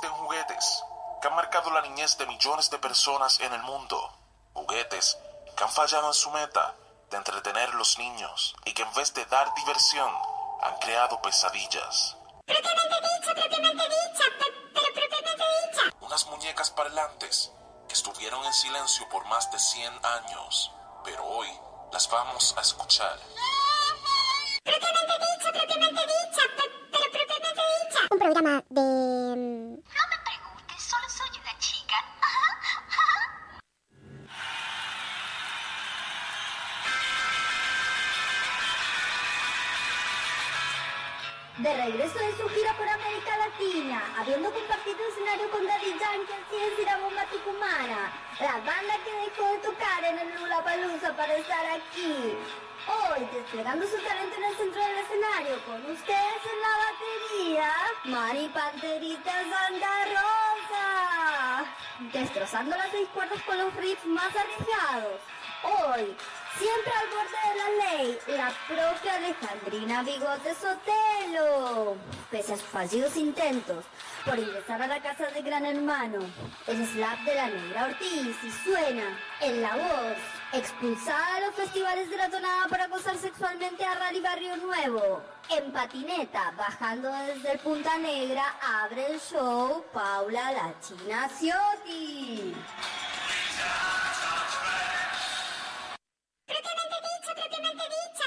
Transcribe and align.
existen 0.00 0.24
juguetes 0.24 0.82
que 1.20 1.28
han 1.28 1.34
marcado 1.34 1.70
la 1.70 1.82
niñez 1.82 2.16
de 2.16 2.24
millones 2.26 2.70
de 2.70 2.78
personas 2.78 3.38
en 3.40 3.52
el 3.52 3.62
mundo. 3.62 4.10
Juguetes 4.54 5.18
que 5.54 5.64
han 5.64 5.70
fallado 5.70 6.08
en 6.08 6.14
su 6.14 6.30
meta 6.30 6.74
de 7.10 7.18
entretener 7.18 7.68
a 7.68 7.74
los 7.74 7.98
niños 7.98 8.54
y 8.64 8.72
que 8.72 8.82
en 8.82 8.92
vez 8.94 9.12
de 9.12 9.26
dar 9.26 9.52
diversión 9.54 10.10
han 10.62 10.78
creado 10.78 11.20
pesadillas. 11.20 12.16
Propiamente 12.46 12.96
dicha, 12.96 13.34
propiamente 13.34 13.84
dicha, 13.84 14.24
pero 14.72 14.94
propiamente 14.94 15.44
dicha. 15.66 15.96
Unas 16.00 16.26
muñecas 16.28 16.70
parlantes 16.70 17.52
que 17.86 17.94
estuvieron 17.94 18.42
en 18.46 18.54
silencio 18.54 19.06
por 19.10 19.26
más 19.26 19.50
de 19.52 19.58
100 19.58 20.00
años, 20.02 20.72
pero 21.04 21.26
hoy 21.26 21.48
las 21.92 22.08
vamos 22.08 22.54
a 22.56 22.62
escuchar. 22.62 23.18
Propiamente 24.64 25.12
dicha, 25.18 25.52
propiamente 25.52 26.02
dicha, 26.06 26.42
pero 26.90 27.10
propiamente 27.12 27.62
dicha. 27.84 28.00
Un 28.10 28.18
programa 28.18 28.64
de... 28.70 29.89
De 41.70 41.76
regreso 41.76 42.18
de 42.18 42.36
su 42.36 42.48
gira 42.48 42.74
por 42.74 42.88
América 42.88 43.30
Latina, 43.36 44.02
habiendo 44.18 44.50
compartido 44.50 44.98
escenario 45.08 45.48
con 45.52 45.64
Daddy 45.64 45.94
Yankee 46.00 46.32
así 46.34 46.56
decir 46.68 46.88
a 46.88 46.98
Bomba 46.98 47.24
Tucumana, 47.26 48.10
la 48.40 48.54
banda 48.66 48.94
que 49.04 49.30
dejó 49.30 49.52
de 49.52 49.58
tocar 49.58 50.02
en 50.02 50.18
el 50.18 50.34
Lula 50.34 50.64
Palusa 50.64 51.14
para 51.14 51.32
estar 51.36 51.64
aquí. 51.66 52.34
Hoy, 52.90 53.20
desplegando 53.32 53.86
su 53.86 53.98
talento 53.98 54.34
en 54.36 54.44
el 54.50 54.56
centro 54.56 54.82
del 54.82 54.98
escenario, 54.98 55.64
con 55.64 55.90
ustedes 55.92 56.42
en 56.42 56.60
la 56.60 56.74
batería, 56.90 57.70
Mari 58.02 58.48
Panterita 58.48 59.30
Santa 59.30 60.04
Rosa, 60.10 61.66
destrozando 62.12 62.76
las 62.76 62.90
seis 62.90 63.08
cuerdas 63.14 63.40
con 63.44 63.58
los 63.58 63.72
riffs 63.76 64.06
más 64.06 64.34
arriesgados. 64.34 65.20
Hoy, 65.62 66.16
siempre 66.58 66.92
al 66.92 67.08
borde 67.10 67.40
de 67.48 67.54
la 67.58 67.68
ley, 67.84 68.18
la 68.28 68.52
propia 68.66 69.14
Alejandrina 69.14 70.02
Bigote 70.02 70.54
Sotelo. 70.54 71.96
Pese 72.30 72.54
a 72.54 72.56
sus 72.56 72.66
fallidos 72.66 73.16
intentos 73.16 73.84
por 74.24 74.38
ingresar 74.38 74.82
a 74.82 74.86
la 74.86 75.00
casa 75.00 75.26
de 75.30 75.42
Gran 75.42 75.64
Hermano, 75.64 76.18
el 76.66 76.86
slap 76.86 77.18
de 77.20 77.34
la 77.34 77.46
negra 77.48 77.86
Ortiz 77.86 78.36
y 78.42 78.50
suena 78.50 79.18
en 79.40 79.62
la 79.62 79.76
voz. 79.76 80.16
Expulsada 80.52 81.36
de 81.36 81.46
los 81.46 81.54
festivales 81.54 82.10
de 82.10 82.16
la 82.16 82.28
tonada 82.28 82.66
por 82.68 82.80
acosar 82.80 83.16
sexualmente 83.16 83.84
a 83.84 83.94
Rally 83.94 84.20
Barrio 84.20 84.56
Nuevo. 84.56 85.22
En 85.48 85.72
patineta, 85.72 86.52
bajando 86.56 87.10
desde 87.12 87.58
Punta 87.58 87.96
Negra, 87.98 88.56
abre 88.82 89.12
el 89.12 89.20
show 89.20 89.84
Paula 89.92 90.52
la 90.52 90.74
China 90.80 91.28
Ciotti. 91.28 92.54
Dicha, 97.88 98.19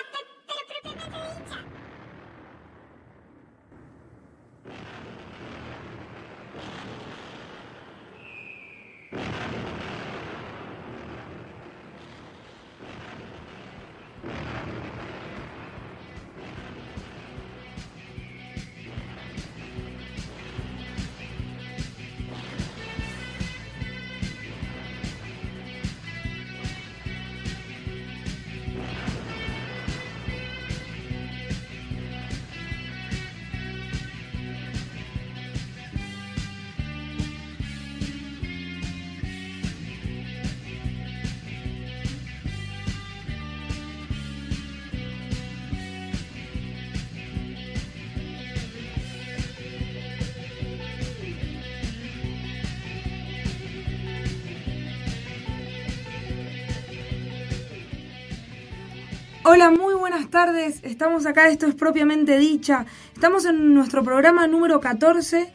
Hola, 59.56 59.70
muy 59.70 59.94
buenas 59.94 60.32
tardes. 60.32 60.80
Estamos 60.82 61.28
acá, 61.28 61.48
esto 61.48 61.68
es 61.68 61.76
propiamente 61.76 62.40
dicha. 62.40 62.88
Estamos 63.14 63.46
en 63.46 63.76
nuestro 63.76 64.04
programa 64.04 64.48
número 64.48 64.80
14. 64.80 65.54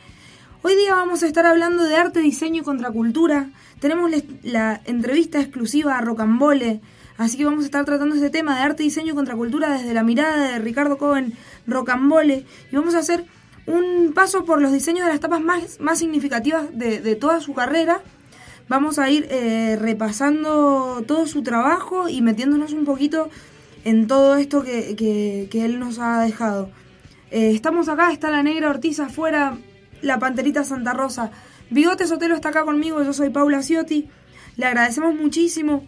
Hoy 0.62 0.76
día 0.76 0.94
vamos 0.94 1.25
a 1.25 1.26
estar 1.26 1.44
hablando 1.47 1.82
de 1.82 1.97
arte, 1.97 2.20
diseño 2.20 2.62
y 2.62 2.64
contracultura. 2.64 3.50
Tenemos 3.81 4.08
la 4.44 4.81
entrevista 4.84 5.41
exclusiva 5.41 5.98
a 5.98 6.00
Rocambole, 6.00 6.81
así 7.16 7.38
que 7.38 7.44
vamos 7.44 7.64
a 7.64 7.66
estar 7.66 7.84
tratando 7.84 8.14
este 8.14 8.31
tema 8.31 8.54
de 8.54 8.62
arte, 8.62 8.84
diseño 8.84 9.14
y 9.14 9.16
contracultura 9.16 9.72
desde 9.72 9.92
la 9.94 10.04
mirada 10.04 10.53
de 10.53 10.60
Ricardo 10.60 10.97
Cohen 10.97 11.34
Rocambole. 11.66 12.47
Y 12.70 12.76
vamos 12.76 12.94
a 12.94 13.00
hacer 13.00 13.25
un 13.66 14.12
paso 14.14 14.44
por 14.44 14.62
los 14.62 14.70
diseños 14.70 15.06
de 15.06 15.08
las 15.08 15.16
etapas 15.16 15.41
más, 15.41 15.81
más 15.81 15.98
significativas 15.98 16.66
de, 16.72 17.00
de 17.00 17.16
toda 17.16 17.41
su 17.41 17.53
carrera. 17.53 18.00
Vamos 18.69 19.00
a 19.00 19.10
ir 19.10 19.26
eh, 19.28 19.76
repasando 19.81 21.03
todo 21.04 21.26
su 21.26 21.42
trabajo 21.42 22.08
y 22.08 22.22
metiéndonos 22.22 22.72
un 22.72 22.84
poquito 22.84 23.28
en 23.84 24.06
todo 24.06 24.37
esto 24.37 24.62
que, 24.62 24.97
que- 24.97 25.65
él 25.65 25.78
nos 25.78 25.99
ha 25.99 26.21
dejado. 26.21 26.71
Eh, 27.31 27.50
estamos 27.55 27.89
acá, 27.89 28.12
está 28.12 28.31
la 28.31 28.43
negra 28.43 28.71
Ortiz 28.71 29.00
afuera, 29.00 29.59
la 30.03 30.19
panterita 30.19 30.65
Santa 30.65 30.93
Rosa. 30.93 31.31
Bigote 31.71 32.06
Sotelo 32.06 32.34
está 32.34 32.49
acá 32.50 32.65
conmigo, 32.65 33.03
yo 33.03 33.12
soy 33.12 33.31
Paula 33.31 33.62
Ciotti. 33.62 34.09
Le 34.56 34.67
agradecemos 34.67 35.15
muchísimo 35.15 35.84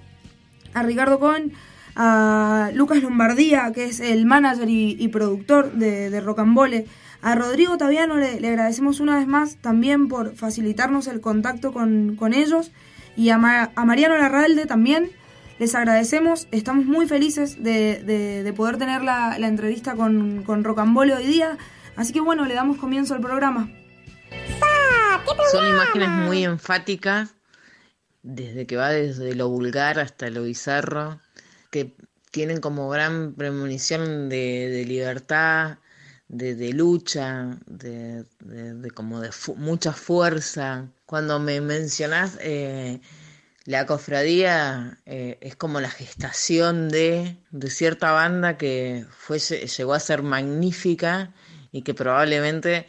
a 0.75 0.83
Ricardo 0.83 1.19
Cohen, 1.19 1.53
a 1.97 2.71
Lucas 2.75 3.03
Lombardía, 3.03 3.73
que 3.75 3.85
es 3.87 4.01
el 4.01 4.27
manager 4.27 4.69
y, 4.69 5.09
productor 5.09 5.73
de, 5.73 6.11
de 6.11 6.21
Rocambole, 6.21 6.87
a 7.23 7.35
Rodrigo 7.35 7.77
Taviano 7.77 8.17
le, 8.17 8.41
le 8.41 8.49
agradecemos 8.49 9.01
una 9.01 9.17
vez 9.19 9.27
más 9.27 9.57
también 9.57 10.09
por 10.09 10.35
facilitarnos 10.37 11.07
el 11.07 11.21
contacto 11.21 11.73
con, 11.73 12.17
con 12.17 12.33
ellos 12.33 12.71
y 13.17 13.29
a, 13.31 13.37
Ma- 13.39 13.73
a 13.75 13.85
Mariano 13.85 14.17
Larralde 14.17 14.65
también 14.67 15.11
les 15.61 15.75
agradecemos, 15.75 16.49
estamos 16.51 16.87
muy 16.87 17.07
felices 17.07 17.63
de, 17.63 18.03
de- 18.03 18.43
de 18.43 18.53
poder 18.53 18.79
tener 18.79 19.03
la, 19.03 19.39
la 19.39 19.47
entrevista 19.47 19.95
con, 19.95 20.43
con 20.43 20.65
Rocambole 20.65 21.15
hoy 21.15 21.27
día, 21.27 21.59
así 21.97 22.13
que 22.13 22.21
bueno, 22.21 22.47
le 22.47 22.55
damos 22.55 22.79
comienzo 22.79 23.15
al 23.15 23.21
programa. 23.21 23.71
Son 25.53 25.67
imágenes 25.69 26.09
muy 26.09 26.45
enfáticas, 26.45 27.35
desde 28.23 28.67
que 28.67 28.77
va 28.77 28.89
desde 28.91 29.35
lo 29.35 29.49
vulgar 29.49 30.01
hasta 30.01 30.31
lo 30.31 30.45
bizarro, 30.45 31.21
que 31.71 31.95
tienen 32.31 32.61
como 32.61 32.89
gran 32.89 33.35
premonición 33.35 34.29
de, 34.31 34.85
libertad, 34.87 35.77
de, 36.29 36.55
lucha, 36.73 37.59
de, 37.67 38.25
de- 38.41 38.91
como 38.93 39.21
de 39.21 39.31
mucha 39.57 39.93
fuerza. 39.93 40.87
Cuando 41.05 41.39
me 41.39 41.61
mencionás 41.61 42.39
eh, 42.41 43.01
la 43.71 43.87
cofradía, 43.87 44.99
eh, 45.07 45.39
es 45.41 45.55
como 45.55 45.81
la 45.81 45.91
gestación 45.91 46.89
de, 46.89 47.37
de 47.53 47.71
cierta 47.71 48.11
banda 48.11 48.59
que 48.59 49.07
fue, 49.11 49.39
llegó 49.39 49.95
a 49.95 50.01
ser 50.01 50.25
magnífica 50.25 51.33
y 51.71 51.83
que 51.83 51.95
probablemente 51.95 52.89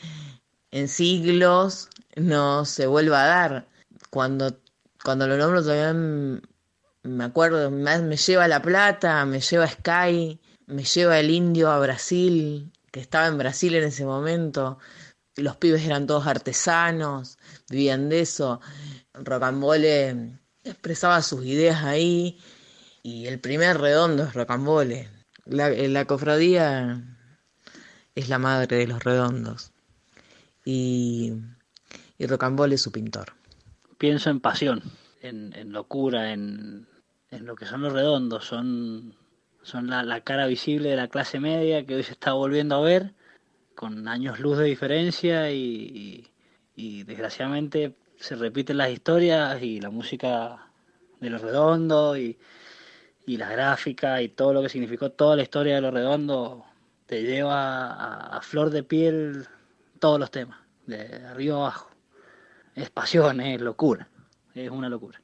en 0.72 0.88
siglos 0.88 1.88
no 2.16 2.66
se 2.66 2.88
vuelva 2.88 3.24
a 3.24 3.28
dar. 3.28 3.68
Cuando, 4.10 4.60
cuando 5.04 5.28
lo 5.28 5.38
nombro 5.38 5.62
todavía 5.62 5.94
me 5.94 7.24
acuerdo, 7.24 7.70
me 7.70 8.18
lleva 8.18 8.48
La 8.48 8.64
Plata, 8.64 9.24
me 9.26 9.40
lleva 9.40 9.68
Sky, 9.68 10.42
me 10.66 10.84
lleva 10.84 11.20
el 11.20 11.30
indio 11.30 11.70
a 11.70 11.80
Brasil, 11.80 12.72
que 12.92 13.02
estaba 13.02 13.28
en 13.28 13.38
Brasil 13.38 13.76
en 13.76 13.84
ese 13.84 14.04
momento. 14.04 14.80
Los 15.36 15.58
pibes 15.58 15.86
eran 15.86 16.08
todos 16.08 16.26
artesanos, 16.26 17.38
vivían 17.70 18.10
de 18.10 18.22
eso. 18.22 18.62
Rocambole 19.14 20.41
expresaba 20.64 21.22
sus 21.22 21.46
ideas 21.46 21.84
ahí 21.84 22.40
y 23.04 23.28
el 23.28 23.40
primer 23.40 23.80
redondo 23.80 24.24
es 24.24 24.34
Rocambole. 24.34 25.10
La, 25.46 25.70
la 25.70 26.06
cofradía 26.06 27.04
es 28.16 28.30
la 28.30 28.40
madre 28.40 28.78
de 28.78 28.88
los 28.88 29.04
redondos 29.04 29.72
y, 30.66 31.34
y 32.18 32.26
Rocambole 32.28 32.76
es 32.76 32.82
su 32.82 32.92
pintor. 32.92 33.34
pienso 33.98 34.30
en 34.30 34.40
pasión, 34.40 34.82
en, 35.22 35.72
locura, 35.72 36.34
en, 36.34 36.88
en 37.30 37.46
lo 37.46 37.56
que 37.56 37.66
son 37.66 37.82
los 37.82 37.94
redondos, 37.94 38.46
son, 38.46 39.16
son 39.62 39.88
la, 39.88 40.04
la 40.04 40.22
cara 40.22 40.48
visible 40.48 40.90
de 40.90 40.96
la 40.96 41.08
clase 41.08 41.40
media 41.40 41.86
que 41.86 41.96
hoy 41.96 42.04
se 42.04 42.14
está 42.14 42.34
volviendo 42.34 42.76
a 42.76 42.82
ver, 42.82 43.14
con 43.76 44.08
años 44.08 44.40
luz 44.40 44.58
de 44.58 44.66
diferencia 44.66 45.52
y, 45.52 46.32
y 46.76 47.04
desgraciadamente 47.04 47.96
se 48.22 48.36
repiten 48.36 48.78
las 48.78 48.92
historias 48.92 49.62
y 49.62 49.82
la 49.82 49.90
música 49.90 50.68
de 51.20 51.30
Los 51.30 51.42
Redondos 51.42 52.18
y, 52.18 52.38
y 53.26 53.38
la 53.38 53.50
gráfica 53.50 54.22
y 54.22 54.30
todo 54.30 54.54
lo 54.54 54.62
que 54.62 54.70
significó 54.70 55.12
toda 55.12 55.36
la 55.36 55.44
historia 55.44 55.76
de 55.76 55.82
Los 55.82 55.94
Redondos 55.94 56.64
te 57.08 57.24
lleva 57.24 58.38
a 58.38 58.42
flor 58.42 58.70
de 58.70 58.84
piel 58.84 59.48
todos 60.00 60.20
los 60.20 60.32
temas, 60.32 60.60
de 60.86 61.26
arriba 61.26 61.58
abajo. 61.58 61.90
Es 62.76 62.90
pasión, 62.90 63.42
es 63.42 63.60
locura, 63.60 64.08
es 64.54 64.70
una 64.70 64.88
locura. 64.88 65.22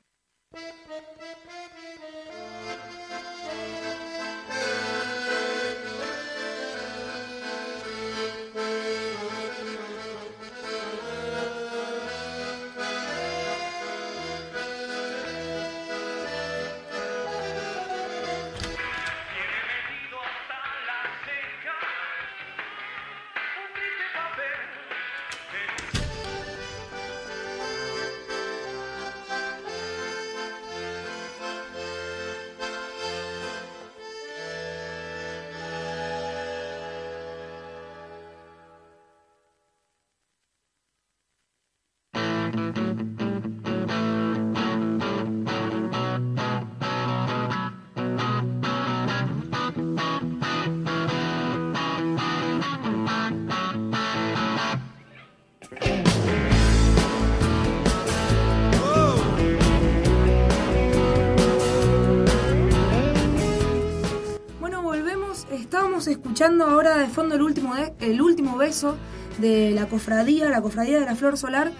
Escuchando 66.07 66.65
ahora 66.65 66.97
de 66.97 67.07
fondo 67.07 67.35
el 67.35 67.41
último, 67.41 67.73
el 67.99 68.21
último 68.21 68.55
beso 68.55 68.95
de 69.39 69.71
la 69.71 69.87
cofradía, 69.87 70.49
la 70.49 70.61
cofradía 70.61 70.99
de 70.99 71.05
la 71.05 71.15
Flor 71.15 71.37
Solar. 71.37 71.71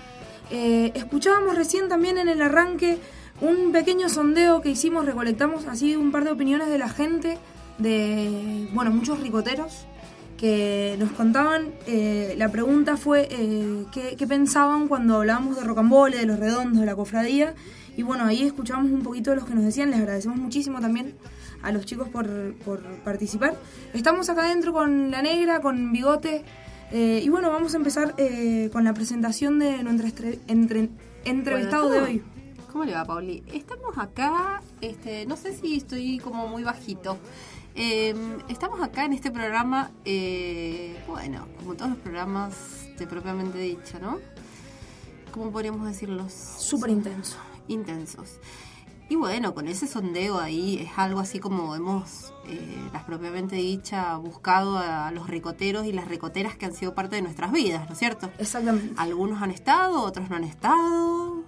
Eh, 0.51 0.91
escuchábamos 0.95 1.55
recién 1.55 1.87
también 1.87 2.17
en 2.17 2.27
el 2.27 2.41
arranque 2.41 2.97
un 3.39 3.71
pequeño 3.71 4.09
sondeo 4.09 4.61
que 4.61 4.69
hicimos, 4.69 5.05
recolectamos 5.05 5.65
así 5.67 5.95
un 5.95 6.11
par 6.11 6.25
de 6.25 6.31
opiniones 6.31 6.67
de 6.67 6.77
la 6.77 6.89
gente, 6.89 7.37
de, 7.77 8.67
bueno, 8.73 8.91
muchos 8.91 9.21
ricoteros, 9.21 9.85
que 10.37 10.97
nos 10.99 11.11
contaban, 11.11 11.73
eh, 11.87 12.35
la 12.37 12.49
pregunta 12.49 12.97
fue 12.97 13.27
eh, 13.31 13.85
¿qué, 13.93 14.15
qué 14.17 14.27
pensaban 14.27 14.89
cuando 14.89 15.17
hablábamos 15.17 15.55
de 15.55 15.63
rocambole, 15.63 16.17
de 16.17 16.25
los 16.25 16.37
redondos, 16.37 16.81
de 16.81 16.85
la 16.85 16.95
cofradía. 16.95 17.55
Y 17.95 18.03
bueno, 18.03 18.25
ahí 18.25 18.43
escuchamos 18.43 18.91
un 18.91 19.03
poquito 19.03 19.31
de 19.31 19.37
los 19.37 19.45
que 19.45 19.55
nos 19.55 19.63
decían, 19.63 19.89
les 19.89 19.99
agradecemos 19.99 20.37
muchísimo 20.37 20.81
también 20.81 21.15
a 21.63 21.71
los 21.71 21.85
chicos 21.85 22.09
por, 22.09 22.53
por 22.65 22.81
participar. 23.03 23.55
Estamos 23.93 24.29
acá 24.29 24.45
adentro 24.45 24.73
con 24.73 25.11
la 25.11 25.21
negra, 25.21 25.59
con 25.61 25.91
bigote. 25.91 26.43
eh, 26.91 27.21
y 27.23 27.29
bueno, 27.29 27.49
vamos 27.51 27.73
a 27.73 27.77
empezar 27.77 28.13
eh, 28.17 28.69
con 28.71 28.83
la 28.83 28.93
presentación 28.93 29.59
de 29.59 29.83
nuestro 29.83 30.07
estre- 30.07 30.39
entre- 30.47 30.89
entrevistado 31.25 31.89
de 31.89 31.99
Bueno, 31.99 32.13
hoy. 32.13 32.23
¿Cómo 32.71 32.85
le 32.85 32.93
va, 32.93 33.05
Pauli? 33.05 33.43
Estamos 33.51 33.97
acá, 33.97 34.61
este, 34.81 35.25
no 35.25 35.35
sé 35.35 35.53
si 35.57 35.77
estoy 35.77 36.19
como 36.19 36.47
muy 36.47 36.63
bajito. 36.63 37.17
Eh, 37.75 38.15
estamos 38.49 38.81
acá 38.81 39.05
en 39.05 39.13
este 39.13 39.31
programa, 39.31 39.91
eh, 40.05 40.95
bueno, 41.07 41.47
como 41.57 41.75
todos 41.75 41.91
los 41.91 41.99
programas 41.99 42.53
de 42.97 43.05
propiamente 43.07 43.57
dicha, 43.59 43.99
¿no? 43.99 44.19
¿Cómo 45.31 45.51
podríamos 45.51 45.87
decirlos? 45.87 46.33
Súper 46.33 46.89
intenso. 46.89 47.37
Intensos. 47.67 48.39
Y 49.09 49.15
bueno, 49.15 49.53
con 49.53 49.67
ese 49.67 49.87
sondeo 49.87 50.37
ahí 50.39 50.79
es 50.79 50.97
algo 50.97 51.21
así 51.21 51.39
como 51.39 51.75
hemos, 51.75 52.33
eh, 52.47 52.89
las 52.91 53.03
propiamente 53.05 53.55
dicha, 53.55 54.17
buscado 54.17 54.77
a 54.77 55.11
los 55.11 55.27
ricoteros 55.27 55.85
y 55.85 55.93
las 55.93 56.07
ricoteras 56.09 56.57
que 56.57 56.65
han 56.65 56.73
sido 56.73 56.93
parte 56.93 57.15
de 57.15 57.21
nuestras 57.21 57.53
vidas, 57.53 57.85
¿no 57.87 57.93
es 57.93 57.99
cierto? 57.99 58.29
Exactamente. 58.37 58.93
Algunos 58.97 59.41
han 59.41 59.51
estado, 59.51 60.01
otros 60.01 60.29
no 60.29 60.35
han 60.35 60.43
estado. 60.43 61.43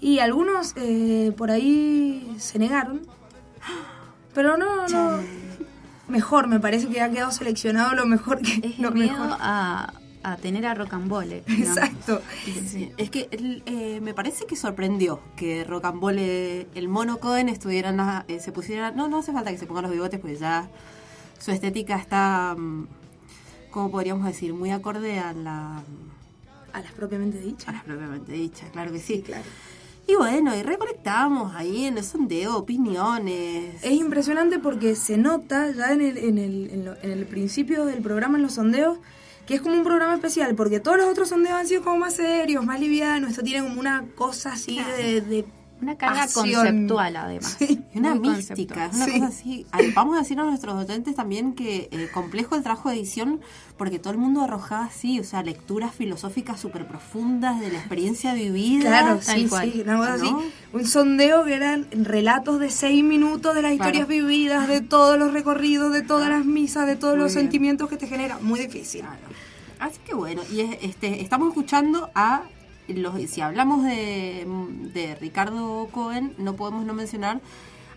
Y 0.00 0.18
algunos 0.18 0.72
eh, 0.76 1.32
por 1.36 1.50
ahí 1.52 2.34
se 2.38 2.58
negaron. 2.58 3.02
Pero 4.34 4.56
no, 4.56 4.86
no. 4.88 5.18
Mejor, 6.08 6.48
me 6.48 6.60
parece 6.60 6.88
que 6.88 7.00
ha 7.00 7.10
quedado 7.10 7.30
seleccionado 7.30 7.94
lo 7.94 8.04
mejor 8.06 8.40
que 8.42 8.68
Es 8.68 8.78
lo 8.78 8.90
miedo 8.90 9.12
mejor. 9.18 9.38
a, 9.40 9.92
a 10.32 10.36
tener 10.36 10.66
a 10.66 10.74
rocambole. 10.74 11.42
digamos. 11.46 11.76
Exacto. 11.76 12.20
Sí, 12.66 12.90
es 12.96 13.10
que 13.10 13.28
eh, 13.30 14.00
me 14.02 14.12
parece 14.14 14.46
que 14.46 14.56
sorprendió 14.56 15.20
que 15.36 15.64
Rocambole, 15.64 16.66
el 16.74 16.88
mono 16.88 17.18
Cohen, 17.18 17.48
estuvieran, 17.48 18.00
a- 18.00 18.24
eh, 18.28 18.40
se 18.40 18.52
pusieran. 18.52 18.96
No, 18.96 19.08
no 19.08 19.18
hace 19.18 19.32
falta 19.32 19.50
que 19.52 19.58
se 19.58 19.66
pongan 19.66 19.84
los 19.84 19.92
bigotes, 19.92 20.18
porque 20.20 20.36
ya 20.36 20.68
su 21.38 21.50
estética 21.52 21.96
está, 21.96 22.54
mm, 22.58 22.86
¿cómo 23.70 23.90
podríamos 23.90 24.26
decir? 24.26 24.52
Muy 24.54 24.70
acorde 24.70 25.18
a 25.18 25.32
la, 25.32 25.82
A 26.72 26.80
las 26.80 26.92
propiamente 26.92 27.38
a 27.38 27.42
dichas. 27.42 27.74
la 27.74 27.82
propiamente 27.84 28.32
dicha, 28.32 28.66
claro 28.72 28.90
que 28.92 28.98
sí. 28.98 29.22
claro. 29.22 29.44
Y 30.08 30.14
bueno, 30.14 30.54
y 30.56 30.62
recolectamos 30.62 31.54
ahí 31.56 31.86
en 31.86 31.98
el 31.98 32.04
sondeo 32.04 32.56
opiniones. 32.58 33.74
Es 33.82 33.92
impresionante 33.92 34.58
porque 34.60 34.94
se 34.94 35.16
nota 35.18 35.70
ya 35.72 35.92
en 35.92 36.00
el, 36.00 36.16
en, 36.18 36.38
el, 36.38 36.70
en, 36.70 36.84
lo- 36.84 36.96
en 37.02 37.10
el 37.10 37.26
principio 37.26 37.84
del 37.84 38.02
programa, 38.02 38.36
en 38.38 38.42
los 38.44 38.52
sondeos, 38.54 38.98
que 39.46 39.54
es 39.54 39.60
como 39.60 39.76
un 39.76 39.84
programa 39.84 40.14
especial, 40.14 40.54
porque 40.54 40.80
todos 40.80 40.98
los 40.98 41.06
otros 41.06 41.28
sondeos 41.28 41.58
han 41.58 41.66
sido 41.66 41.82
como 41.82 41.98
más 41.98 42.14
serios, 42.14 42.64
más 42.64 42.80
livianos, 42.80 43.30
esto 43.30 43.42
tiene 43.42 43.66
como 43.66 43.80
una 43.80 44.04
cosa 44.14 44.52
así 44.52 44.80
de... 44.98 45.20
de 45.20 45.44
Una 45.80 45.96
carga 45.96 46.22
pasión. 46.22 46.54
conceptual, 46.54 47.16
además. 47.16 47.56
Sí. 47.58 47.82
Es 47.92 47.96
una 48.00 48.14
mística, 48.14 48.86
es 48.86 48.94
una 48.96 49.04
Sí. 49.04 49.12
cosa 49.12 49.26
así. 49.26 49.66
Vamos 49.94 50.16
a 50.16 50.20
decir 50.20 50.38
a 50.40 50.44
nuestros 50.44 50.74
docentes 50.74 51.14
también 51.14 51.54
que 51.54 51.88
eh, 51.90 52.08
complejo 52.12 52.54
el 52.56 52.62
trabajo 52.62 52.88
de 52.88 52.96
edición 52.96 53.40
porque 53.76 53.98
todo 53.98 54.12
el 54.12 54.18
mundo 54.18 54.40
arrojaba 54.42 54.86
así, 54.86 55.20
o 55.20 55.24
sea, 55.24 55.42
lecturas 55.42 55.94
filosóficas 55.94 56.58
súper 56.60 56.86
profundas 56.88 57.60
de 57.60 57.70
la 57.70 57.78
experiencia 57.78 58.32
vivida. 58.34 58.88
Claro, 58.88 59.18
tal 59.24 59.36
sí, 59.40 59.46
cual. 59.48 59.70
sí, 59.72 59.80
una 59.82 59.96
cosa 59.98 60.14
así. 60.14 60.30
Un 60.72 60.84
sondeo 60.86 61.44
que 61.44 61.54
eran 61.54 61.86
relatos 61.92 62.58
de 62.58 62.70
seis 62.70 63.04
minutos 63.04 63.54
de 63.54 63.62
las 63.62 63.72
historias 63.72 64.06
Claro. 64.06 64.26
vividas, 64.26 64.68
de 64.68 64.80
todos 64.80 65.18
los 65.18 65.32
recorridos, 65.34 65.92
de 65.92 66.00
todas 66.02 66.28
las 66.30 66.44
misas, 66.46 66.86
de 66.86 66.96
todos 66.96 67.14
Muy 67.16 67.24
los 67.24 67.34
bien. 67.34 67.44
sentimientos 67.44 67.88
que 67.90 67.96
te 67.98 68.06
genera. 68.06 68.38
Muy 68.40 68.60
difícil. 68.60 69.04
Así 69.78 69.98
que 70.06 70.14
bueno, 70.14 70.40
y 70.50 70.60
es- 70.60 70.78
este, 70.80 71.20
estamos 71.20 71.48
escuchando 71.48 72.10
a 72.14 72.44
los, 72.88 73.20
si 73.30 73.40
hablamos 73.40 73.82
de, 73.84 74.46
de 74.94 75.14
Ricardo 75.16 75.88
Cohen, 75.92 76.34
no 76.38 76.54
podemos 76.54 76.84
no 76.84 76.94
mencionar 76.94 77.40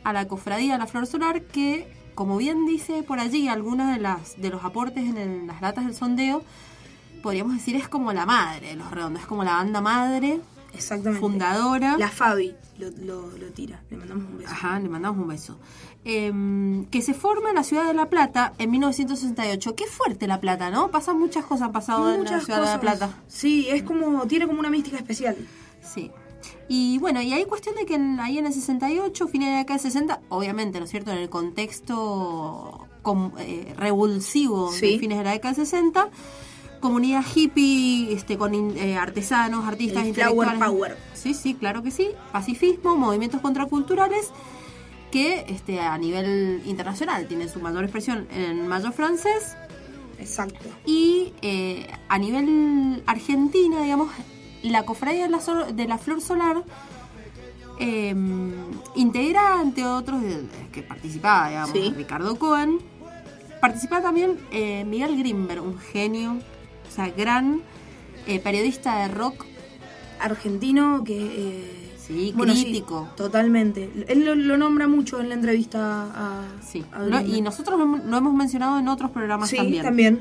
a 0.03 0.13
la 0.13 0.27
cofradía 0.27 0.77
La 0.77 0.88
Flor 0.88 1.05
Solar, 1.05 1.41
que 1.43 1.91
como 2.15 2.38
bien 2.38 2.65
dice 2.65 3.03
por 3.03 3.19
allí 3.19 3.48
algunas 3.48 3.96
de 3.96 4.01
las 4.01 4.41
de 4.41 4.50
los 4.50 4.63
aportes 4.65 5.05
en 5.08 5.17
el- 5.17 5.48
las 5.48 5.62
latas 5.62 5.86
del 5.86 5.96
sondeo, 5.96 6.43
podríamos 7.24 7.53
decir 7.53 7.75
es 7.75 7.88
como 7.88 8.12
la 8.13 8.25
madre 8.25 8.67
de 8.69 8.75
los 8.75 8.89
redondos, 8.91 9.22
es 9.22 9.27
como 9.27 9.43
la 9.43 9.53
banda 9.53 9.81
madre, 9.81 10.39
Exactamente. 10.74 11.19
fundadora. 11.19 11.98
La 11.98 12.10
Fabi 12.10 12.55
lo, 12.77 12.89
lo, 12.91 13.38
lo 13.38 13.48
tira. 13.51 13.81
Le 13.89 13.98
mandamos 13.98 14.25
un 14.25 14.38
beso. 14.38 14.51
Ajá, 14.51 14.79
le 14.79 14.88
mandamos 14.89 15.22
un 15.22 15.27
beso. 15.27 15.58
Em, 16.06 16.86
que 16.86 17.01
se 17.01 17.13
forma 17.13 17.50
en 17.50 17.56
la 17.56 17.63
ciudad 17.63 17.86
de 17.86 17.94
La 17.94 18.08
Plata 18.10 18.53
en 18.58 18.72
1968. 18.72 19.75
Qué 19.75 19.86
fuerte 19.86 20.27
La 20.27 20.39
Plata, 20.39 20.70
¿no? 20.72 20.89
Pasan 20.91 21.20
muchas 21.20 21.44
cosas 21.46 21.63
han 21.68 21.72
pasado 21.74 22.13
en 22.13 22.24
la 22.24 22.39
ciudad 22.39 22.60
de 22.62 22.65
La 22.65 22.77
cosas. 22.77 22.79
Plata. 22.79 23.10
Sí, 23.27 23.68
es 23.70 23.84
como, 23.84 24.25
tiene 24.25 24.48
como 24.48 24.60
una 24.60 24.70
mística 24.70 24.96
especial. 24.98 25.36
Sí. 25.82 26.10
Y 26.70 26.98
bueno, 27.00 27.22
y 27.22 27.34
hay 27.34 27.44
cuestión 27.46 27.75
de 27.75 27.86
que 27.86 27.96
en- 27.96 28.20
ahí 28.22 28.38
en 28.38 28.46
el 28.46 28.53
68, 28.53 29.27
fines 29.27 29.50
de 29.50 29.53
la 29.53 29.58
década 29.60 29.77
del 29.77 29.91
60, 29.91 30.22
obviamente, 30.29 30.79
¿no 30.79 30.86
es 30.86 30.91
cierto? 30.91 31.12
En 31.12 31.18
el 31.18 31.29
contexto 31.29 32.88
com- 33.01 33.32
eh, 33.38 33.74
revulsivo 33.77 34.72
Sí. 34.72 34.94
de 34.94 35.00
fines 35.00 35.18
de 35.18 35.24
la 35.25 35.32
década 35.32 35.53
del 35.53 35.65
60, 35.65 36.10
comunidad 36.79 37.25
hippie, 37.36 38.13
este, 38.13 38.38
con 38.38 38.56
in- 38.56 38.77
eh, 38.77 38.96
artesanos, 38.98 39.65
artistas, 39.68 40.06
El 40.06 40.13
flower 40.13 40.48
intelectuales. 40.48 40.96
power. 40.96 40.98
Sí, 41.13 41.34
sí, 41.34 41.56
claro 41.56 41.84
que 41.84 41.91
sí. 41.91 42.10
Pacifismo, 42.32 42.96
movimientos 42.96 43.41
contraculturales 43.41 44.32
que 45.12 45.46
este, 45.48 45.80
a 45.82 45.98
nivel 45.98 46.62
internacional 46.66 47.28
tienen 47.28 47.50
su 47.50 47.60
mayor 47.60 47.84
expresión 47.84 48.28
en 48.32 48.68
mayo 48.68 48.92
francés 48.92 49.56
Exacto. 50.20 50.68
y 50.86 51.34
eh, 51.42 51.88
a 52.10 52.18
nivel 52.18 53.01
argentina, 53.08 53.82
digamos, 53.82 54.10
la 54.62 54.84
cofradía 54.86 55.24
de 55.24 55.30
la, 55.30 55.39
Sol- 55.39 55.75
de 55.75 55.88
la 55.88 55.98
Flor 55.98 56.22
Solar 56.22 56.63
eh, 57.80 58.13
integra, 58.96 59.62
entre 59.62 59.86
otros, 59.86 60.22
que 60.72 60.84
participaba, 60.84 61.48
digamos, 61.50 61.72
Sí. 61.72 61.94
Ricardo 61.96 62.38
Cohen, 62.38 62.80
participaba 63.62 64.01
también 64.01 64.38
eh, 64.51 64.84
Miguel 64.86 65.18
Grimberg, 65.18 65.63
un 65.63 65.78
genio, 65.80 66.34
o 66.88 66.92
sea, 66.94 67.10
gran 67.10 67.62
eh, 68.28 68.39
periodista 68.39 69.00
de 69.00 69.08
rock 69.08 69.46
argentino 70.20 71.04
que... 71.06 71.79
Sí, 72.10 72.34
bueno, 72.36 72.54
sí, 72.56 72.63
crítico. 72.63 73.08
totalmente. 73.16 73.89
Él 74.08 74.25
lo, 74.25 74.34
lo 74.36 74.58
nombra 74.58 74.88
mucho 74.88 75.22
en 75.22 75.30
la 75.30 75.36
entrevista 75.36 76.08
a... 76.13 76.42
Sí. 76.68 76.84
a 76.92 77.22
y 77.22 77.39
nosotros 77.42 77.78
lo, 77.78 77.86
hemos- 77.86 78.04
lo 78.04 78.18
hemos 78.18 78.34
mencionado 78.34 78.80
en 78.80 78.88
otros 78.88 79.12
programas 79.12 79.48
Sí, 79.50 79.58
también. 79.58 79.84
también. 79.84 80.20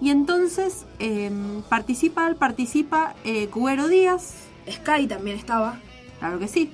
Y 0.00 0.10
entonces 0.10 0.86
eh, 0.98 1.30
participa, 1.68 2.34
participa 2.36 3.14
eh, 3.24 3.46
Cubero 3.46 3.86
Díaz, 3.88 4.34
Sky 4.68 5.06
también 5.06 5.38
estaba. 5.38 5.78
claro 6.18 6.38
que 6.40 6.48
sí. 6.48 6.70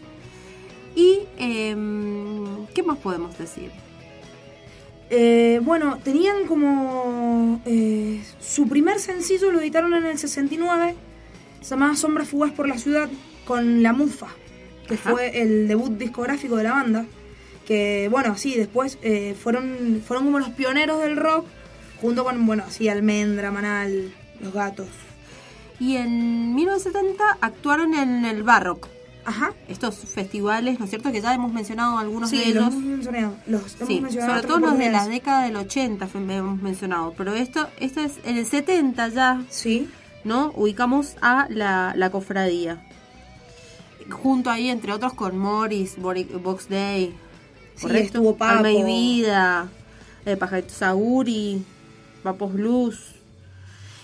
Y 0.96 1.18
eh, 1.36 1.76
¿qué 2.74 2.82
más 2.82 2.96
podemos 2.96 3.36
decir? 3.38 3.70
Eh, 5.10 5.60
bueno, 5.62 5.98
tenían 6.02 6.46
como... 6.46 7.60
eh, 7.66 8.22
su 8.40 8.68
primer 8.68 8.98
sencillo 9.00 9.50
lo 9.52 9.60
editaron 9.60 9.92
en 9.94 10.06
el 10.06 10.18
69. 10.18 10.94
Se 11.60 11.70
llamaba 11.70 11.94
Sombras 11.96 12.28
Fugaz 12.28 12.52
por 12.52 12.66
la 12.68 12.78
Ciudad 12.78 13.10
con 13.50 13.82
La 13.82 13.92
Mufa, 13.92 14.28
que 14.86 14.94
Ajá. 14.94 15.10
fue 15.10 15.42
el 15.42 15.66
debut 15.66 15.90
discográfico 15.98 16.54
de 16.56 16.62
la 16.62 16.72
banda. 16.72 17.04
Que, 17.66 18.06
bueno, 18.08 18.36
sí, 18.38 18.54
después 18.56 18.96
eh, 19.02 19.34
fueron, 19.42 20.02
fueron 20.06 20.26
como 20.26 20.38
los 20.38 20.50
pioneros 20.50 21.00
del 21.00 21.16
rock, 21.16 21.46
junto 22.00 22.22
con, 22.22 22.46
bueno, 22.46 22.62
sí, 22.68 22.88
Almendra, 22.88 23.50
Manal, 23.50 24.12
Los 24.40 24.52
Gatos. 24.52 24.86
Y 25.80 25.96
en 25.96 26.54
1970 26.54 27.38
actuaron 27.40 27.94
en 27.94 28.24
el 28.24 28.44
Barrock. 28.44 28.86
Ajá. 29.24 29.52
Estos 29.68 29.96
festivales, 29.96 30.78
¿no 30.78 30.84
es 30.84 30.90
cierto? 30.90 31.10
Que 31.10 31.20
ya 31.20 31.34
hemos 31.34 31.52
mencionado 31.52 31.98
algunos 31.98 32.30
de 32.30 32.36
Sí, 32.38 32.52
los 32.52 32.68
ellos. 32.68 32.68
hemos 32.74 32.82
mencionado. 32.84 33.36
Los 33.46 33.74
hemos 33.76 33.88
Sí, 33.88 34.00
mencionado 34.00 34.34
sobre 34.34 34.46
todo 34.46 34.58
los 34.60 34.78
de 34.78 34.90
la 34.90 35.06
década 35.08 35.42
del 35.44 35.56
80 35.56 36.06
fue- 36.06 36.20
hemos 36.22 36.62
mencionado. 36.62 37.14
Pero 37.16 37.34
esto, 37.34 37.68
esto 37.80 38.00
es 38.00 38.12
en 38.24 38.36
el 38.38 38.46
70 38.46 39.08
ya, 39.08 39.42
Sí, 39.50 39.88
¿no? 40.24 40.52
Ubicamos 40.56 41.16
a 41.20 41.46
la, 41.50 41.92
la 41.96 42.10
cofradía. 42.10 42.82
Junto 44.10 44.50
ahí, 44.50 44.68
entre 44.68 44.92
otros, 44.92 45.14
con 45.14 45.38
Morris, 45.38 45.96
Box 45.98 46.68
Day. 46.68 47.14
Sí, 47.76 47.82
¿correcto? 47.82 48.18
estuvo 48.18 48.36
Papo. 48.36 48.56
Alma 48.56 48.72
y 48.72 48.82
Vida, 48.82 49.68
eh, 50.26 50.36
Pajarito 50.36 50.74
Saguri, 50.74 51.64
Papos 52.22 52.52
Blues. 52.52 53.14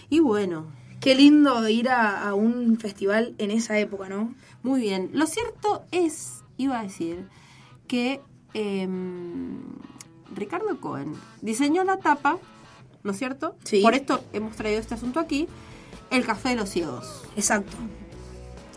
Y 0.09 0.21
bueno, 0.21 0.67
qué 1.01 1.15
lindo 1.15 1.69
ir 1.69 1.89
a, 1.89 2.29
a 2.29 2.35
un 2.35 2.79
festival 2.79 3.35
en 3.39 3.51
esa 3.51 3.79
época, 3.79 4.09
¿no? 4.09 4.35
Muy 4.63 4.81
bien. 4.81 5.11
Lo 5.13 5.27
cierto 5.27 5.85
es, 5.93 6.43
iba 6.57 6.81
a 6.81 6.83
decir, 6.83 7.29
que 7.87 8.21
em, 8.55 9.59
Ricardo 10.35 10.81
Cohen 10.81 11.13
diseñó 11.41 11.85
la 11.85 11.99
tapa, 11.99 12.39
¿no 13.03 13.13
es 13.13 13.19
cierto? 13.19 13.57
Sí. 13.65 13.83
Por 13.83 13.95
esto 13.95 14.25
hemos 14.33 14.57
traído 14.57 14.81
este 14.81 14.95
asunto 14.95 15.21
aquí, 15.21 15.49
El 16.11 16.25
Café 16.25 16.51
de 16.51 16.57
los 16.57 16.71
Ciegos, 16.71 17.23
Exacto. 17.37 17.77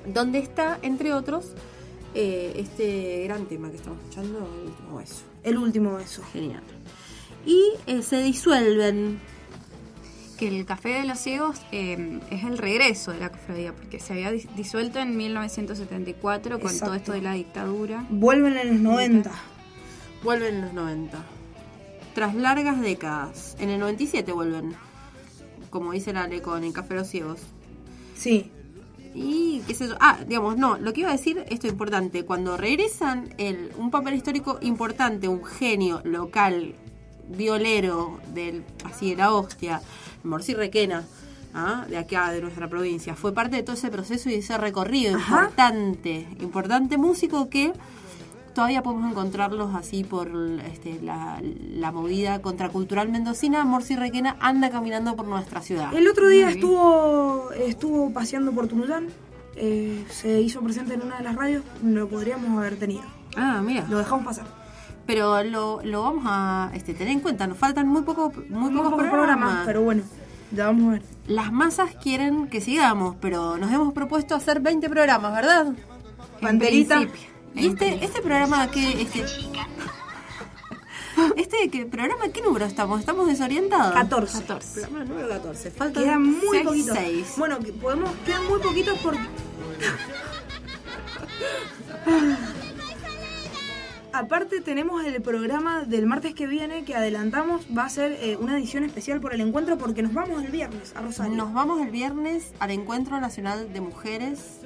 Donde 0.06 0.40
está, 0.40 0.80
entre 0.82 1.14
otros, 1.14 1.54
eh, 2.16 2.54
este 2.58 3.24
gran 3.26 3.46
tema 3.46 3.70
que 3.70 3.78
estamos 3.78 4.00
escuchando, 4.00 4.40
El 4.40 4.68
último 4.70 4.98
beso. 4.98 5.16
El 5.44 5.58
último 5.58 5.96
beso. 5.96 6.24
Genial. 6.34 6.64
Y 7.46 7.64
eh, 7.88 8.02
se 8.02 8.22
disuelven. 8.22 9.20
Que 10.38 10.48
el 10.48 10.66
Café 10.66 10.90
de 11.02 11.04
los 11.06 11.20
Ciegos 11.20 11.58
eh, 11.74 12.22
es 12.32 12.46
el 12.46 12.58
regreso 12.58 13.12
de 13.12 13.20
la 13.20 13.30
cofradía, 13.30 13.76
porque 13.76 14.00
se 14.00 14.14
había 14.14 14.32
dis- 14.32 14.48
disuelto 14.56 15.00
en 15.00 15.18
1974 15.18 16.60
con 16.62 16.72
Exacto. 16.72 16.86
todo 16.86 16.96
esto 16.96 17.12
de 17.12 17.22
la 17.22 17.34
dictadura. 17.34 18.06
Vuelven 18.10 18.56
en 18.58 18.70
los 18.70 18.80
90. 18.80 19.32
Vuelven 20.24 20.56
en 20.56 20.62
los 20.62 20.74
90. 20.74 21.26
Tras 22.16 22.36
largas 22.36 22.80
décadas. 22.80 23.58
En 23.60 23.70
el 23.70 23.82
97 23.82 24.32
vuelven. 24.32 24.76
Como 25.70 25.92
dice 25.92 26.14
la 26.14 26.30
con 26.42 26.64
el 26.64 26.72
Café 26.72 26.94
de 26.94 27.00
los 27.02 27.10
Ciegos. 27.10 27.42
Sí. 28.16 28.50
Y 29.14 29.62
qué 29.68 29.74
sé 29.74 29.88
yo. 29.88 29.96
Ah, 30.00 30.20
digamos, 30.28 30.58
no, 30.58 30.78
lo 30.78 30.94
que 30.94 31.02
iba 31.02 31.10
a 31.10 31.14
decir, 31.14 31.44
esto 31.50 31.68
es 31.68 31.74
importante. 31.74 32.26
Cuando 32.26 32.58
regresan 32.58 33.34
el, 33.38 33.72
un 33.78 33.92
papel 33.92 34.14
histórico 34.16 34.60
importante, 34.62 35.28
un 35.28 35.44
genio 35.44 36.02
local, 36.04 36.76
violero, 37.28 38.20
del, 38.34 38.64
así 38.86 39.12
de 39.12 39.18
la 39.18 39.34
hostia, 39.34 39.82
Morsi 40.24 40.54
Requena, 40.54 41.06
¿ah? 41.54 41.86
de 41.90 41.98
acá, 41.98 42.32
de 42.32 42.42
nuestra 42.42 42.68
provincia, 42.68 43.16
fue 43.16 43.34
parte 43.34 43.58
de 43.58 43.64
todo 43.64 43.76
ese 43.76 43.90
proceso 43.90 44.30
y 44.30 44.36
ese 44.36 44.58
recorrido 44.58 45.18
Ajá. 45.18 45.44
importante, 45.44 46.28
importante 46.40 46.98
músico 46.98 47.50
que 47.50 47.74
todavía 48.60 48.84
podemos 48.84 49.10
encontrarlos 49.10 49.74
así 49.74 50.04
por 50.04 50.30
este, 50.70 51.00
la, 51.02 51.42
la 51.42 51.94
movida 51.94 52.42
contracultural 52.42 53.08
mendocina. 53.08 53.64
Morsi 53.64 53.96
Requena 53.96 54.36
anda 54.42 54.70
caminando 54.70 55.16
por 55.16 55.26
nuestra 55.26 55.62
ciudad. 55.62 55.94
El 55.94 56.10
otro 56.10 56.28
día 56.28 56.50
estuvo 56.50 57.52
estuvo 57.54 58.12
paseando 58.12 58.52
por 58.52 58.68
Tunuyán. 58.68 59.08
eh, 59.56 60.04
se 60.10 60.42
hizo 60.42 60.60
presente 60.60 60.96
en 60.96 61.04
una 61.04 61.20
de 61.20 61.24
las 61.24 61.36
radios. 61.38 61.64
Lo 61.86 62.10
podríamos 62.10 62.58
haber 62.58 62.76
tenido. 62.78 63.04
Ah, 63.38 63.62
mira. 63.64 63.86
Lo 63.90 63.98
dejamos 63.98 64.26
pasar. 64.26 64.46
Pero 65.06 65.42
lo, 65.46 65.80
lo 65.82 66.04
vamos 66.04 66.24
a 66.28 66.70
este, 66.74 66.94
tener 66.94 67.14
en 67.14 67.22
cuenta. 67.22 67.48
Nos 67.48 67.58
faltan 67.58 67.88
muy, 67.88 68.02
poco, 68.02 68.34
muy 68.50 68.72
Muy 68.72 68.72
pocos 68.74 68.92
pocos 68.92 69.08
programas. 69.08 69.38
programas, 69.38 69.66
pero 69.66 69.82
bueno. 69.84 70.04
Ya 70.52 70.66
vamos 70.66 70.88
a 70.88 70.92
ver. 70.96 71.02
Las 71.28 71.50
masas 71.54 71.92
quieren 72.04 72.48
que 72.50 72.60
sigamos, 72.60 73.16
pero 73.22 73.56
nos 73.58 73.72
hemos 73.72 73.94
propuesto 73.94 74.36
hacer 74.36 74.60
20 74.60 74.90
programas, 74.90 75.34
¿verdad? 75.34 75.68
Banderita. 76.42 76.98
principio. 76.98 77.39
Y 77.60 77.68
este, 77.68 78.04
este 78.04 78.22
programa 78.22 78.70
que... 78.72 79.02
Este, 79.02 79.26
este 81.36 81.70
que, 81.70 81.86
programa, 81.86 82.30
¿qué 82.30 82.42
número 82.42 82.66
estamos? 82.66 83.00
¿Estamos 83.00 83.28
desorientados? 83.28 83.94
14. 83.94 84.40
14. 84.42 84.82
Programa 84.82 85.06
número 85.06 85.30
14. 85.30 85.72
Faltan 85.72 86.04
Quedan 86.04 86.24
muy 86.24 86.40
seis, 86.52 86.64
poquitos. 86.66 86.98
seis. 86.98 87.34
Bueno, 87.38 87.60
que 87.60 87.74
podemos, 87.74 88.12
quedan 88.26 88.46
muy 88.48 88.60
poquitos 88.60 88.98
porque. 89.00 89.20
Aparte 94.12 94.60
tenemos 94.62 95.06
el 95.06 95.22
programa 95.22 95.84
del 95.86 96.08
martes 96.08 96.34
que 96.34 96.48
viene 96.48 96.84
que 96.84 96.96
adelantamos, 96.96 97.62
va 97.78 97.86
a 97.86 97.90
ser 97.90 98.14
eh, 98.22 98.38
una 98.40 98.58
edición 98.58 98.84
especial 98.84 99.22
por 99.22 99.34
el 99.34 99.42
encuentro 99.42 99.78
porque 99.78 100.02
nos 100.02 100.14
vamos 100.14 100.44
el 100.44 100.52
viernes 100.52 100.94
a 100.96 101.02
Rosario. 101.02 101.36
Nos 101.36 101.54
vamos 101.54 101.80
el 101.80 101.92
viernes 101.92 102.52
al 102.60 102.72
Encuentro 102.72 103.20
Nacional 103.22 103.72
de 103.72 103.82
Mujeres, 103.82 104.59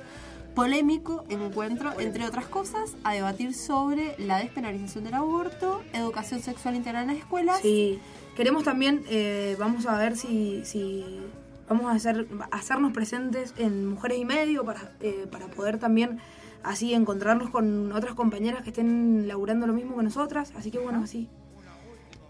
polémico 0.54 1.24
encuentro, 1.30 2.00
entre 2.00 2.26
otras 2.26 2.46
cosas, 2.46 2.96
a 3.04 3.14
debatir 3.14 3.54
sobre 3.54 4.16
la 4.18 4.40
despenalización 4.40 5.04
del 5.04 5.16
aborto, 5.16 5.84
educación 5.94 6.42
sexual 6.42 6.76
integral 6.76 7.04
en 7.04 7.08
las 7.10 7.18
escuelas. 7.18 7.60
Sí, 7.62 8.00
queremos 8.36 8.64
también, 8.64 9.04
eh, 9.10 9.56
vamos 9.60 9.86
a 9.86 9.98
ver 9.98 10.16
si, 10.16 10.64
si 10.66 11.22
vamos 11.68 11.86
a 11.88 11.92
hacer, 11.92 12.28
hacernos 12.52 12.94
presentes 12.94 13.54
en 13.58 13.88
Mujeres 13.88 14.20
y 14.20 14.26
Medio 14.26 14.64
para, 14.64 14.92
eh, 15.02 15.28
para 15.32 15.48
poder 15.48 15.80
también 15.80 16.20
así 16.64 16.94
encontrarnos 16.94 17.50
con 17.50 17.92
otras 17.92 18.16
compañeras 18.16 18.64
que 18.64 18.70
estén 18.70 19.28
laburando 19.28 19.68
lo 19.68 19.74
mismo 19.74 19.98
que 19.98 20.04
nosotras. 20.04 20.54
Así 20.56 20.72
que 20.72 20.80
bueno, 20.80 21.02
así. 21.04 21.30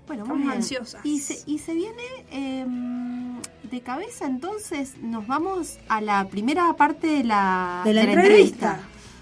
Bueno, 0.08 0.24
Estamos 0.24 0.38
muy 0.40 0.48
bien. 0.48 0.58
ansiosas. 0.58 1.06
Y 1.06 1.20
se, 1.20 1.40
y 1.46 1.60
se 1.60 1.74
viene 1.74 2.04
em, 2.32 3.40
de 3.72 3.82
cabeza, 3.82 4.26
entonces 4.26 4.98
nos 5.02 5.26
vamos 5.28 5.80
a 5.88 6.02
la 6.02 6.28
primera 6.28 6.74
parte 6.76 7.08
de 7.08 7.24
la, 7.24 7.82
De 7.86 7.94
la 7.94 8.04
entrevista. 8.04 8.82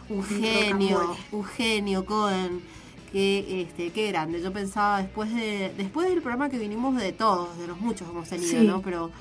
Un 0.09 0.17
Un 0.19 0.23
genio, 0.25 0.97
rocambole. 0.99 1.19
un 1.31 1.43
genio, 1.45 2.05
Cohen. 2.05 2.61
Que, 3.11 3.61
este, 3.61 3.91
qué 3.91 4.07
grande. 4.07 4.41
Yo 4.41 4.53
pensaba 4.53 5.01
después 5.01 5.33
de 5.35 5.73
después 5.77 6.07
del 6.09 6.21
programa 6.21 6.49
que 6.49 6.57
vinimos 6.57 6.95
de 6.95 7.11
todos, 7.11 7.57
de 7.57 7.67
los 7.67 7.79
muchos 7.79 8.07
que 8.07 8.13
hemos 8.13 8.27
tenido, 8.29 8.49
Sí. 8.49 8.65
¿no? 8.67 8.81
Pero 8.81 9.11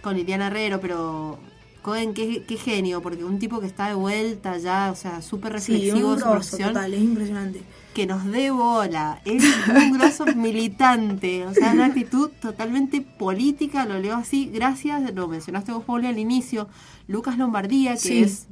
con 0.00 0.16
Liliana 0.16 0.46
Herrero, 0.46 0.80
pero 0.80 1.38
Cohen, 1.82 2.14
qué, 2.14 2.44
qué 2.46 2.56
genio, 2.56 3.02
porque 3.02 3.24
un 3.24 3.38
tipo 3.38 3.60
que 3.60 3.66
está 3.66 3.88
de 3.88 3.94
vuelta 3.94 4.56
ya, 4.58 4.90
o 4.92 4.96
sea, 4.96 5.20
súper 5.20 5.60
Sí, 5.60 5.72
reflexivo 5.72 6.08
un 6.10 6.14
de 6.14 6.20
su 6.20 6.26
grosso 6.28 6.30
profesión 6.30 6.68
total, 6.72 6.94
es 6.94 7.00
impresionante. 7.02 7.62
que 7.92 8.06
nos 8.06 8.24
dé 8.24 8.50
bola. 8.52 9.20
Es 9.24 9.42
un 9.68 9.92
grosso 9.98 10.24
militante. 10.36 11.46
O 11.46 11.52
sea, 11.54 11.72
una 11.72 11.86
actitud 11.86 12.30
totalmente 12.40 13.00
política. 13.02 13.84
Lo 13.84 13.98
leo 13.98 14.14
así. 14.16 14.50
Gracias. 14.54 15.12
Lo 15.14 15.28
mencionaste 15.28 15.72
vos, 15.72 15.84
Pauli, 15.84 16.06
al 16.06 16.18
inicio. 16.18 16.68
Lucas 17.08 17.36
Lombardía, 17.36 17.92
que 17.94 17.98
Sí, 17.98 18.22
es 18.22 18.46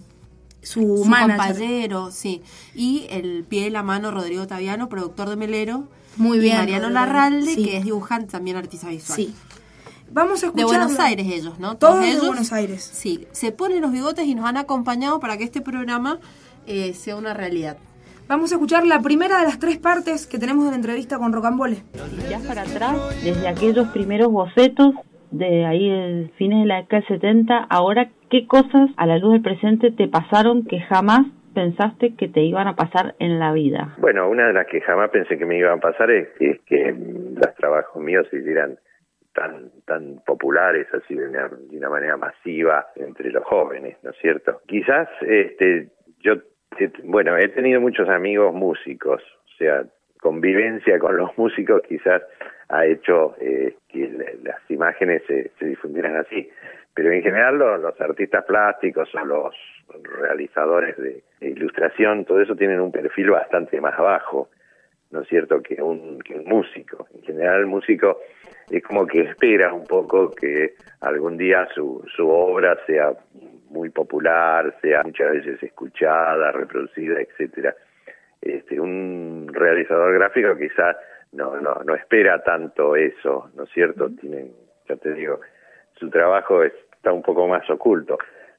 Su, 0.63 1.05
compañero, 1.09 2.11
sí. 2.11 2.43
Y 2.75 3.07
el 3.11 3.45
pie 3.49 3.65
de 3.65 3.71
la 3.71 3.83
mano, 3.83 4.11
Rodrigo 4.11 4.47
Taviano, 4.47 4.89
productor 4.89 5.29
de 5.31 5.37
Melero. 5.37 5.89
Muy 6.17 6.39
y 6.39 6.41
bien, 6.41 6.57
Mariano 6.59 6.89
Rodrigo. 6.89 7.01
Larralde, 7.07 7.55
Sí. 7.55 7.65
que 7.65 7.77
es 7.79 7.85
dibujante, 7.85 8.33
también 8.33 8.57
artista 8.57 8.89
visual. 8.89 9.17
Sí. 9.17 9.33
Vamos 10.13 10.43
a 10.43 10.51
De 10.51 10.61
escuchar. 10.61 10.81
Buenos 10.81 11.01
Aires 11.01 11.27
ellos, 11.27 11.59
¿no? 11.61 11.77
Todos 11.77 12.01
de 12.01 12.11
ellos. 12.11 12.27
Buenos 12.27 12.53
Aires. 12.53 12.83
Sí, 12.83 13.27
se 13.31 13.53
ponen 13.53 13.81
los 13.81 13.93
bigotes 13.93 14.27
y 14.27 14.35
nos 14.35 14.47
han 14.47 14.57
acompañado 14.57 15.21
para 15.21 15.37
que 15.37 15.45
este 15.45 15.61
programa 15.61 16.19
eh, 16.67 16.95
sea 16.95 17.17
una 17.17 17.35
realidad. 17.35 17.77
Vamos 18.29 18.53
a 18.53 18.57
escuchar 18.57 18.87
la 18.87 19.01
primera 19.01 19.41
de 19.41 19.45
las 19.47 19.59
tres 19.59 19.79
partes 19.79 20.27
que 20.27 20.39
tenemos 20.39 20.65
de 20.65 20.71
la 20.71 20.77
entrevista 20.77 21.19
con 21.19 21.33
Rocambole. 21.33 21.79
ya 22.29 22.39
para 22.47 22.63
atrás, 22.63 22.97
desde 23.25 23.49
aquellos 23.49 23.89
primeros 23.89 24.31
bocetos 24.31 24.95
de 25.31 25.65
ahí 25.67 25.89
de 25.89 26.31
fines 26.37 26.61
de 26.61 26.67
la 26.67 26.77
década 26.77 27.03
del 27.09 27.21
70, 27.21 27.67
ahora 27.69 28.11
qué 28.31 28.47
cosas 28.47 28.91
a 28.97 29.07
la 29.07 29.19
luz 29.19 29.33
del 29.33 29.43
presente 29.43 29.91
te 29.91 30.09
pasaron 30.09 30.65
que 30.65 30.81
jamás 30.81 31.27
pensaste 31.55 32.15
que 32.15 32.29
te 32.29 32.43
iban 32.43 32.69
a 32.69 32.77
pasar 32.77 33.15
en 33.19 33.39
la 33.39 33.53
vida. 33.53 33.95
Bueno, 33.99 34.29
una 34.29 34.47
de 34.47 34.53
las 34.53 34.67
que 34.67 34.81
jamás 34.81 35.11
pensé 35.11 35.37
que 35.37 35.47
me 35.47 35.59
iban 35.59 35.79
a 35.79 35.81
pasar 35.81 36.11
es, 36.11 36.29
es 36.39 36.61
que 36.67 36.95
los 37.35 37.55
trabajos 37.57 38.03
míos 38.03 38.27
se 38.31 38.39
hicieran 38.39 38.79
tan 39.41 39.71
tan 39.87 40.21
populares 40.27 40.87
así 40.93 41.15
de 41.15 41.27
una, 41.27 41.49
de 41.49 41.79
una 41.79 41.89
manera 41.89 42.19
masiva 42.19 42.89
entre 42.95 43.31
los 43.31 43.43
jóvenes, 43.45 43.97
¿no 44.03 44.11
es 44.11 44.17
cierto? 44.19 44.61
Quizás 44.67 45.09
este 45.23 45.89
yo 46.21 46.35
bueno, 47.05 47.37
he 47.37 47.49
tenido 47.49 47.81
muchos 47.81 48.09
amigos 48.09 48.55
músicos, 48.55 49.23
o 49.23 49.57
sea, 49.57 49.85
convivencia 50.21 50.99
con 50.99 51.17
los 51.17 51.37
músicos 51.39 51.83
quizás 51.89 52.23
ha 52.69 52.85
hecho 52.87 53.35
eh, 53.41 53.75
que 53.89 54.09
las 54.43 54.61
imágenes 54.71 55.23
se, 55.27 55.51
se, 55.59 55.67
difundieran 55.67 56.17
así. 56.17 56.49
Pero 56.95 57.11
en 57.11 57.23
general 57.23 57.59
los, 57.59 58.01
artistas 58.01 58.45
plásticos 58.45 59.09
o 59.15 59.25
los 59.25 59.55
realizadores 60.21 60.97
de, 60.99 61.23
ilustración, 61.41 62.25
todo 62.25 62.41
eso 62.41 62.55
tienen 62.55 62.81
un 62.81 62.93
perfil 62.93 63.31
bastante 63.31 63.81
más 63.81 63.97
bajo, 63.99 64.49
¿no 65.11 65.23
es 65.23 65.29
cierto?, 65.29 65.63
que 65.63 65.83
un, 65.83 66.21
que 66.21 66.35
un 66.35 66.45
músico. 66.45 67.07
En 67.15 67.23
general 67.23 67.61
el 67.61 67.67
músico 67.67 68.21
es 68.71 68.83
como 68.83 69.07
que 69.07 69.23
espera 69.23 69.73
un 69.73 69.85
poco 69.85 70.31
que 70.31 70.75
algún 71.01 71.37
día 71.37 71.67
su, 71.75 72.05
su 72.15 72.29
obra 72.29 72.79
sea 72.87 73.13
muy 73.71 73.91
popular, 73.91 74.77
sea 74.81 75.03
muchas 75.03 75.33
veces 75.33 75.63
escuchada, 75.63 76.53
reproducida, 76.53 77.21
etcétera. 77.21 77.75
Este, 78.41 78.81
un 78.81 79.49
realizador 79.53 80.15
gráfico 80.15 80.57
quizás 80.57 80.97
no, 81.33 81.61
no, 81.61 81.83
no 81.85 81.95
espera 81.95 82.43
tanto 82.43 82.97
eso, 82.97 83.51
¿no 83.55 83.65
es 83.65 83.71
cierto? 83.71 84.09
Tienen, 84.21 84.53
ya 84.89 84.97
te 84.97 85.13
digo, 85.15 85.41
su 85.95 86.09
trabajo 86.11 86.63
está 86.63 87.13
un 87.13 87.23
poco 87.23 87.47
más 87.47 87.69
oculto. 87.71 88.19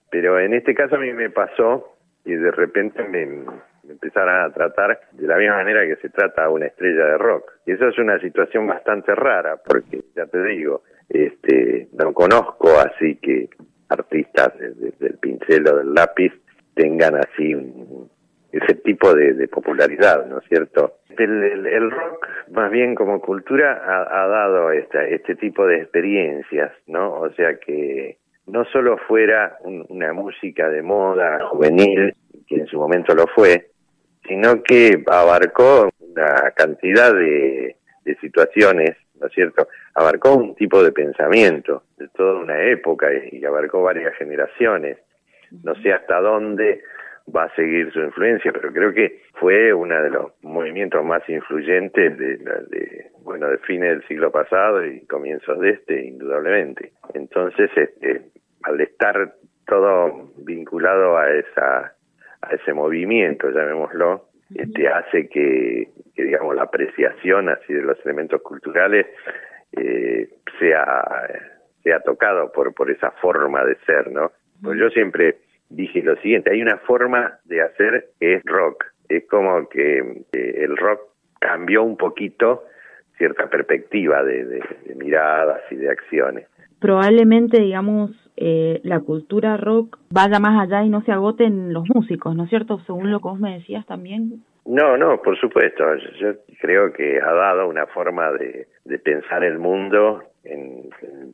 Pero 0.09 0.39
en 0.39 0.53
este 0.53 0.73
caso 0.73 0.95
a 0.95 0.99
mí 0.99 1.11
me 1.13 1.29
pasó 1.29 1.95
y 2.25 2.33
de 2.33 2.51
repente 2.51 3.03
me, 3.03 3.45
me 3.83 3.93
empezaron 3.93 4.35
a 4.41 4.53
tratar 4.53 4.99
de 5.11 5.27
la 5.27 5.37
misma 5.37 5.57
manera 5.57 5.85
que 5.85 5.95
se 6.01 6.09
trata 6.09 6.45
a 6.45 6.49
una 6.49 6.67
estrella 6.67 7.05
de 7.05 7.17
rock. 7.17 7.51
Y 7.65 7.71
eso 7.73 7.87
es 7.87 7.97
una 7.97 8.19
situación 8.19 8.67
bastante 8.67 9.13
rara, 9.15 9.57
porque 9.65 10.01
ya 10.15 10.25
te 10.25 10.43
digo, 10.43 10.83
este, 11.09 11.87
no 11.93 12.13
conozco 12.13 12.69
así 12.79 13.15
que 13.15 13.49
artistas 13.89 14.53
desde 14.57 15.07
el 15.07 15.17
pincel 15.17 15.67
o 15.67 15.77
del 15.77 15.93
lápiz 15.93 16.31
tengan 16.73 17.15
así 17.15 17.53
ese 18.51 18.75
tipo 18.75 19.13
de, 19.13 19.47
popularidad, 19.47 20.25
¿no 20.27 20.39
es 20.39 20.45
cierto? 20.47 20.97
El, 21.17 21.91
rock, 21.91 22.27
más 22.51 22.71
bien 22.71 22.95
como 22.95 23.21
cultura, 23.21 23.81
ha, 23.83 24.27
dado 24.27 24.71
este 24.71 25.35
tipo 25.35 25.65
de 25.65 25.77
experiencias, 25.77 26.71
¿no? 26.87 27.13
O 27.13 27.29
sea 27.33 27.55
que 27.55 28.17
no 28.51 28.65
solo 28.65 28.97
fuera 29.07 29.57
una 29.63 30.11
música 30.11 30.69
de 30.69 30.81
moda 30.81 31.39
juvenil, 31.47 32.13
que 32.47 32.55
en 32.55 32.67
su 32.67 32.77
momento 32.77 33.15
lo 33.15 33.25
fue, 33.27 33.69
sino 34.27 34.61
que 34.61 35.01
abarcó 35.07 35.89
una 35.99 36.51
cantidad 36.51 37.13
de, 37.13 37.77
de 38.03 38.15
situaciones, 38.17 38.97
¿no 39.19 39.27
es 39.27 39.33
cierto? 39.33 39.69
Abarcó 39.95 40.35
un 40.35 40.53
tipo 40.55 40.83
de 40.83 40.91
pensamiento 40.91 41.83
de 41.97 42.09
toda 42.09 42.41
una 42.41 42.61
época 42.63 43.07
y 43.31 43.43
abarcó 43.45 43.83
varias 43.83 44.13
generaciones. 44.15 44.97
No 45.63 45.73
sé 45.75 45.93
hasta 45.93 46.19
dónde 46.19 46.81
va 47.33 47.45
a 47.45 47.55
seguir 47.55 47.91
su 47.93 47.99
influencia, 47.99 48.51
pero 48.51 48.73
creo 48.73 48.93
que 48.93 49.21
fue 49.35 49.73
uno 49.73 50.01
de 50.01 50.09
los 50.09 50.31
movimientos 50.41 51.05
más 51.05 51.27
influyentes 51.29 52.17
de, 52.17 52.37
de, 52.37 53.11
bueno, 53.23 53.47
de 53.47 53.57
fines 53.59 53.91
del 53.91 54.07
siglo 54.07 54.31
pasado 54.31 54.85
y 54.85 55.05
comienzos 55.05 55.59
de 55.59 55.69
este, 55.71 56.05
indudablemente. 56.05 56.91
Entonces, 57.13 57.69
este, 57.75 58.21
al 58.63 58.81
estar 58.81 59.35
todo 59.65 60.31
vinculado 60.37 61.17
a 61.17 61.29
esa 61.31 61.95
a 62.41 62.55
ese 62.55 62.73
movimiento, 62.73 63.51
llamémoslo, 63.51 64.29
este 64.55 64.87
hace 64.87 65.29
que, 65.29 65.89
que 66.15 66.23
digamos 66.23 66.55
la 66.55 66.63
apreciación 66.63 67.49
así 67.49 67.71
de 67.71 67.83
los 67.83 68.03
elementos 68.03 68.41
culturales 68.41 69.05
eh, 69.73 70.27
sea 70.59 71.03
sea 71.83 71.99
tocado 72.01 72.51
por 72.51 72.73
por 72.73 72.89
esa 72.89 73.11
forma 73.11 73.63
de 73.63 73.75
ser, 73.85 74.11
¿no? 74.11 74.31
Pues 74.61 74.79
yo 74.79 74.89
siempre 74.89 75.37
dije 75.69 76.01
lo 76.01 76.15
siguiente, 76.17 76.51
hay 76.51 76.61
una 76.61 76.77
forma 76.79 77.39
de 77.45 77.61
hacer 77.61 78.09
que 78.19 78.35
es 78.35 78.43
rock, 78.43 78.85
es 79.09 79.25
como 79.27 79.67
que 79.69 79.99
eh, 80.33 80.53
el 80.57 80.75
rock 80.77 81.01
cambió 81.39 81.83
un 81.83 81.97
poquito 81.97 82.65
cierta 83.17 83.49
perspectiva 83.49 84.23
de, 84.23 84.45
de, 84.45 84.63
miradas 84.95 85.61
y 85.71 85.75
de 85.75 85.89
acciones. 85.89 86.47
Probablemente, 86.79 87.59
digamos, 87.59 88.11
eh, 88.43 88.81
la 88.83 89.01
cultura 89.01 89.55
rock 89.55 89.99
vaya 90.09 90.39
más 90.39 90.59
allá 90.59 90.83
y 90.83 90.89
no 90.89 91.03
se 91.03 91.11
agote 91.11 91.43
en 91.43 91.73
los 91.73 91.83
músicos, 91.93 92.35
¿no 92.35 92.45
es 92.45 92.49
cierto? 92.49 92.79
Según 92.87 93.11
lo 93.11 93.19
que 93.19 93.27
vos 93.27 93.39
me 93.39 93.53
decías 93.53 93.85
también. 93.85 94.41
No, 94.65 94.97
no, 94.97 95.21
por 95.21 95.39
supuesto. 95.39 95.83
Yo, 96.19 96.33
creo 96.59 96.91
que 96.91 97.19
ha 97.21 97.33
dado 97.33 97.67
una 97.67 97.85
forma 97.85 98.31
de, 98.31 98.67
de 98.83 98.97
pensar 98.97 99.43
el 99.43 99.59
mundo 99.59 100.23
en, 100.43 100.89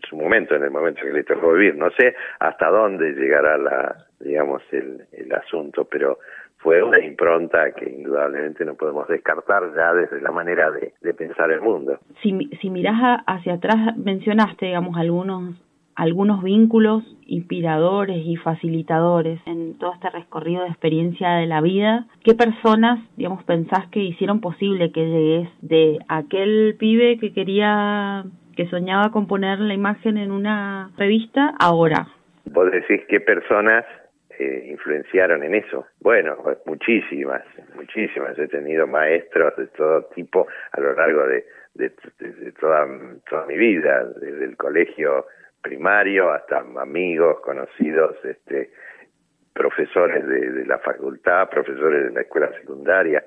su 0.09 0.17
momento, 0.17 0.55
en 0.55 0.63
el 0.63 0.71
momento 0.71 1.01
que 1.01 1.13
le 1.13 1.23
tocó 1.23 1.53
vivir. 1.53 1.77
No 1.77 1.89
sé 1.91 2.13
hasta 2.39 2.67
dónde 2.67 3.13
llegará 3.13 3.57
la, 3.57 4.05
digamos, 4.19 4.61
el, 4.71 5.05
el 5.13 5.31
asunto, 5.33 5.85
pero 5.85 6.19
fue 6.57 6.83
una 6.83 6.99
impronta 6.99 7.71
que 7.71 7.89
indudablemente 7.89 8.65
no 8.65 8.75
podemos 8.75 9.07
descartar 9.07 9.63
ya 9.73 9.93
desde 9.93 10.19
la 10.19 10.31
manera 10.31 10.71
de, 10.71 10.91
de 10.99 11.13
pensar 11.13 11.51
el 11.51 11.61
mundo. 11.61 11.99
Si, 12.21 12.49
si 12.59 12.69
mirás 12.69 13.21
hacia 13.25 13.53
atrás, 13.53 13.95
mencionaste, 13.95 14.65
digamos, 14.65 14.97
algunos 14.97 15.55
algunos 15.97 16.43
vínculos 16.43 17.03
inspiradores 17.25 18.23
y 18.23 18.37
facilitadores 18.37 19.39
en 19.47 19.77
todo 19.79 19.93
este 19.93 20.09
recorrido 20.11 20.63
de 20.63 20.69
experiencia 20.69 21.31
de 21.31 21.47
la 21.47 21.59
vida. 21.59 22.05
¿Qué 22.23 22.35
personas, 22.35 22.99
digamos, 23.17 23.43
pensás 23.43 23.87
que 23.89 23.99
hicieron 23.99 24.39
posible 24.39 24.91
que 24.91 25.05
llegues 25.05 25.49
de 25.61 25.97
aquel 26.07 26.75
pibe 26.79 27.17
que 27.17 27.33
quería, 27.33 28.23
que 28.55 28.67
soñaba 28.67 29.11
con 29.11 29.27
poner 29.27 29.59
la 29.59 29.73
imagen 29.73 30.17
en 30.17 30.31
una 30.31 30.91
revista, 30.97 31.55
ahora? 31.59 32.07
Vos 32.45 32.71
decís 32.71 33.01
qué 33.09 33.19
personas 33.19 33.83
eh, 34.37 34.67
influenciaron 34.69 35.43
en 35.43 35.55
eso. 35.55 35.87
Bueno, 35.99 36.37
muchísimas, 36.67 37.41
muchísimas. 37.75 38.37
He 38.37 38.47
tenido 38.47 38.85
maestros 38.85 39.55
de 39.57 39.65
todo 39.67 40.03
tipo 40.15 40.47
a 40.73 40.79
lo 40.79 40.93
largo 40.93 41.25
de, 41.25 41.43
de, 41.73 41.89
toda, 42.59 42.87
toda 43.27 43.47
mi 43.47 43.57
vida, 43.57 44.05
desde 44.21 44.45
el 44.45 44.55
colegio 44.55 45.25
primario 45.61 46.31
hasta 46.31 46.59
amigos, 46.59 47.39
conocidos, 47.41 48.15
este, 48.23 48.71
profesores 49.53 50.25
de, 50.27 50.65
la 50.65 50.77
facultad, 50.77 51.49
profesores 51.49 52.05
de 52.05 52.11
la 52.11 52.21
escuela 52.21 52.51
secundaria, 52.59 53.23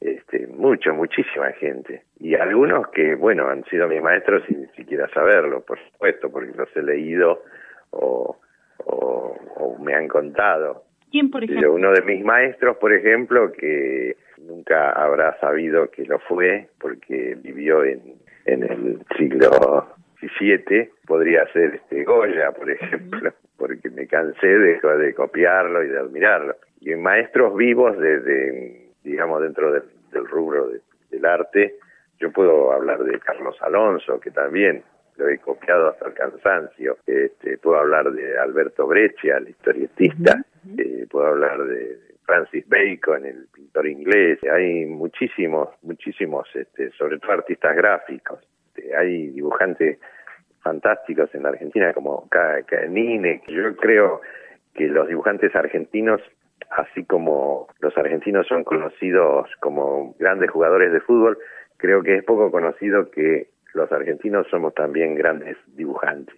este, 0.00 0.46
mucho, 0.48 0.92
muchísima 0.94 1.52
gente. 1.52 2.02
Y 2.18 2.34
algunos 2.34 2.88
que, 2.88 3.14
bueno, 3.14 3.48
han 3.48 3.64
sido 3.64 3.86
mis 3.86 4.02
maestros 4.02 4.42
sin 4.46 4.70
siquiera 4.72 5.08
saberlo, 5.14 5.60
por 5.62 5.78
supuesto, 5.90 6.30
porque 6.30 6.52
los 6.56 6.74
he 6.76 6.82
leído 6.82 7.42
o, 7.90 8.36
o, 8.84 9.78
me 9.80 9.94
han 9.94 10.08
contado. 10.08 10.84
¿Quién, 11.10 11.30
por 11.30 11.42
ejemplo? 11.42 11.72
Uno 11.72 11.92
de 11.92 12.02
mis 12.02 12.24
maestros, 12.24 12.76
por 12.76 12.92
ejemplo, 12.92 13.52
que 13.52 14.16
nunca 14.38 14.92
habrá 14.92 15.38
sabido 15.40 15.90
que 15.90 16.04
lo 16.04 16.18
fue, 16.20 16.68
porque 16.78 17.36
vivió 17.40 17.84
en, 17.84 18.16
en 18.44 18.62
el 18.62 18.98
siglo 19.16 19.50
XVII, 20.20 20.90
podría 21.06 21.46
ser 21.52 21.76
este 21.76 22.04
Goya, 22.04 22.52
por 22.52 22.70
ejemplo, 22.70 23.32
porque 23.56 23.90
me 23.90 24.06
cansé 24.06 24.46
de, 24.46 24.80
de 24.80 25.14
copiarlo 25.14 25.82
y 25.82 25.88
de 25.88 25.98
admirarlo. 25.98 26.56
Y 26.80 26.92
en 26.92 27.02
maestros 27.02 27.54
vivos 27.56 27.98
de, 27.98 28.90
digamos, 29.02 29.42
dentro 29.42 29.72
del, 29.72 29.82
rubro 30.26 30.70
del 31.10 31.24
arte, 31.24 31.76
yo 32.18 32.30
puedo 32.32 32.72
hablar 32.72 33.02
de 33.04 33.18
Carlos 33.20 33.56
Alonso, 33.60 34.20
que 34.20 34.30
también 34.30 34.82
lo 35.16 35.28
he 35.28 35.38
copiado 35.38 35.88
hasta 35.88 36.08
el 36.08 36.14
cansancio. 36.14 36.98
Este, 37.06 37.58
puedo 37.58 37.78
hablar 37.78 38.10
de 38.12 38.38
Alberto 38.38 38.86
Breccia, 38.86 39.36
el 39.36 39.48
historietista. 39.48 40.42
Eh, 40.78 41.06
puedo 41.10 41.26
hablar 41.26 41.64
de 41.64 41.98
Francis 42.24 42.64
Bacon, 42.68 43.26
el 43.26 43.46
pintor 43.52 43.86
inglés. 43.86 44.38
Hay 44.44 44.86
muchísimos, 44.86 45.68
muchísimos, 45.82 46.48
este, 46.54 46.90
sobre 46.92 47.18
todo 47.18 47.32
artistas 47.32 47.76
gráficos. 47.76 48.40
Este, 48.74 48.96
hay 48.96 49.28
dibujantes 49.28 49.98
fantásticos 50.62 51.34
en 51.34 51.42
la 51.42 51.50
Argentina 51.50 51.92
como 51.92 52.28
Canine. 52.28 53.42
Yo 53.48 53.76
creo 53.76 54.20
que 54.74 54.86
los 54.88 55.08
dibujantes 55.08 55.54
argentinos, 55.54 56.20
así 56.70 57.04
como 57.04 57.68
los 57.80 57.96
argentinos 57.96 58.46
son 58.46 58.64
conocidos 58.64 59.48
como 59.60 60.14
grandes 60.18 60.50
jugadores 60.50 60.92
de 60.92 61.00
fútbol, 61.00 61.38
creo 61.76 62.02
que 62.02 62.16
es 62.16 62.24
poco 62.24 62.50
conocido 62.50 63.10
que 63.10 63.48
los 63.72 63.90
argentinos 63.90 64.46
somos 64.50 64.74
también 64.74 65.14
grandes 65.14 65.56
dibujantes. 65.74 66.36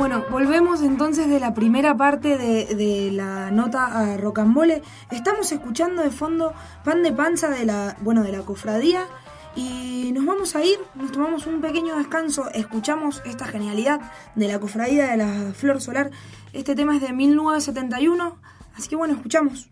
Bueno, 0.00 0.24
volvemos 0.30 0.80
entonces 0.80 1.28
de 1.28 1.38
la 1.40 1.52
primera 1.52 1.94
parte 1.94 2.38
de, 2.38 2.74
de 2.74 3.10
la 3.12 3.50
nota 3.50 3.84
a 3.84 4.16
Rocambole. 4.16 4.80
Estamos 5.10 5.52
escuchando 5.52 6.02
de 6.02 6.08
fondo 6.08 6.54
Pan 6.84 7.02
de 7.02 7.12
Panza 7.12 7.50
de 7.50 7.66
la, 7.66 7.98
bueno, 8.00 8.22
de 8.22 8.32
la 8.32 8.40
cofradía 8.40 9.06
y 9.54 10.10
nos 10.14 10.24
vamos 10.24 10.56
a 10.56 10.64
ir, 10.64 10.78
nos 10.94 11.12
tomamos 11.12 11.46
un 11.46 11.60
pequeño 11.60 11.98
descanso, 11.98 12.48
escuchamos 12.54 13.20
esta 13.26 13.44
genialidad 13.44 14.00
de 14.36 14.48
la 14.48 14.58
cofradía 14.58 15.06
de 15.10 15.18
la 15.18 15.52
Flor 15.52 15.82
Solar. 15.82 16.10
Este 16.54 16.74
tema 16.74 16.96
es 16.96 17.02
de 17.02 17.12
1971, 17.12 18.38
así 18.78 18.88
que 18.88 18.96
bueno, 18.96 19.12
escuchamos. 19.12 19.68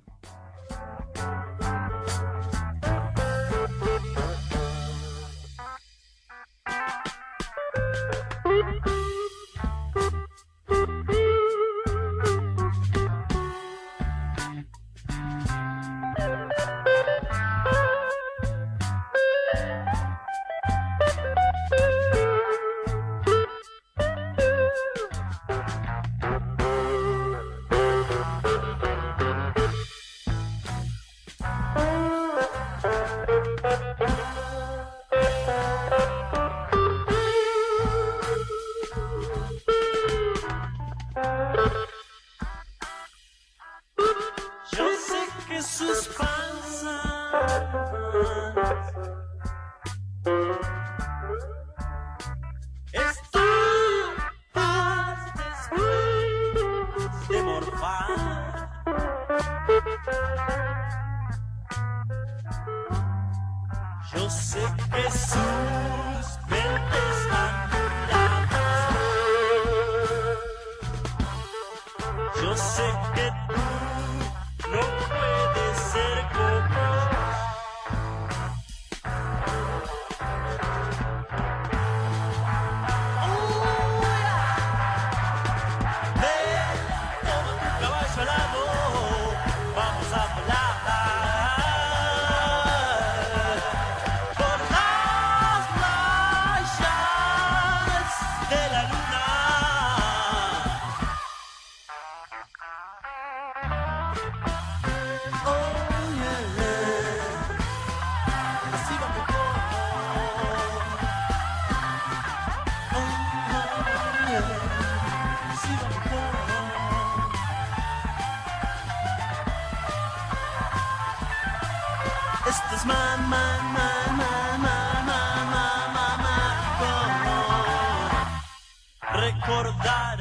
acordar. 129.48 130.17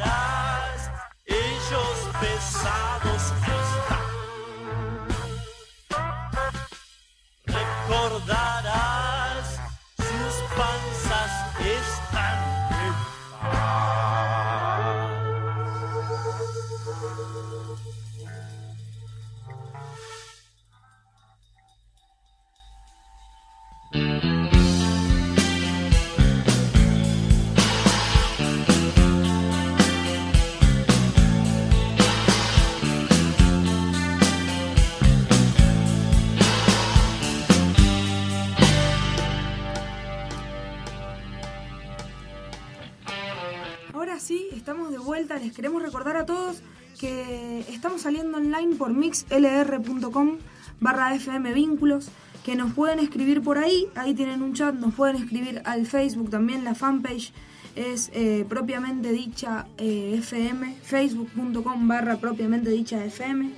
Online 48.67 48.75
por 48.75 48.93
mixlr.com 48.93 50.38
barra 50.80 51.15
fm 51.15 51.53
vínculos, 51.53 52.10
que 52.45 52.56
nos 52.56 52.73
pueden 52.73 52.99
escribir 52.99 53.41
por 53.41 53.58
ahí, 53.58 53.88
ahí 53.95 54.13
tienen 54.13 54.41
un 54.41 54.53
chat, 54.53 54.75
nos 54.75 54.93
pueden 54.93 55.15
escribir 55.15 55.62
al 55.65 55.86
Facebook 55.86 56.30
también, 56.30 56.63
la 56.63 56.75
fanpage 56.75 57.34
es 57.75 58.10
eh, 58.13 58.45
propiamente 58.47 59.12
dicha 59.12 59.67
eh, 59.77 60.19
fm, 60.21 60.75
facebook.com 60.84 61.88
barra 61.88 62.17
propiamente 62.17 62.69
dicha 62.69 63.03
fm, 63.03 63.51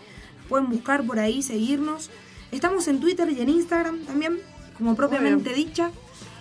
pueden 0.47 0.69
buscar 0.69 1.03
por 1.03 1.19
ahí, 1.19 1.41
seguirnos. 1.41 2.09
Estamos 2.51 2.87
en 2.87 2.99
Twitter 2.99 3.29
y 3.29 3.41
en 3.41 3.49
Instagram 3.49 3.99
también, 4.05 4.39
como 4.77 4.95
propiamente 4.95 5.53
dicha. 5.53 5.91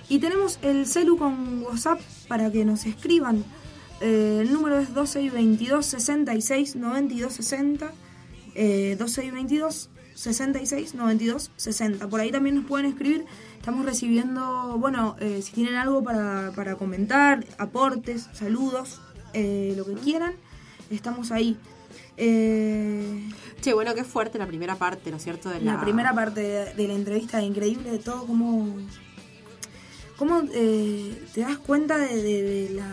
Y 0.09 0.21
tenemos 0.21 0.59
el 0.63 0.87
celu 0.87 1.19
con 1.19 1.63
WhatsApp 1.63 2.01
para 2.29 2.51
que 2.51 2.65
nos 2.65 2.87
escriban. 2.87 3.45
Eh, 4.01 4.39
el 4.41 4.53
número 4.53 4.79
es 4.79 4.95
2622 4.95 5.85
66 5.85 6.77
92 6.77 7.33
60. 7.33 7.93
Eh, 8.55 8.97
2622 8.99 9.91
66 10.15 10.95
92 10.95 11.51
60. 11.57 12.09
Por 12.09 12.21
ahí 12.21 12.31
también 12.33 12.57
nos 12.57 12.65
pueden 12.67 12.87
escribir. 12.87 13.25
Estamos 13.59 13.85
recibiendo, 13.85 14.77
bueno, 14.79 15.17
eh, 15.21 15.41
si 15.43 15.53
tienen 15.53 15.75
algo 15.77 16.03
para, 16.03 16.53
para 16.57 16.77
comentar, 16.77 17.45
aportes, 17.59 18.29
saludos, 18.33 19.01
eh, 19.35 19.75
lo 19.77 19.85
que 19.85 19.95
quieran. 19.95 20.33
Estamos 20.91 21.31
ahí. 21.33 21.57
Eh, 22.17 23.29
Che, 23.61 23.73
bueno, 23.75 23.95
qué 23.95 24.05
fuerte 24.05 24.39
la 24.39 24.47
primera 24.47 24.77
parte, 24.77 25.11
¿no 25.11 25.17
es 25.19 25.23
cierto? 25.25 25.51
De 25.51 25.61
la... 25.61 25.81
primera 25.81 26.15
parte 26.15 26.41
de, 26.41 26.75
de 26.75 26.89
la 26.89 26.95
entrevista, 26.95 27.43
increíble 27.43 27.91
de 27.91 27.99
todo, 27.99 28.25
cómo, 28.27 28.77
cómo 30.17 30.43
eh, 30.53 31.23
te 31.35 31.41
das 31.43 31.59
cuenta 31.59 31.97
de, 31.99 32.23
de- 32.23 32.43
de 32.43 32.71
la... 32.75 32.89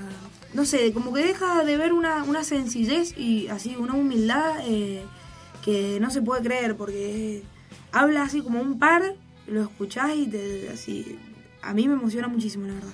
No 0.53 0.63
sé, 0.65 0.93
como 0.93 1.11
que 1.13 1.21
deja 1.25 1.63
de 1.63 1.75
ver 1.77 1.91
una, 1.91 2.23
una 2.23 2.43
sencillez 2.43 3.17
y 3.17 3.47
así, 3.49 3.75
una 3.77 3.93
humildad 3.93 4.55
eh, 4.65 5.03
que 5.65 5.99
no 5.99 6.09
se 6.11 6.21
puede 6.21 6.43
creer, 6.43 6.77
porque 6.77 7.41
habla 7.91 8.21
así 8.23 8.41
como 8.41 8.61
un 8.61 8.77
par, 8.79 9.15
lo 9.47 9.61
escuchás 9.63 10.15
y 10.15 10.27
te, 10.27 10.69
así... 10.71 11.17
A 11.63 11.73
mí 11.73 11.87
me 11.87 11.95
emociona 11.95 12.27
muchísimo, 12.27 12.67
la 12.67 12.75
verdad. 12.75 12.93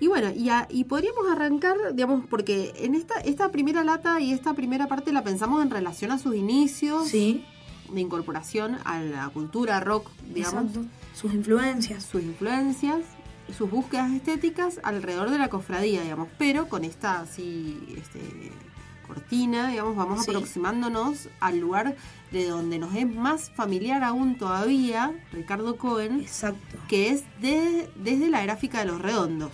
Y 0.00 0.06
bueno, 0.06 0.30
y, 0.34 0.48
a- 0.48 0.66
y 0.70 0.84
podríamos 0.84 1.28
arrancar, 1.30 1.76
digamos, 1.92 2.24
porque 2.30 2.72
en 2.76 2.94
esta, 2.94 3.16
esta 3.20 3.50
primera 3.50 3.84
lata 3.84 4.20
y 4.20 4.32
esta 4.32 4.54
primera 4.54 4.86
parte 4.86 5.12
la 5.12 5.22
pensamos 5.22 5.62
en 5.62 5.70
relación 5.70 6.10
a 6.10 6.18
sus 6.18 6.34
inicios 6.34 7.08
Sí. 7.08 7.44
de 7.92 8.00
incorporación 8.00 8.78
a 8.84 9.00
la 9.02 9.28
cultura 9.28 9.80
rock, 9.80 10.08
digamos. 10.32 10.64
Exacto. 10.70 10.88
Sus 11.14 11.34
influencias. 11.34 12.04
Sus 12.04 12.22
influencias, 12.22 13.00
sus 13.56 13.68
búsquedas 13.70 14.12
estéticas 14.12 14.80
alrededor 14.82 15.28
de 15.30 15.36
la 15.38 15.48
cofradía, 15.50 16.00
digamos. 16.02 16.28
Pero 16.38 16.68
con 16.68 16.84
esta 16.84 17.20
así, 17.20 17.76
este, 17.98 18.20
cortina, 19.08 19.68
digamos, 19.70 19.96
vamos 19.96 20.24
Sí. 20.24 20.30
aproximándonos 20.30 21.28
al 21.40 21.58
lugar 21.58 21.96
de 22.30 22.46
donde 22.48 22.78
nos 22.78 22.94
es 22.94 23.08
más 23.12 23.50
familiar 23.50 24.04
aún 24.04 24.36
todavía, 24.38 25.12
Ricardo 25.32 25.76
Cohen, 25.76 26.20
Exacto. 26.20 26.78
que 26.88 27.08
es 27.10 27.24
de- 27.40 27.88
desde 27.96 28.28
la 28.28 28.42
gráfica 28.42 28.80
de 28.80 28.84
los 28.86 29.00
redondos. 29.00 29.50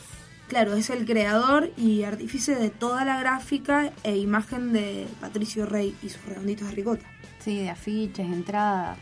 Claro, 0.48 0.74
es 0.74 0.90
el 0.90 1.06
creador 1.06 1.70
y 1.76 2.02
artífice 2.02 2.54
de 2.56 2.68
toda 2.68 3.04
la 3.06 3.18
gráfica 3.18 3.92
e 4.02 4.18
imagen 4.18 4.72
de 4.74 5.06
Patricio 5.20 5.64
Rey 5.64 5.96
y 6.02 6.10
sus 6.10 6.22
redonditos 6.26 6.68
de 6.68 6.74
ricota. 6.74 7.06
Sí, 7.38 7.58
de 7.58 7.70
afiches, 7.70 8.26
entradas. 8.26 8.98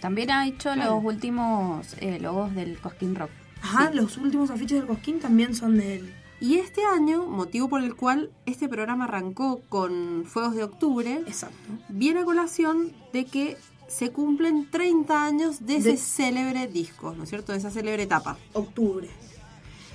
También 0.00 0.30
ha 0.30 0.46
hecho 0.46 0.72
Claro. 0.74 0.96
los 0.96 1.04
últimos 1.04 1.94
eh, 2.00 2.18
logos 2.20 2.54
del 2.54 2.78
Cosquín 2.78 3.14
Rock. 3.14 3.30
Ajá, 3.62 3.90
los 3.92 4.18
últimos 4.18 4.50
afiches 4.50 4.78
del 4.78 4.86
Cosquín 4.86 5.18
también 5.18 5.54
son 5.54 5.78
de 5.78 5.96
él. 5.96 6.14
Y 6.40 6.58
este 6.58 6.84
año, 6.84 7.24
motivo 7.26 7.68
por 7.68 7.82
el 7.82 7.94
cual 7.94 8.30
este 8.44 8.68
programa 8.68 9.04
arrancó 9.04 9.60
con 9.68 10.24
Fuegos 10.26 10.54
de 10.54 10.64
Octubre, 10.64 11.22
Exacto. 11.26 11.56
viene 11.88 12.20
a 12.20 12.24
colación 12.24 12.92
de 13.12 13.24
que 13.24 13.56
se 13.88 14.10
cumplen 14.10 14.68
30 14.70 15.24
años 15.24 15.64
de 15.64 15.76
ese 15.76 15.96
célebre 15.96 16.66
disco, 16.66 17.14
¿no 17.16 17.22
es 17.22 17.28
cierto? 17.30 17.52
De 17.52 17.58
esa 17.58 17.70
célebre 17.70 18.02
etapa. 18.02 18.36
Octubre. 18.52 19.08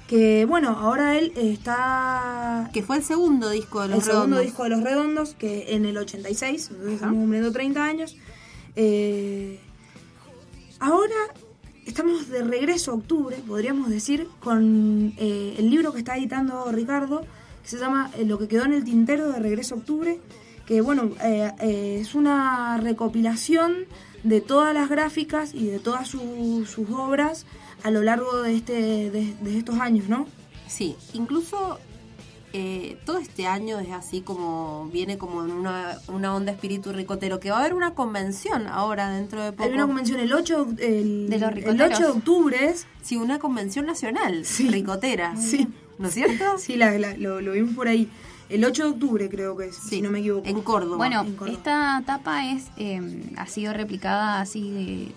Que 0.07 0.45
bueno, 0.45 0.69
ahora 0.71 1.17
él 1.17 1.31
está 1.37 2.69
Que 2.73 2.83
fue 2.83 2.97
el 2.97 3.03
segundo 3.03 3.49
disco 3.49 3.81
de 3.81 3.87
los 3.89 3.99
el 3.99 4.03
segundo 4.03 4.35
Redondos. 4.37 4.45
disco 4.45 4.63
de 4.63 4.69
Los 4.69 4.81
Redondos, 4.83 5.35
que 5.35 5.73
en 5.75 5.85
el 5.85 5.97
86, 5.97 6.69
entonces 6.71 6.93
estamos 6.95 7.15
cumpliendo 7.17 7.51
30 7.51 7.83
años. 7.85 8.17
Eh, 8.75 9.59
ahora 10.79 11.15
estamos 11.91 12.29
de 12.29 12.41
regreso 12.43 12.91
a 12.91 12.95
octubre, 12.95 13.35
podríamos 13.45 13.89
decir, 13.89 14.27
con 14.41 15.13
eh, 15.17 15.55
el 15.57 15.69
libro 15.69 15.91
que 15.91 15.99
está 15.99 16.15
editando 16.17 16.71
Ricardo, 16.71 17.21
que 17.63 17.69
se 17.69 17.77
llama 17.77 18.09
eh, 18.17 18.25
Lo 18.25 18.37
que 18.39 18.47
quedó 18.47 18.63
en 18.65 18.73
el 18.73 18.83
tintero 18.83 19.29
de 19.29 19.39
regreso 19.39 19.75
a 19.75 19.77
octubre, 19.79 20.19
que 20.65 20.79
bueno, 20.81 21.11
eh, 21.23 21.51
eh, 21.59 21.97
es 22.01 22.15
una 22.15 22.77
recopilación 22.77 23.85
de 24.23 24.39
todas 24.39 24.73
las 24.73 24.89
gráficas 24.89 25.53
y 25.53 25.65
de 25.67 25.79
todas 25.79 26.07
su- 26.07 26.65
sus 26.65 26.89
obras 26.91 27.45
a 27.83 27.91
lo 27.91 28.01
largo 28.03 28.41
de, 28.41 28.55
este, 28.55 28.73
de, 29.11 29.33
de 29.41 29.57
estos 29.57 29.79
años, 29.79 30.07
¿no? 30.07 30.27
Sí, 30.67 30.95
incluso 31.13 31.77
eh, 32.53 32.97
todo 33.05 33.17
este 33.17 33.47
año 33.47 33.79
es 33.79 33.91
así 33.91 34.21
como 34.21 34.89
viene 34.91 35.17
como 35.17 35.43
en 35.45 35.51
una, 35.51 35.97
una 36.07 36.35
onda 36.35 36.51
espíritu 36.51 36.91
ricotero, 36.91 37.39
que 37.39 37.49
va 37.51 37.57
a 37.57 37.59
haber 37.61 37.73
una 37.73 37.93
convención 37.93 38.67
ahora 38.67 39.09
dentro 39.09 39.41
de 39.43 39.51
poco. 39.51 39.63
Hay 39.63 39.73
una 39.73 39.87
convención 39.87 40.19
el 40.19 40.33
8, 40.33 40.67
el, 40.79 41.29
De 41.29 41.39
los 41.39 41.49
el 41.49 41.55
ricoteros. 41.55 41.99
8 41.99 42.03
de 42.03 42.11
octubre 42.17 42.65
es 42.65 42.87
Sí, 43.01 43.17
una 43.17 43.39
convención 43.39 43.85
nacional 43.85 44.45
Sí. 44.45 44.69
ricotera. 44.69 45.35
Sí. 45.37 45.67
¿No 45.97 46.07
es 46.09 46.13
cierto? 46.13 46.43
Sí, 46.57 46.75
la, 46.75 46.97
la- 46.97 47.15
lo, 47.17 47.41
lo 47.41 47.53
vimos 47.53 47.75
por 47.75 47.87
ahí. 47.87 48.09
El 48.49 48.65
8 48.65 48.83
de 48.83 48.89
octubre 48.89 49.29
creo 49.29 49.55
que 49.55 49.67
es, 49.67 49.75
si 49.77 50.01
no 50.01 50.09
me 50.11 50.19
equivoco. 50.19 50.45
En 50.47 50.61
Córdoba. 50.61 50.97
Bueno, 50.97 51.21
en 51.21 51.35
Córdoba. 51.35 51.57
esta 51.57 52.03
tapa 52.05 52.51
es 52.51 52.65
eh, 52.77 53.31
ha 53.37 53.47
sido 53.47 53.71
replicada 53.71 54.41
así 54.41 54.69
de 54.71 55.11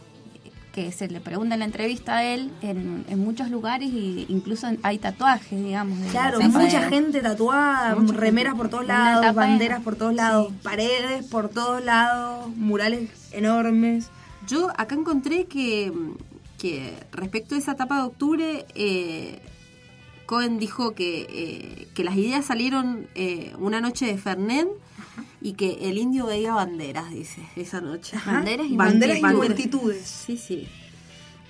que 0.75 0.91
se 0.91 1.07
le 1.07 1.21
pregunta 1.21 1.55
en 1.55 1.61
la 1.61 1.67
entrevista 1.67 2.17
a 2.17 2.25
él 2.25 2.51
en, 2.61 3.05
en 3.09 3.19
muchos 3.21 3.49
lugares 3.49 3.91
y 3.91 4.27
incluso 4.29 4.67
hay 4.83 4.99
tatuajes, 4.99 5.63
digamos. 5.65 6.01
de 6.01 6.07
la 6.07 6.11
Claro, 6.11 6.41
mucha 6.41 6.81
de- 6.81 6.89
gente 6.89 7.21
tatuada, 7.21 7.95
Mucha 7.95 8.13
remeras 8.19 8.53
gente. 8.55 8.59
por 8.63 8.71
todos 8.71 8.87
lados, 8.87 9.35
banderas 9.37 9.79
en- 9.79 9.85
por 9.85 9.95
todos 9.97 10.15
lados, 10.15 10.49
sí. 10.49 10.55
paredes 10.65 11.25
por 11.27 11.49
todos 11.49 11.85
lados, 11.85 12.49
murales 12.57 13.09
enormes. 13.33 14.09
Yo 14.49 14.69
acá 14.77 14.97
encontré 14.97 15.45
que, 15.45 15.93
que 16.59 16.93
respecto 17.13 17.55
a 17.55 17.59
esa 17.59 17.73
etapa 17.73 17.99
de 17.99 18.03
octubre, 18.03 18.67
eh, 18.75 19.41
Cohen 20.27 20.59
dijo 20.59 20.95
que, 20.95 21.27
eh, 21.29 21.89
que 21.95 22.03
las 22.03 22.17
ideas 22.17 22.45
salieron 22.47 23.07
eh, 23.15 23.53
una 23.59 23.81
noche 23.81 24.07
de 24.07 24.17
Fernet 24.19 24.67
y 25.45 25.53
que 25.53 25.89
el 25.91 25.99
indio 25.99 26.25
veía 26.27 26.55
banderas, 26.55 27.11
dice, 27.13 27.43
esa 27.55 27.81
noche. 27.81 28.17
Ajá. 28.17 28.33
Banderas 28.33 28.67
y 28.67 28.77
banderas 28.77 29.21
multitudes. 29.35 30.07
Sí, 30.27 30.37
sí. 30.39 30.67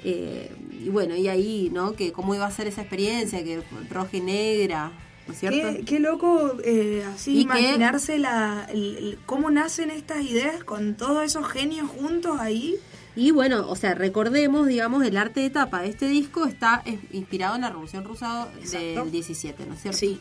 Eh, 0.02 0.54
y 0.84 0.88
bueno, 0.90 1.16
y 1.16 1.28
ahí, 1.28 1.70
¿no? 1.72 1.92
Que 1.94 2.12
cómo 2.12 2.34
iba 2.34 2.44
a 2.46 2.50
ser 2.50 2.66
esa 2.66 2.82
experiencia, 2.82 3.42
que 3.44 3.62
roja 3.90 4.16
y 4.16 4.20
negra, 4.20 4.92
¿no 5.26 5.32
es 5.32 5.38
cierto? 5.40 5.58
Qué, 5.78 5.84
qué 5.84 5.98
loco 6.00 6.56
eh, 6.64 7.04
así 7.14 7.34
que- 7.34 7.40
imaginarse 7.42 8.18
la, 8.18 8.66
el- 8.70 8.96
el- 8.98 9.18
cómo 9.26 9.50
nacen 9.50 9.90
estas 9.90 10.22
ideas 10.24 10.62
con 10.64 10.94
todos 10.96 11.24
esos 11.24 11.46
genios 11.48 11.88
juntos 11.88 12.38
ahí. 12.40 12.74
Y 13.16 13.30
bueno, 13.30 13.66
o 13.70 13.76
sea, 13.76 13.94
recordemos, 13.94 14.66
digamos, 14.66 15.04
el 15.06 15.16
arte 15.16 15.38
de 15.40 15.50
tapa 15.50 15.82
de 15.82 15.88
este 15.90 16.08
disco 16.08 16.46
está 16.46 16.82
inspirado 17.12 17.54
en 17.54 17.60
la 17.60 17.68
Revolución 17.70 18.04
Rusa 18.04 18.48
Exacto. 18.58 19.04
del 19.04 19.10
17, 19.12 19.66
¿no 19.66 19.74
es 19.74 19.80
cierto? 19.82 19.98
Sí. 19.98 20.18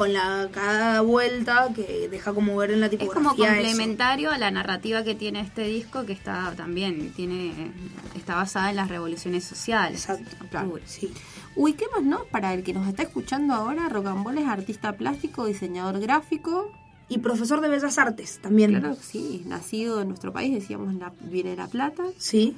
Con 0.00 0.14
la 0.14 0.48
cada 0.50 1.02
vuelta 1.02 1.68
que 1.74 2.08
deja 2.10 2.32
como 2.32 2.56
ver 2.56 2.70
en 2.70 2.80
la 2.80 2.86
Es 2.86 2.92
tipografía. 2.92 3.14
como 3.32 3.44
eso. 3.44 3.52
complementario 3.54 4.30
a 4.30 4.38
la 4.38 4.50
narrativa 4.50 5.04
que 5.04 5.14
tiene 5.14 5.40
este 5.40 5.64
disco 5.64 6.06
que 6.06 6.14
está 6.14 6.54
también 6.56 7.12
tiene 7.12 7.70
está 8.16 8.34
basada 8.34 8.70
en 8.70 8.76
las 8.76 8.88
revoluciones 8.88 9.44
sociales. 9.44 10.08
Exacto, 10.08 10.36
Octubre. 10.42 10.82
Sí. 10.86 11.12
Uy, 11.54 11.74
¿qué 11.74 11.84
más, 11.92 12.02
no? 12.02 12.24
Para 12.30 12.54
el 12.54 12.62
que 12.62 12.72
nos 12.72 12.88
está 12.88 13.02
escuchando 13.02 13.52
ahora, 13.52 13.90
Rocambole 13.90 14.40
es 14.40 14.48
artista 14.48 14.92
plástico, 14.94 15.44
diseñador 15.44 16.00
gráfico. 16.00 16.72
Y 17.10 17.18
profesor 17.18 17.60
de 17.60 17.68
Bellas 17.68 17.98
Artes 17.98 18.38
también. 18.40 18.70
Claro, 18.70 18.96
sí, 18.98 19.42
nacido 19.46 20.00
en 20.00 20.08
nuestro 20.08 20.32
país, 20.32 20.54
decíamos, 20.54 20.90
en 20.92 21.00
la, 21.00 21.12
viene 21.20 21.50
de 21.50 21.56
La 21.56 21.66
Plata. 21.66 22.04
Sí. 22.16 22.56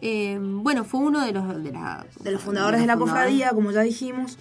Eh, 0.00 0.38
bueno, 0.40 0.84
fue 0.84 1.00
uno 1.00 1.20
de 1.24 1.32
los, 1.32 1.62
de 1.62 1.70
la- 1.72 2.06
de 2.20 2.30
los 2.30 2.40
fundadores 2.42 2.80
de 2.80 2.86
la 2.86 2.94
fundadores. 2.96 3.24
cofradía, 3.24 3.50
como 3.50 3.72
ya 3.72 3.82
dijimos. 3.82 4.38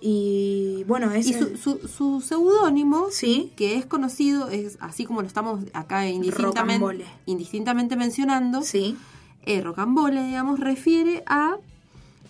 Y 0.00 0.84
bueno, 0.84 1.10
es 1.12 1.26
Y 1.26 1.34
su, 1.34 1.56
su, 1.56 1.86
su 1.88 2.20
seudónimo, 2.22 3.08
Sí. 3.10 3.52
que 3.56 3.76
es 3.76 3.84
conocido, 3.86 4.48
es 4.48 4.78
así 4.80 5.04
como 5.04 5.20
lo 5.20 5.26
estamos 5.28 5.60
acá 5.74 6.08
indistintamente, 6.08 6.78
Rocambole. 6.78 7.04
indistintamente 7.26 7.96
mencionando, 7.96 8.62
Sí. 8.62 8.96
eh, 9.44 9.60
Rocambole, 9.60 10.22
digamos, 10.24 10.58
refiere 10.58 11.22
a 11.26 11.56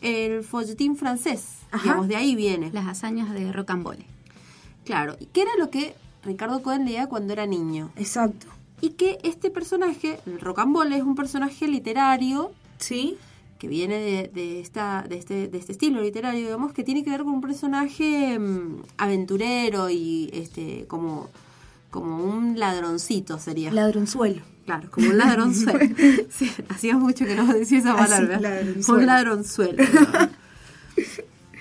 el 0.02 0.42
folletín 0.42 0.96
francés. 0.96 1.58
Ajá. 1.70 1.82
Digamos, 1.84 2.08
de 2.08 2.16
ahí 2.16 2.34
viene. 2.34 2.70
Las 2.72 2.88
hazañas 2.88 3.32
de 3.32 3.52
Rocambole. 3.52 4.04
Claro, 4.84 5.16
y 5.20 5.26
que 5.26 5.42
era 5.42 5.50
lo 5.58 5.70
que 5.70 5.94
Ricardo 6.24 6.62
Cohen 6.62 6.84
leía 6.84 7.06
cuando 7.06 7.32
era 7.32 7.46
niño. 7.46 7.90
Exacto. 7.96 8.46
Y 8.80 8.90
que 8.90 9.18
este 9.22 9.50
personaje, 9.50 10.18
el 10.26 10.40
Rocambole, 10.40 10.96
es 10.96 11.02
un 11.02 11.14
personaje 11.14 11.68
literario 11.68 12.50
Sí. 12.78 13.16
Que 13.60 13.68
viene 13.68 13.94
de, 14.00 14.30
de 14.34 14.58
esta, 14.60 15.04
de, 15.08 15.18
este, 15.18 15.46
de 15.46 15.58
este 15.58 15.72
estilo 15.72 16.00
literario, 16.02 16.40
digamos, 16.46 16.72
que 16.72 16.82
tiene 16.82 17.04
que 17.04 17.10
ver 17.10 17.20
con 17.24 17.34
un 17.34 17.40
personaje 17.42 18.36
mm, 18.38 18.82
aventurero 18.96 19.88
y 19.90 20.30
este 20.32 20.86
como, 20.88 21.28
como 21.90 22.24
un 22.24 22.58
ladroncito 22.58 23.38
sería. 23.38 23.70
Ladronzuelo. 23.70 24.42
claro, 24.64 24.90
como 24.90 25.10
un 25.10 25.18
ladronzuelo. 25.18 25.78
Sí, 26.30 26.50
hacía 26.70 26.96
mucho 26.96 27.24
que 27.26 27.34
no 27.36 27.46
decía 27.54 27.78
esa 27.78 27.92
Así, 27.94 28.10
palabra. 28.10 28.40
ladronzuelo. 28.40 28.98
Un 29.00 29.06
ladronzuelo. 29.06 29.84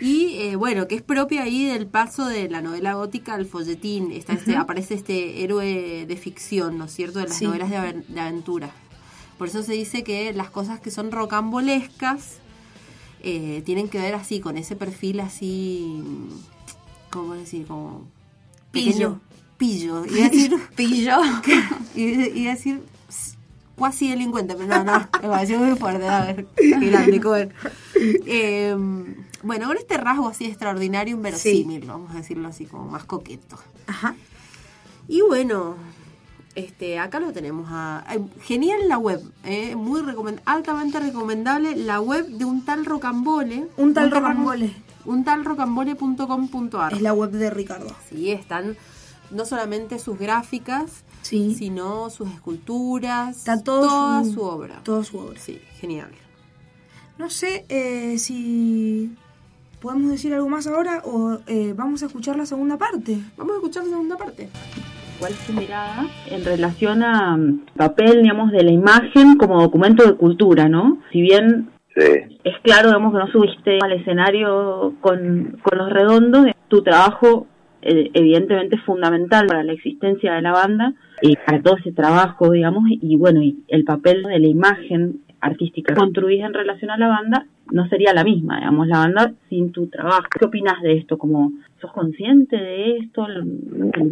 Y 0.01 0.35
eh, 0.39 0.55
bueno, 0.55 0.87
que 0.87 0.95
es 0.95 1.01
propia 1.01 1.43
ahí 1.43 1.65
del 1.65 1.85
paso 1.85 2.25
de 2.25 2.49
la 2.49 2.61
novela 2.61 2.93
gótica 2.93 3.33
al 3.33 3.45
folletín. 3.45 4.13
Está 4.13 4.31
este, 4.33 4.55
aparece 4.55 4.93
este 4.93 5.43
héroe 5.43 6.05
de 6.07 6.15
ficción, 6.15 6.77
¿no 6.77 6.85
es 6.85 6.93
cierto? 6.93 7.19
De 7.19 7.25
las 7.27 7.35
Sí. 7.37 7.43
novelas 7.45 7.69
de, 7.69 8.03
de 8.07 8.19
aventura. 8.21 8.71
Por 9.39 9.47
eso 9.47 9.63
se 9.63 9.71
dice 9.71 10.03
que 10.03 10.33
las 10.33 10.49
cosas 10.49 10.81
que 10.81 10.91
son 10.91 11.11
rocambolescas 11.11 12.39
eh, 13.23 13.63
tienen 13.65 13.87
que 13.87 13.97
ver 13.97 14.13
así, 14.13 14.41
con 14.41 14.57
ese 14.57 14.75
perfil 14.75 15.21
así. 15.21 16.03
¿Cómo 17.09 17.35
decir? 17.35 17.65
Como. 17.65 18.05
Pillo. 18.71 19.21
Pillo. 19.57 20.05
Y 20.05 20.09
decir. 20.09 20.57
Pillo. 20.75 21.19
y, 21.95 22.03
y 22.03 22.45
decir. 22.45 22.83
Cuasi 23.75 24.09
delincuente, 24.09 24.55
pero 24.55 24.67
no, 24.67 24.83
no, 24.83 24.99
me 24.99 25.29
pareció 25.29 25.57
muy 25.57 25.77
fuerte. 25.77 26.05
A 26.05 26.25
ver, 26.25 26.45
grande. 26.57 27.49
Eh, 27.95 28.75
bueno, 29.41 29.67
con 29.67 29.77
este 29.77 29.95
rasgo 29.95 30.27
así 30.27 30.43
extraordinario, 30.47 31.15
inverosímil, 31.15 31.85
vamos 31.85 32.11
a 32.11 32.15
decirlo 32.15 32.49
así, 32.49 32.65
como 32.65 32.89
más 32.89 33.05
coqueto. 33.05 33.57
Ajá. 33.87 34.17
Y 35.07 35.21
bueno, 35.21 35.77
este, 36.55 36.99
acá 36.99 37.19
lo 37.19 37.31
tenemos. 37.31 37.67
A, 37.71 38.03
genial 38.41 38.87
la 38.87 38.97
web, 38.97 39.21
eh, 39.43 39.75
muy 39.75 40.01
recomend- 40.01 40.41
altamente 40.45 40.99
recomendable 40.99 41.75
la 41.75 42.01
web 42.01 42.27
de 42.27 42.45
un 42.45 42.65
tal 42.65 42.85
Rocambole. 42.85 43.67
Un 43.77 43.93
tal 43.93 44.11
Ro- 44.11 44.19
Rocambole. 44.19 44.73
Un 45.05 45.23
tal 45.23 45.45
rocambole.com.ar. 45.45 46.93
Es 46.93 47.01
la 47.01 47.13
web 47.13 47.31
de 47.31 47.49
Ricardo. 47.49 47.95
Sí, 48.09 48.31
están 48.31 48.75
no 49.31 49.45
solamente 49.45 49.99
sus 49.99 50.17
gráficas, 50.19 51.03
Sí. 51.21 51.53
sino 51.55 52.09
sus 52.09 52.29
esculturas, 52.33 53.37
Está 53.37 53.61
todo 53.63 53.87
toda 53.87 54.23
su- 54.23 54.33
su, 54.33 54.41
obra. 54.41 54.81
Toda 54.83 55.03
su 55.03 55.17
obra. 55.19 55.39
Sí, 55.39 55.61
genial. 55.79 56.11
No 57.17 57.29
sé 57.29 57.65
eh, 57.69 58.17
si 58.17 59.15
podemos 59.81 60.09
decir 60.11 60.33
algo 60.33 60.49
más 60.49 60.67
ahora 60.67 61.01
o 61.05 61.39
eh, 61.47 61.73
vamos 61.75 62.01
a 62.03 62.07
escuchar 62.07 62.35
la 62.37 62.45
segunda 62.45 62.77
parte. 62.77 63.19
Vamos 63.37 63.53
a 63.53 63.55
escuchar 63.57 63.83
la 63.85 63.89
segunda 63.91 64.17
parte. 64.17 64.49
¿Cuál 65.19 65.33
es 65.33 65.47
tu 65.47 65.53
mirada 65.53 66.05
en 66.31 66.45
relación 66.45 67.03
a 67.03 67.35
mm, 67.35 67.65
papel, 67.75 68.21
digamos, 68.23 68.51
de 68.51 68.63
la 68.63 68.71
imagen 68.71 69.35
como 69.37 69.61
documento 69.61 70.05
de 70.05 70.15
cultura, 70.15 70.69
no? 70.69 70.99
Si 71.11 71.21
bien 71.21 71.69
Sí. 71.95 72.39
es 72.43 72.53
claro, 72.63 72.89
digamos, 72.89 73.11
que 73.11 73.19
no 73.19 73.27
subiste 73.31 73.79
al 73.81 73.91
escenario 73.93 74.93
con, 75.01 75.57
con 75.61 75.77
los 75.77 75.89
redondos, 75.89 76.45
tu 76.69 76.81
trabajo 76.81 77.47
eh, 77.81 78.11
evidentemente 78.13 78.75
es 78.75 78.81
fundamental 78.83 79.47
para 79.47 79.63
la 79.63 79.73
existencia 79.73 80.33
de 80.33 80.41
la 80.41 80.51
banda 80.51 80.93
y 81.21 81.35
para 81.35 81.61
todo 81.61 81.77
ese 81.77 81.91
trabajo, 81.91 82.51
digamos, 82.51 82.83
y 82.89 83.15
bueno, 83.17 83.41
y 83.41 83.63
el 83.69 83.83
papel 83.85 84.23
de 84.23 84.39
la 84.39 84.47
imagen 84.47 85.21
artística 85.41 85.95
construís 85.95 86.41
en 86.43 86.53
relación 86.53 86.91
a 86.91 86.97
la 86.97 87.07
banda 87.07 87.45
no 87.71 87.87
sería 87.87 88.13
la 88.13 88.23
misma, 88.23 88.57
digamos, 88.59 88.87
la 88.87 88.99
banda 88.99 89.31
sin 89.49 89.71
tu 89.71 89.87
trabajo. 89.89 90.23
¿Qué 90.37 90.45
opinas 90.45 90.81
de 90.81 90.97
esto? 90.97 91.17
Como, 91.17 91.51
¿Sos 91.79 91.91
consciente 91.93 92.55
de 92.57 92.97
esto? 92.97 93.25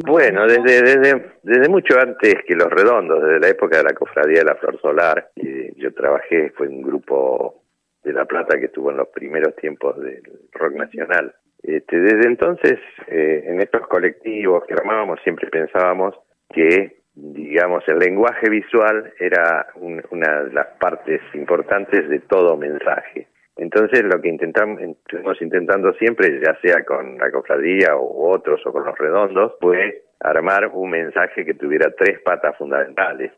Bueno, 0.07 0.45
desde, 0.47 0.81
desde, 0.81 1.31
desde 1.43 1.69
mucho 1.69 1.99
antes 1.99 2.35
que 2.47 2.55
Los 2.55 2.69
Redondos, 2.69 3.21
desde 3.23 3.39
la 3.39 3.49
época 3.49 3.77
de 3.77 3.83
la 3.83 3.93
Cofradía 3.93 4.39
de 4.39 4.45
la 4.45 4.55
Flor 4.55 4.79
Solar, 4.81 5.29
eh, 5.35 5.73
yo 5.77 5.93
trabajé, 5.93 6.51
fue 6.51 6.67
un 6.67 6.81
grupo 6.81 7.61
de 8.03 8.13
La 8.13 8.25
Plata 8.25 8.57
que 8.57 8.65
estuvo 8.67 8.91
en 8.91 8.97
los 8.97 9.09
primeros 9.09 9.55
tiempos 9.57 9.99
del 9.99 10.21
rock 10.53 10.73
nacional. 10.75 11.33
Este, 11.61 11.99
desde 11.99 12.27
entonces, 12.27 12.79
eh, 13.07 13.43
en 13.47 13.59
estos 13.59 13.85
colectivos 13.87 14.63
que 14.65 14.73
armábamos, 14.75 15.19
siempre 15.23 15.49
pensábamos 15.49 16.15
que, 16.53 17.01
digamos, 17.15 17.83
el 17.87 17.99
lenguaje 17.99 18.49
visual 18.49 19.11
era 19.19 19.67
un- 19.75 20.01
una 20.11 20.43
de 20.43 20.53
las 20.53 20.67
partes 20.79 21.19
importantes 21.33 22.07
de 22.07 22.19
todo 22.19 22.55
mensaje. 22.55 23.27
Entonces, 23.57 24.03
lo 24.03 24.21
que 24.21 24.29
intentamos, 24.29 24.81
estuvimos 24.81 25.41
intentando 25.41 25.93
siempre, 25.93 26.39
ya 26.43 26.55
sea 26.61 26.83
con 26.85 27.17
la 27.17 27.31
cofradía 27.31 27.95
u 27.95 28.29
otros 28.29 28.61
o 28.65 28.71
con 28.71 28.85
los 28.85 28.97
redondos, 28.97 29.53
fue 29.59 30.03
armar 30.19 30.67
un 30.73 30.89
mensaje 30.89 31.45
que 31.45 31.53
tuviera 31.53 31.91
tres 31.97 32.19
patas 32.21 32.55
fundamentales. 32.57 33.31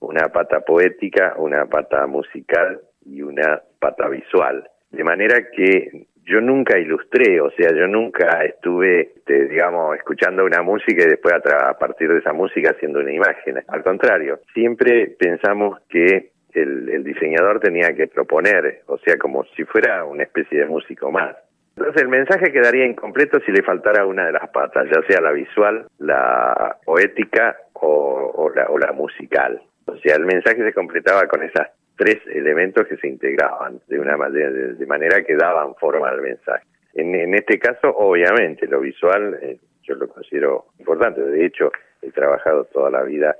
Una 0.00 0.28
pata 0.28 0.60
poética, 0.60 1.34
una 1.38 1.66
pata 1.66 2.06
musical 2.06 2.80
y 3.04 3.22
una 3.22 3.62
pata 3.78 4.08
visual. 4.08 4.68
De 4.90 5.04
manera 5.04 5.50
que 5.50 6.06
yo 6.26 6.40
nunca 6.40 6.78
ilustré, 6.78 7.40
o 7.40 7.50
sea, 7.50 7.70
yo 7.72 7.86
nunca 7.86 8.44
estuve, 8.44 9.12
este, 9.16 9.46
digamos, 9.46 9.96
escuchando 9.96 10.44
una 10.44 10.60
música 10.62 11.04
y 11.04 11.08
después 11.08 11.34
a, 11.34 11.78
partir 11.78 12.12
de 12.12 12.18
esa 12.18 12.32
música 12.32 12.72
haciendo 12.72 13.00
una 13.00 13.12
imagen. 13.12 13.62
Al 13.68 13.82
contrario, 13.84 14.40
siempre 14.52 15.14
pensamos 15.18 15.78
que 15.88 16.32
el, 16.62 17.04
diseñador 17.04 17.60
tenía 17.60 17.94
que 17.94 18.06
proponer, 18.06 18.82
o 18.86 18.98
sea, 18.98 19.16
como 19.18 19.44
si 19.56 19.64
fuera 19.64 20.04
una 20.04 20.22
especie 20.22 20.60
de 20.60 20.66
músico 20.66 21.10
más. 21.10 21.36
Entonces 21.76 22.02
el 22.02 22.08
mensaje 22.08 22.52
quedaría 22.52 22.86
incompleto 22.86 23.38
si 23.40 23.52
le 23.52 23.62
faltara 23.62 24.06
una 24.06 24.26
de 24.26 24.32
las 24.32 24.48
patas, 24.48 24.86
ya 24.86 25.02
sea 25.06 25.20
la 25.20 25.32
visual, 25.32 25.86
la 25.98 26.78
poética 26.84 27.56
o, 27.74 28.50
la, 28.54 28.66
o 28.68 28.78
la 28.78 28.92
musical. 28.92 29.60
O 29.84 29.96
sea, 29.98 30.16
el 30.16 30.24
mensaje 30.24 30.64
se 30.64 30.72
completaba 30.72 31.28
con 31.28 31.42
esas 31.42 31.68
tres 31.96 32.16
elementos 32.32 32.86
que 32.86 32.96
se 32.96 33.08
integraban 33.08 33.80
de 33.88 33.98
una 33.98 34.16
manera, 34.16 34.50
de 34.50 34.86
manera 34.86 35.22
que 35.22 35.36
daban 35.36 35.74
forma 35.74 36.08
al 36.08 36.22
mensaje. 36.22 36.64
En, 36.94 37.14
en 37.14 37.34
este 37.34 37.58
caso, 37.58 37.94
obviamente, 37.94 38.66
lo 38.66 38.80
visual 38.80 39.38
eh, 39.42 39.58
yo 39.82 39.94
lo 39.94 40.08
considero 40.08 40.66
importante. 40.78 41.20
De 41.20 41.44
hecho, 41.44 41.70
he 42.00 42.10
trabajado 42.10 42.64
toda 42.64 42.90
la 42.90 43.02
vida 43.02 43.36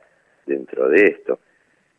dentro 0.46 0.88
de 0.88 1.04
esto 1.06 1.40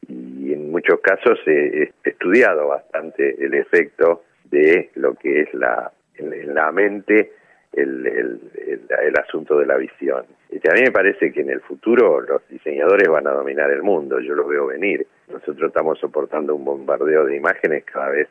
y 0.07 0.53
en 0.53 0.71
muchos 0.71 0.99
casos 1.01 1.39
he, 1.45 1.91
estudiado 2.03 2.67
bastante 2.67 3.43
el 3.43 3.53
efecto 3.53 4.23
de 4.45 4.89
lo 4.95 5.15
que 5.15 5.41
es 5.41 5.53
la 5.53 5.91
en, 6.15 6.53
la 6.53 6.71
mente 6.71 7.33
el, 7.73 8.07
el, 8.07 8.41
el, 8.55 9.19
asunto 9.19 9.59
de 9.59 9.65
la 9.65 9.77
visión. 9.77 10.25
Este, 10.49 10.69
a 10.69 10.73
mí 10.73 10.81
me 10.81 10.91
parece 10.91 11.31
que 11.31 11.41
en 11.41 11.49
el 11.49 11.61
futuro 11.61 12.21
los 12.21 12.47
diseñadores 12.47 13.07
van 13.07 13.27
a 13.27 13.31
dominar 13.31 13.69
el 13.71 13.83
mundo, 13.83 14.19
yo 14.19 14.33
lo 14.33 14.47
veo 14.47 14.67
venir. 14.67 15.05
Nosotros 15.27 15.67
estamos 15.67 15.99
soportando 15.99 16.55
un 16.55 16.65
bombardeo 16.65 17.25
de 17.25 17.35
imágenes 17.35 17.83
cada 17.85 18.09
vez 18.09 18.29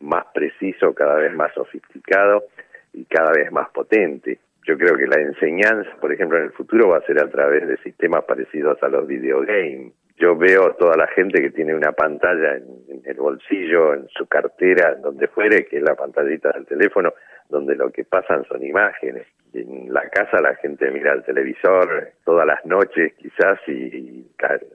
más 0.00 0.26
preciso, 0.32 0.94
cada 0.94 1.16
vez 1.16 1.32
más 1.34 1.52
sofisticado 1.54 2.44
y 2.92 3.04
cada 3.04 3.32
vez 3.32 3.50
más 3.50 3.68
potente. 3.70 4.38
Yo 4.66 4.78
creo 4.78 4.96
que 4.96 5.06
la 5.06 5.20
enseñanza, 5.20 5.90
por 6.00 6.12
ejemplo, 6.12 6.38
en 6.38 6.44
el 6.44 6.52
futuro 6.52 6.88
va 6.88 6.98
a 6.98 7.06
ser 7.06 7.22
a 7.22 7.28
través 7.28 7.66
de 7.66 7.76
sistemas 7.78 8.24
parecidos 8.24 8.82
a 8.82 8.88
los 8.88 9.06
videogames. 9.06 9.92
Yo 10.16 10.36
veo 10.36 10.74
toda 10.74 10.96
la 10.96 11.08
gente 11.08 11.40
que 11.42 11.50
tiene 11.50 11.74
una 11.74 11.92
pantalla 11.92 12.56
en, 12.56 13.02
el 13.04 13.16
bolsillo, 13.16 13.94
en 13.94 14.08
su 14.08 14.26
cartera, 14.26 14.94
donde 14.94 15.26
fuere, 15.28 15.66
que 15.66 15.78
es 15.78 15.82
la 15.82 15.94
pantallita 15.94 16.52
del 16.52 16.66
teléfono, 16.66 17.12
donde 17.48 17.74
lo 17.74 17.90
que 17.90 18.04
pasan 18.04 18.44
son 18.44 18.64
imágenes. 18.64 19.26
En 19.52 19.92
la 19.92 20.08
casa 20.08 20.40
la 20.40 20.54
gente 20.56 20.90
mira 20.90 21.12
el 21.12 21.24
televisor 21.24 22.12
todas 22.24 22.46
las 22.46 22.64
noches 22.64 23.12
quizás 23.14 23.58
y, 23.66 23.72
y 23.72 24.30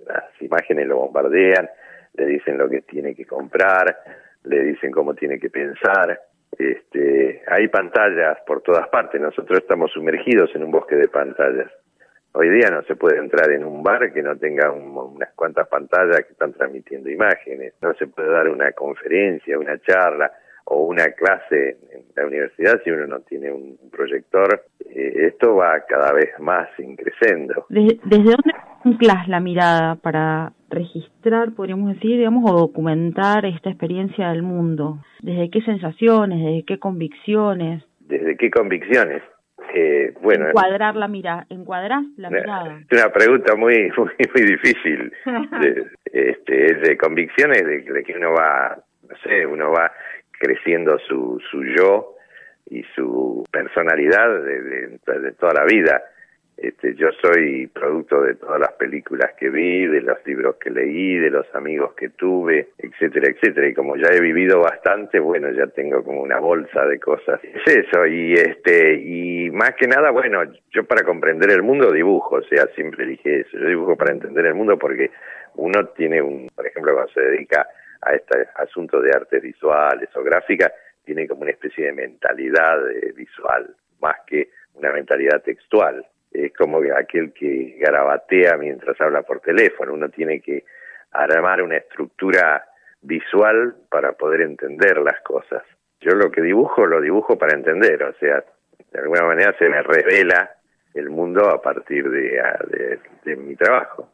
las 0.07 0.41
imágenes 0.41 0.87
lo 0.87 0.97
bombardean, 0.97 1.69
le 2.15 2.25
dicen 2.25 2.57
lo 2.57 2.69
que 2.69 2.81
tiene 2.81 3.15
que 3.15 3.25
comprar, 3.25 3.97
le 4.43 4.63
dicen 4.63 4.91
cómo 4.91 5.13
tiene 5.13 5.39
que 5.39 5.49
pensar. 5.49 6.19
Este, 6.57 7.41
hay 7.47 7.67
pantallas 7.69 8.37
por 8.45 8.61
todas 8.61 8.87
partes, 8.89 9.21
nosotros 9.21 9.59
estamos 9.59 9.91
sumergidos 9.91 10.53
en 10.55 10.63
un 10.63 10.71
bosque 10.71 10.95
de 10.95 11.07
pantallas. 11.07 11.71
Hoy 12.33 12.49
día 12.49 12.69
no 12.69 12.83
se 12.83 12.95
puede 12.95 13.17
entrar 13.17 13.51
en 13.51 13.65
un 13.65 13.81
bar 13.83 14.13
que 14.13 14.21
no 14.21 14.35
tenga 14.37 14.71
un- 14.71 14.95
unas 15.15 15.29
cuantas 15.35 15.67
pantallas 15.67 16.21
que 16.25 16.33
están 16.33 16.53
transmitiendo 16.53 17.09
imágenes, 17.09 17.73
no 17.81 17.93
se 17.95 18.07
puede 18.07 18.29
dar 18.29 18.47
una 18.49 18.71
conferencia, 18.73 19.57
una 19.57 19.79
charla 19.79 20.31
o 20.65 20.83
una 20.85 21.05
clase 21.13 21.77
en 21.91 22.03
la 22.15 22.27
universidad 22.27 22.79
si 22.83 22.91
uno 22.91 23.07
no 23.07 23.21
tiene 23.21 23.51
un 23.51 23.77
proyector. 23.91 24.63
Eh, 24.87 25.25
esto 25.27 25.55
va 25.55 25.79
cada 25.87 26.13
vez 26.13 26.29
más 26.39 26.67
increciendo. 26.77 27.65
¿Desde, 27.69 27.99
desde 28.05 28.23
dónde 28.23 28.53
anclas 28.85 29.27
la 29.27 29.39
mirada 29.39 29.95
para 29.95 30.53
registrar, 30.69 31.53
podríamos 31.55 31.95
decir, 31.95 32.17
digamos, 32.17 32.49
o 32.49 32.55
documentar 32.55 33.45
esta 33.45 33.69
experiencia 33.71 34.29
del 34.29 34.43
mundo? 34.43 34.99
¿Desde 35.21 35.49
qué 35.49 35.61
sensaciones, 35.61 36.39
desde 36.45 36.63
qué 36.65 36.77
convicciones? 36.77 37.83
¿Desde 38.01 38.37
qué 38.37 38.51
convicciones? 38.51 39.23
Eh, 39.73 40.13
bueno, 40.21 40.47
Encuadrar 40.47 40.95
la 40.95 41.07
mirada, 41.07 41.45
encuadrás 41.49 42.03
la 42.17 42.29
mirada. 42.29 42.79
Es 42.89 43.01
una 43.03 43.11
pregunta 43.11 43.55
muy 43.55 43.91
muy, 43.97 44.09
muy 44.33 44.43
difícil. 44.43 45.11
De, 45.61 45.85
este, 46.11 46.65
es 46.65 46.81
de 46.81 46.97
convicciones 46.97 47.63
de, 47.65 47.81
de 47.81 48.03
que 48.03 48.13
uno 48.17 48.31
va, 48.33 48.77
no 49.07 49.15
sé, 49.23 49.45
uno 49.45 49.71
va 49.71 49.91
creciendo 50.31 50.97
su, 51.07 51.39
su 51.51 51.63
yo 51.63 52.15
y 52.69 52.83
su 52.95 53.43
personalidad 53.51 54.41
de, 54.43 54.61
de- 54.61 55.19
de 55.19 55.31
toda 55.33 55.53
la 55.53 55.65
vida. 55.65 56.01
Este, 56.61 56.93
yo 56.95 57.07
soy 57.21 57.67
producto 57.67 58.21
de 58.21 58.35
todas 58.35 58.59
las 58.59 58.73
películas 58.73 59.31
que 59.39 59.49
vi, 59.49 59.87
de 59.87 60.01
los 60.01 60.17
libros 60.25 60.57
que 60.57 60.69
leí, 60.69 61.17
de 61.17 61.29
los 61.29 61.45
amigos 61.55 61.93
que 61.93 62.09
tuve, 62.09 62.69
etcétera, 62.77 63.29
etcétera. 63.29 63.69
Y 63.69 63.73
como 63.73 63.95
ya 63.95 64.09
he 64.11 64.19
vivido 64.19 64.59
bastante, 64.59 65.19
bueno, 65.19 65.49
ya 65.51 65.67
tengo 65.67 66.03
como 66.03 66.21
una 66.21 66.39
bolsa 66.39 66.85
de 66.85 66.99
cosas. 66.99 67.39
Es 67.43 67.77
eso, 67.77 68.05
y 68.05 68.33
este, 68.33 68.95
y 68.95 69.49
más 69.51 69.71
que 69.75 69.87
nada, 69.87 70.11
bueno, 70.11 70.43
yo 70.71 70.83
para 70.83 71.03
comprender 71.03 71.49
el 71.51 71.63
mundo 71.63 71.91
dibujo, 71.91 72.35
o 72.35 72.43
sea, 72.43 72.65
siempre 72.75 73.05
dije 73.05 73.41
eso, 73.41 73.57
yo 73.57 73.67
dibujo 73.67 73.95
para 73.95 74.11
entender 74.11 74.45
el 74.45 74.55
mundo 74.55 74.77
porque 74.77 75.11
uno 75.55 75.87
tiene 75.95 76.21
un, 76.21 76.47
por 76.53 76.67
ejemplo, 76.67 76.93
cuando 76.93 77.13
se 77.13 77.21
dedica 77.21 77.67
a 78.01 78.13
este 78.13 78.47
asunto 78.55 78.99
de 79.01 79.11
artes 79.11 79.41
visuales 79.41 80.09
o 80.13 80.23
gráficas, 80.23 80.73
tiene 81.05 81.25
como 81.25 81.43
una 81.43 81.51
especie 81.51 81.85
de 81.85 81.93
mentalidad 81.93 82.91
eh, 82.91 83.13
visual, 83.15 83.73
más 84.01 84.17
que 84.27 84.49
una 84.75 84.91
mentalidad 84.91 85.41
textual. 85.41 86.05
Es 86.31 86.53
como 86.53 86.81
que 86.81 86.91
aquel 86.91 87.33
que 87.33 87.77
garabatea 87.79 88.57
mientras 88.57 88.99
habla 89.01 89.23
por 89.23 89.39
teléfono. 89.39 89.93
Uno 89.93 90.09
tiene 90.09 90.39
que 90.41 90.63
armar 91.11 91.61
una 91.61 91.77
estructura 91.77 92.65
visual 93.01 93.75
para 93.89 94.11
poder 94.13 94.41
entender 94.41 94.97
las 94.99 95.19
cosas. 95.21 95.63
Yo 96.01 96.11
lo 96.11 96.31
que 96.31 96.41
dibujo, 96.41 96.85
lo 96.85 97.01
dibujo 97.01 97.37
para 97.37 97.55
entender, 97.55 98.03
o 98.03 98.13
sea, 98.13 98.43
de 98.91 98.99
alguna 98.99 99.23
manera 99.23 99.53
se 99.57 99.67
me 99.69 99.81
revela 99.81 100.51
el 100.93 101.09
mundo 101.09 101.49
a 101.49 101.61
partir 101.61 102.09
de, 102.09 102.41
de- 102.69 102.99
de 103.25 103.35
mi 103.35 103.55
trabajo. 103.55 104.09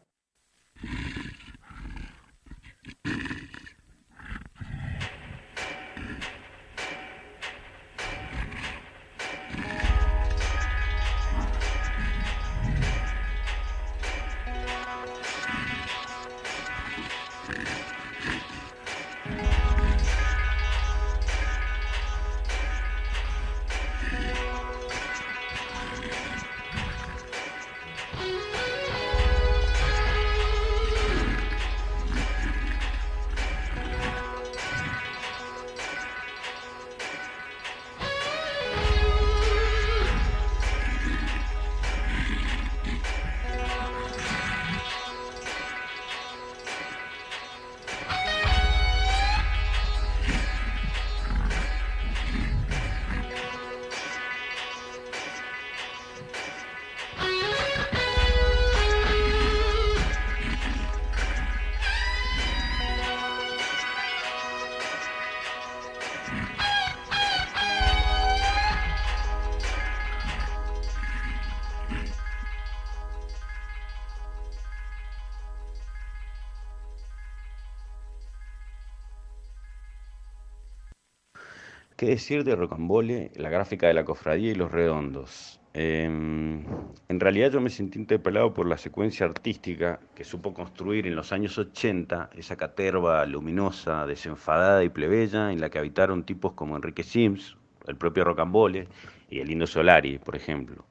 ¿Qué 82.06 82.12
decir 82.12 82.44
de 82.44 82.56
Rocambole, 82.56 83.32
la 83.34 83.50
gráfica 83.50 83.88
de 83.88 83.96
la 83.96 84.06
cofradía 84.06 84.52
y 84.52 84.54
los 84.54 84.72
redondos? 84.72 85.60
Eh, 85.74 86.04
en 86.04 87.20
realidad 87.20 87.50
yo 87.50 87.60
me 87.62 87.72
sentí 87.72 87.98
interpelado 87.98 88.54
por 88.54 88.68
la 88.68 88.78
secuencia 88.78 89.26
artística 89.26 90.00
que 90.14 90.24
supo 90.24 90.54
construir 90.54 91.08
en 91.08 91.16
los 91.16 91.32
años 91.32 91.58
80 91.58 92.30
esa 92.38 92.58
caterva 92.58 93.26
luminosa, 93.26 94.06
desenfadada 94.06 94.84
y 94.84 94.90
plebeya 94.90 95.52
en 95.52 95.60
la 95.60 95.72
que 95.72 95.80
habitaron 95.80 96.26
tipos 96.26 96.54
como 96.54 96.76
Enrique 96.76 97.02
Sims, 97.02 97.58
el 97.88 97.96
propio 97.96 98.24
Rocambole 98.24 98.88
y 99.28 99.40
el 99.40 99.48
Lindo 99.48 99.66
Solari, 99.66 100.20
por 100.20 100.36
ejemplo. 100.36 100.86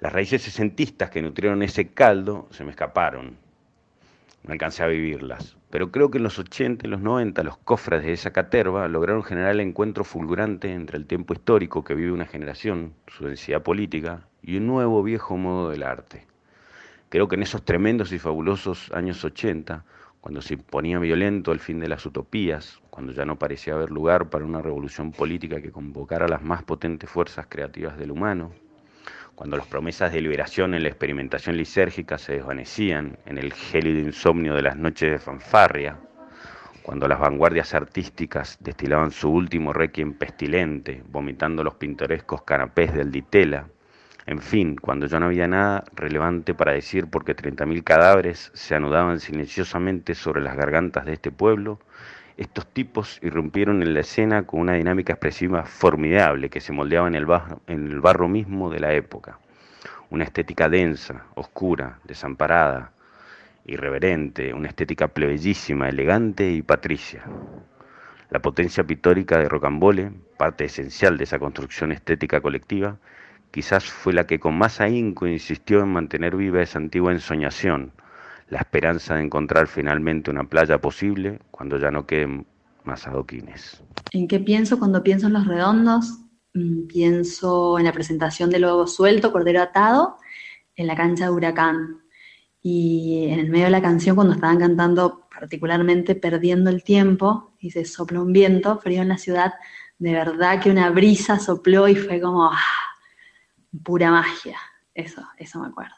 Las 0.00 0.12
raíces 0.12 0.42
sesentistas 0.42 1.08
que 1.08 1.22
nutrieron 1.22 1.62
ese 1.62 1.90
caldo 1.90 2.48
se 2.50 2.64
me 2.64 2.72
escaparon, 2.72 3.36
no 4.42 4.52
alcancé 4.52 4.82
a 4.82 4.88
vivirlas. 4.88 5.56
Pero 5.72 5.90
creo 5.90 6.10
que 6.10 6.18
en 6.18 6.24
los 6.24 6.38
80 6.38 6.86
y 6.86 6.90
los 6.90 7.00
90 7.00 7.42
los 7.44 7.56
cofres 7.56 8.02
de 8.02 8.12
esa 8.12 8.30
caterva 8.30 8.86
lograron 8.88 9.22
generar 9.22 9.52
el 9.52 9.60
encuentro 9.60 10.04
fulgurante 10.04 10.70
entre 10.70 10.98
el 10.98 11.06
tiempo 11.06 11.32
histórico 11.32 11.82
que 11.82 11.94
vive 11.94 12.12
una 12.12 12.26
generación, 12.26 12.92
su 13.06 13.24
densidad 13.24 13.62
política, 13.62 14.28
y 14.42 14.58
un 14.58 14.66
nuevo 14.66 15.02
viejo 15.02 15.38
modo 15.38 15.70
del 15.70 15.82
arte. 15.82 16.26
Creo 17.08 17.26
que 17.26 17.36
en 17.36 17.42
esos 17.42 17.64
tremendos 17.64 18.12
y 18.12 18.18
fabulosos 18.18 18.92
años 18.92 19.24
80, 19.24 19.82
cuando 20.20 20.42
se 20.42 20.54
imponía 20.54 20.98
violento 20.98 21.52
el 21.52 21.58
fin 21.58 21.80
de 21.80 21.88
las 21.88 22.04
utopías, 22.04 22.78
cuando 22.90 23.14
ya 23.14 23.24
no 23.24 23.38
parecía 23.38 23.72
haber 23.72 23.90
lugar 23.90 24.28
para 24.28 24.44
una 24.44 24.60
revolución 24.60 25.10
política 25.10 25.62
que 25.62 25.72
convocara 25.72 26.28
las 26.28 26.42
más 26.42 26.62
potentes 26.62 27.08
fuerzas 27.08 27.46
creativas 27.48 27.96
del 27.96 28.10
humano, 28.10 28.52
cuando 29.42 29.56
las 29.56 29.66
promesas 29.66 30.12
de 30.12 30.20
liberación 30.20 30.72
en 30.72 30.84
la 30.84 30.90
experimentación 30.90 31.56
lisérgica 31.56 32.16
se 32.16 32.34
desvanecían 32.34 33.18
en 33.26 33.38
el 33.38 33.52
gélido 33.52 33.98
insomnio 33.98 34.54
de 34.54 34.62
las 34.62 34.76
noches 34.76 35.10
de 35.10 35.18
fanfarria, 35.18 35.98
cuando 36.84 37.08
las 37.08 37.18
vanguardias 37.18 37.74
artísticas 37.74 38.56
destilaban 38.60 39.10
su 39.10 39.32
último 39.32 39.72
requiem 39.72 40.12
pestilente, 40.12 41.02
vomitando 41.08 41.64
los 41.64 41.74
pintorescos 41.74 42.42
canapés 42.42 42.94
del 42.94 43.10
Ditela, 43.10 43.66
en 44.26 44.38
fin, 44.38 44.76
cuando 44.76 45.06
ya 45.06 45.18
no 45.18 45.26
había 45.26 45.48
nada 45.48 45.82
relevante 45.92 46.54
para 46.54 46.70
decir 46.70 47.08
porque 47.08 47.34
30.000 47.34 47.82
cadáveres 47.82 48.52
se 48.54 48.76
anudaban 48.76 49.18
silenciosamente 49.18 50.14
sobre 50.14 50.40
las 50.40 50.56
gargantas 50.56 51.04
de 51.04 51.14
este 51.14 51.32
pueblo, 51.32 51.80
estos 52.36 52.66
tipos 52.66 53.18
irrumpieron 53.22 53.82
en 53.82 53.94
la 53.94 54.00
escena 54.00 54.44
con 54.44 54.60
una 54.60 54.74
dinámica 54.74 55.12
expresiva 55.12 55.64
formidable 55.64 56.48
que 56.48 56.60
se 56.60 56.72
moldeaba 56.72 57.08
en 57.08 57.14
el, 57.14 57.26
barro, 57.26 57.60
barro 57.66 58.28
mismo 58.28 58.70
de 58.70 58.80
la 58.80 58.94
época. 58.94 59.38
Una 60.10 60.24
estética 60.24 60.68
densa, 60.68 61.26
oscura, 61.34 61.98
desamparada, 62.04 62.92
irreverente, 63.66 64.54
una 64.54 64.68
estética 64.68 65.08
plebeyísima, 65.08 65.88
elegante 65.88 66.50
y 66.50 66.62
patricia. 66.62 67.22
La 68.30 68.40
potencia 68.40 68.84
pictórica 68.84 69.38
de 69.38 69.48
Rocambole, 69.48 70.10
parte 70.38 70.64
esencial 70.64 71.18
de 71.18 71.24
esa 71.24 71.38
construcción 71.38 71.92
estética 71.92 72.40
colectiva, 72.40 72.96
quizás 73.50 73.84
fue 73.84 74.14
la 74.14 74.26
que 74.26 74.40
con 74.40 74.56
más 74.56 74.80
ahínco 74.80 75.26
insistió 75.26 75.80
en 75.80 75.92
mantener 75.92 76.34
viva 76.36 76.62
esa 76.62 76.78
antigua 76.78 77.12
ensoñación, 77.12 77.92
la 78.52 78.58
esperanza 78.58 79.14
de 79.14 79.22
encontrar 79.22 79.66
finalmente 79.66 80.30
una 80.30 80.44
playa 80.44 80.78
posible 80.78 81.40
cuando 81.50 81.78
ya 81.78 81.90
no 81.90 82.06
queden 82.06 82.46
más 82.84 83.06
adoquines. 83.06 83.82
¿En 84.12 84.28
qué 84.28 84.40
pienso 84.40 84.78
cuando 84.78 85.02
pienso 85.02 85.28
en 85.28 85.32
los 85.32 85.46
redondos? 85.46 86.18
Mm, 86.52 86.86
Pienso 86.86 87.78
en 87.78 87.86
la 87.86 87.92
presentación 87.92 88.50
de 88.50 88.58
Lobo 88.58 88.86
Suelto, 88.86 89.32
Cordero 89.32 89.62
Atado, 89.62 90.18
en 90.76 90.86
la 90.86 90.94
cancha 90.94 91.24
de 91.24 91.30
Huracán. 91.30 92.02
Y 92.60 93.28
en 93.30 93.38
el 93.38 93.48
medio 93.48 93.64
de 93.64 93.70
la 93.70 93.80
canción, 93.80 94.16
cuando 94.16 94.34
estaban 94.34 94.58
cantando 94.58 95.26
particularmente 95.34 96.14
Perdiendo 96.14 96.68
el 96.68 96.84
Tiempo, 96.84 97.54
y 97.58 97.70
se 97.70 97.86
sopla 97.86 98.20
un 98.20 98.34
viento 98.34 98.76
frío 98.78 99.00
en 99.00 99.08
la 99.08 99.16
ciudad, 99.16 99.54
de 99.98 100.12
verdad 100.12 100.60
que 100.60 100.70
una 100.70 100.90
brisa 100.90 101.38
sopló 101.38 101.88
y 101.88 101.94
fue 101.96 102.20
como 102.20 102.52
ah, 102.52 102.58
pura 103.82 104.10
magia. 104.10 104.58
Eso, 104.94 105.22
eso 105.38 105.58
me 105.58 105.68
acuerdo. 105.68 105.94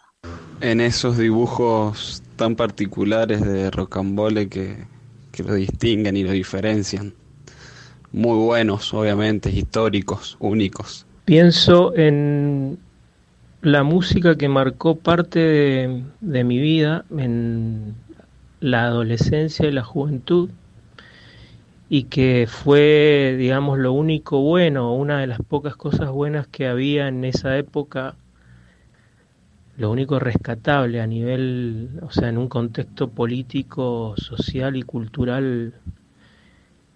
en 0.61 0.81
esos 0.81 1.19
dibujos 1.19 2.23
tan 2.37 2.57
particulares 2.57 3.41
de 3.41 3.71
Rocambole 3.71 4.49
que, 4.49 4.85
que 5.33 5.43
lo 5.43 5.55
distinguen 5.55 6.17
y 6.17 6.25
lo 6.25 6.33
diferencian. 6.33 7.15
Muy 8.13 8.39
buenos, 8.39 8.95
obviamente, 8.95 9.51
históricos, 9.51 10.37
únicos. 10.39 11.07
Pienso 11.25 11.97
en 11.97 12.79
la 13.63 13.83
música 13.83 14.37
que 14.37 14.49
marcó 14.49 14.97
parte 14.97 15.41
de, 15.41 16.05
de 16.21 16.45
mi 16.45 16.59
vida 16.59 17.05
en 17.17 17.95
la 18.61 18.85
adolescencia 18.85 19.67
y 19.67 19.73
la 19.73 19.83
juventud 19.83 20.51
y 21.89 22.05
que 22.05 22.47
fue, 22.49 23.37
digamos, 23.39 23.79
lo 23.79 23.93
único 23.93 24.41
bueno, 24.41 24.95
una 24.95 25.21
de 25.21 25.27
las 25.27 25.41
pocas 25.41 25.77
cosas 25.77 26.11
buenas 26.11 26.47
que 26.47 26.67
había 26.67 27.09
en 27.09 27.25
esa 27.25 27.57
época, 27.59 28.17
lo 29.77 29.91
único 29.91 30.19
rescatable 30.19 31.01
a 31.01 31.07
nivel, 31.07 32.01
o 32.03 32.11
sea, 32.11 32.29
en 32.29 32.39
un 32.39 32.49
contexto 32.49 33.09
político, 33.11 34.15
social 34.17 34.77
y 34.77 34.83
cultural, 34.83 35.75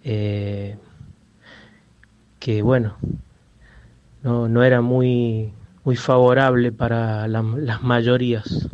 eh, 0.03 0.77
que 2.39 2.61
bueno, 2.61 2.95
no, 4.23 4.47
no 4.47 4.63
era 4.63 4.81
muy, 4.81 5.53
muy 5.83 5.95
favorable 5.95 6.71
para 6.71 7.27
la- 7.27 7.41
las 7.57 7.81
mayorías. 7.83 8.67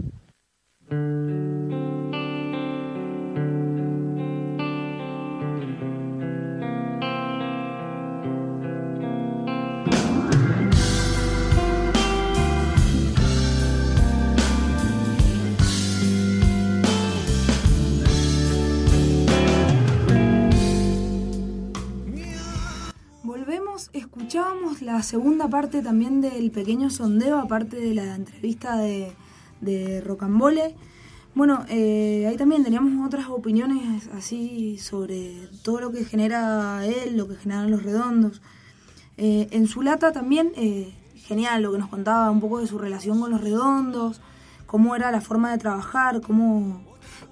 Segunda 25.06 25.47
parte 25.47 25.82
también 25.82 26.20
del 26.20 26.51
pequeño 26.51 26.89
sondeo, 26.89 27.39
aparte 27.39 27.78
de 27.78 27.93
la 27.93 28.16
entrevista 28.16 28.76
de, 28.78 29.14
de 29.62 30.01
Rocambole. 30.01 30.76
Bueno, 31.36 31.66
eh, 31.70 32.26
ahí 32.28 32.38
también 32.38 32.64
teníamos 32.64 33.06
otras 33.06 33.28
opiniones 33.28 34.08
así 34.14 34.78
sobre 34.78 35.49
todo 35.64 35.80
lo 35.82 35.91
que 35.91 36.06
genera 36.06 36.86
él, 36.86 37.18
lo 37.18 37.28
que 37.28 37.36
generan 37.36 37.72
los 37.72 37.84
redondos. 37.84 38.41
Eh, 39.18 39.47
en 39.51 39.68
su 39.68 39.82
lata 39.82 40.12
también, 40.12 40.51
eh, 40.56 40.93
genial 41.16 41.62
lo 41.62 41.72
que 41.72 41.78
nos 41.78 41.89
contaba 41.89 42.32
un 42.32 42.39
poco 42.39 42.60
de 42.60 42.68
su 42.68 42.78
relación 42.78 43.20
con 43.20 43.32
los 43.32 43.41
redondos, 43.41 44.22
cómo 44.66 44.95
era 44.95 45.12
la 45.12 45.22
forma 45.22 45.51
de 45.51 45.58
trabajar, 45.58 46.22
cómo... 46.22 46.84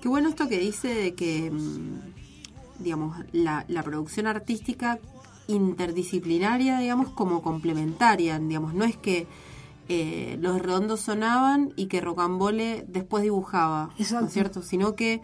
Qué 0.02 0.10
bueno 0.10 0.30
esto 0.30 0.48
que 0.48 0.60
dice 0.60 0.94
de 0.94 1.16
que, 1.16 1.50
mm, 1.50 2.84
digamos, 2.84 3.18
la, 3.32 3.66
la 3.68 3.84
producción 3.84 4.28
artística 4.28 5.00
interdisciplinaria, 5.48 6.80
digamos, 6.80 7.10
como 7.10 7.42
complementaria, 7.42 8.40
digamos, 8.40 8.74
no 8.74 8.84
es 8.84 8.98
que 8.98 9.28
eh, 9.90 10.38
los 10.40 10.62
redondos 10.62 11.02
sonaban 11.02 11.74
y 11.76 11.88
que 11.88 12.02
Rocambole 12.02 12.86
después 12.88 13.24
dibujaba, 13.24 13.92
¿no 13.98 14.26
es 14.26 14.34
cierto? 14.34 14.62
Sino 14.62 14.96
que 14.96 15.22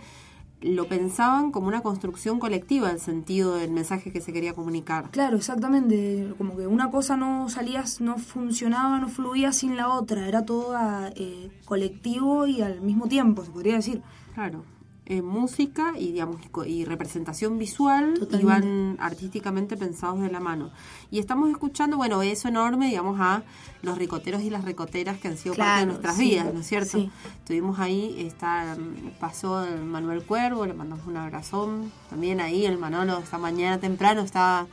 lo 0.61 0.87
pensaban 0.87 1.51
como 1.51 1.67
una 1.67 1.81
construcción 1.81 2.39
colectiva, 2.39 2.91
el 2.91 2.99
sentido 2.99 3.55
del 3.55 3.71
mensaje 3.71 4.11
que 4.11 4.19
se 4.19 4.33
quería 4.33 4.53
comunicar. 4.53 5.09
Claro, 5.11 5.37
exactamente. 5.37 6.33
Como 6.37 6.57
que 6.57 6.67
una 6.67 6.91
cosa 6.91 7.15
no 7.15 7.49
salía, 7.49 7.85
no 8.01 8.17
funcionaba, 8.17 8.99
no 8.99 9.07
fluía 9.07 9.53
sin 9.53 9.77
la 9.77 9.87
otra. 9.87 10.27
Era 10.27 10.43
todo 10.43 10.75
eh, 11.15 11.49
colectivo 11.63 12.45
y 12.45 12.61
al 12.61 12.81
mismo 12.81 13.07
tiempo, 13.07 13.45
se 13.45 13.51
podría 13.51 13.75
decir. 13.75 14.01
Claro. 14.33 14.65
Eh, 15.11 15.23
música 15.23 15.93
y 15.97 16.11
digamos 16.11 16.39
y 16.67 16.85
representación 16.85 17.57
visual 17.57 18.13
Totalmente. 18.19 18.43
iban 18.43 18.97
artísticamente 18.99 19.75
pensados 19.75 20.21
de 20.21 20.29
la 20.29 20.39
mano 20.39 20.69
y 21.09 21.17
estamos 21.17 21.49
escuchando 21.49 21.97
bueno 21.97 22.21
eso 22.21 22.47
enorme 22.47 22.89
digamos 22.89 23.19
a 23.19 23.41
los 23.81 23.97
ricoteros 23.97 24.43
y 24.43 24.51
las 24.51 24.65
ricoteras 24.65 25.17
que 25.17 25.29
han 25.29 25.35
sido 25.35 25.55
parte 25.55 25.79
de 25.79 25.85
nuestras 25.87 26.15
sí, 26.15 26.29
vidas 26.29 26.53
no 26.53 26.59
es 26.59 26.67
cierto 26.67 26.99
sí. 26.99 27.09
estuvimos 27.39 27.79
ahí 27.79 28.17
está 28.19 28.75
mm, 28.77 29.19
pasó 29.19 29.63
el 29.63 29.83
Manuel 29.83 30.21
Cuervo 30.21 30.67
le 30.67 30.75
mandamos 30.75 31.07
un 31.07 31.17
abrazón 31.17 31.91
también 32.11 32.39
ahí 32.39 32.67
el 32.67 32.77
Manolo 32.77 33.17
esta 33.17 33.39
mañana 33.39 33.79
temprano 33.79 34.21
estaba 34.21 34.67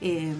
eh, 0.00 0.34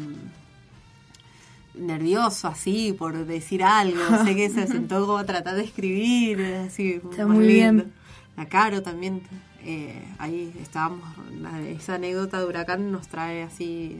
nervioso 1.75 2.49
así 2.49 2.95
por 2.95 3.27
decir 3.27 3.65
algo 3.65 4.01
sé 4.25 4.35
que 4.35 4.49
se 4.49 4.67
sentó 4.67 5.05
como 5.05 5.19
a 5.19 5.27
tratar 5.27 5.57
de 5.57 5.65
escribir 5.65 6.43
así 6.67 7.03
Está 7.11 7.27
muy 7.27 7.47
bien. 7.47 7.93
La 8.37 8.49
Caro 8.49 8.83
también, 8.83 9.23
eh, 9.65 10.03
ahí 10.19 10.53
estábamos, 10.61 11.03
la- 11.41 11.61
esa 11.63 11.95
anécdota 11.97 12.39
de 12.41 12.47
huracán 12.47 12.91
nos 12.93 13.09
trae 13.09 13.43
así 13.43 13.97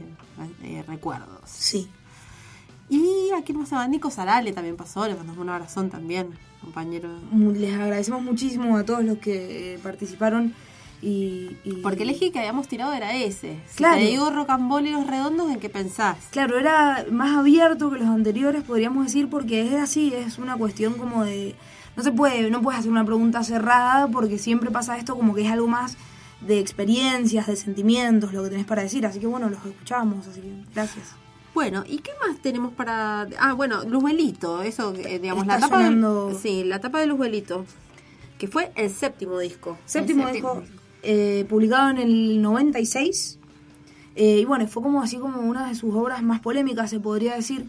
eh, 0.63 0.83
recuerdos. 0.87 1.41
Sí. 1.45 1.87
Y 2.89 3.31
aquí 3.37 3.53
más 3.53 3.71
a 3.73 3.87
Nico 3.87 4.11
Sarale 4.11 4.51
también 4.53 4.75
pasó, 4.75 5.07
le 5.07 5.15
mandamos 5.15 5.41
un 5.41 5.49
abrazón 5.49 5.89
también, 5.89 6.29
compañero. 6.61 7.09
Les 7.55 7.73
agradecemos 7.73 8.21
muchísimo 8.21 8.77
a 8.77 8.83
todos 8.83 9.03
los 9.03 9.17
que 9.19 9.75
eh, 9.75 9.79
participaron 9.81 10.53
Y, 11.05 11.57
y- 11.65 11.81
Porque 11.83 12.03
el 12.03 12.11
eje 12.11 12.31
que 12.31 12.39
habíamos 12.39 12.69
tirado 12.69 12.93
era 12.93 13.13
ese. 13.13 13.59
Si 13.67 13.75
Claro. 13.75 13.97
te 13.99 14.05
digo 14.05 14.29
los 14.93 15.05
redondos, 15.05 15.51
¿en 15.51 15.59
qué 15.59 15.67
pensás? 15.69 16.15
Claro, 16.31 16.57
era 16.57 17.05
más 17.11 17.37
abierto 17.37 17.91
que 17.91 17.97
los 17.99 18.07
anteriores, 18.07 18.63
podríamos 18.63 19.03
decir, 19.07 19.29
porque 19.29 19.67
es 19.67 19.73
así, 19.73 20.13
es 20.13 20.37
una 20.37 20.55
cuestión 20.55 20.93
como 20.93 21.25
de... 21.25 21.55
No 21.95 22.03
se 22.03 22.11
puede, 22.11 22.49
no 22.49 22.61
puedes 22.61 22.79
hacer 22.79 22.91
una 22.91 23.05
pregunta 23.05 23.43
cerrada 23.43 24.07
porque 24.07 24.37
siempre 24.37 24.71
pasa 24.71 24.97
esto 24.97 25.15
como 25.15 25.33
que 25.35 25.43
es 25.45 25.51
algo 25.51 25.67
más 25.67 25.95
de 26.41 26.59
experiencias, 26.59 27.47
de 27.47 27.55
sentimientos, 27.55 28.33
lo 28.33 28.43
que 28.43 28.49
tenés 28.49 28.65
para 28.65 28.81
decir. 28.83 29.05
Así 29.05 29.19
que 29.19 29.27
bueno, 29.27 29.49
los 29.49 29.63
escuchamos, 29.65 30.27
así 30.27 30.41
que 30.41 30.51
gracias. 30.73 31.11
Bueno, 31.53 31.83
¿y 31.87 31.99
qué 31.99 32.09
más 32.27 32.39
tenemos 32.41 32.73
para...? 32.73 33.27
Ah, 33.39 33.53
bueno, 33.53 33.83
Luzbelito, 33.85 34.63
eso, 34.63 34.91
eh, 34.95 35.19
digamos, 35.19 35.45
la 35.45 35.59
tapa... 35.59 35.77
sonando- 35.77 36.29
De, 36.29 36.35
sí, 36.35 36.63
la 36.63 36.79
tapa 36.81 36.99
de 36.99 37.05
Luzbelito, 37.05 37.65
que 38.39 38.47
fue 38.47 38.71
el 38.75 38.89
séptimo 38.89 39.37
disco. 39.37 39.77
Séptimo 39.85 40.27
disco, 40.29 40.63
eh, 41.03 41.45
publicado 41.47 41.91
en 41.91 41.99
el 41.99 42.41
96. 42.41 43.37
eh, 44.15 44.39
y 44.41 44.45
bueno, 44.45 44.65
fue 44.67 44.81
como 44.81 45.03
así 45.03 45.17
como 45.17 45.41
una 45.41 45.67
de 45.67 45.75
sus 45.75 45.93
obras 45.93 46.23
más 46.23 46.39
polémicas, 46.39 46.89
se 46.89 46.99
podría 46.99 47.35
decir. 47.35 47.67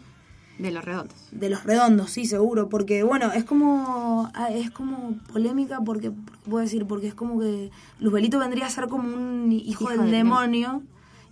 De 0.59 0.71
los 0.71 0.85
redondos. 0.85 1.17
De 1.33 1.51
los 1.51 1.65
redondos, 1.65 2.11
sí, 2.11 2.27
seguro. 2.27 2.69
Porque, 2.69 3.03
bueno, 3.03 3.33
es 3.33 3.45
como. 3.45 4.31
ah, 4.35 4.51
Es 4.51 4.71
como 4.71 5.19
polémica 5.33 5.81
porque. 5.85 6.13
puedo 6.49 6.63
decir, 6.63 6.87
porque 6.87 7.09
es 7.09 7.15
como 7.15 7.41
que. 7.41 7.71
Luzbelito 7.99 8.39
vendría 8.39 8.67
a 8.67 8.71
ser 8.71 8.89
como 8.89 9.09
un 9.09 9.51
hijo, 9.51 9.85
Hijo 9.85 9.89
del, 9.91 10.01
del 10.03 10.11
demonio. 10.11 10.83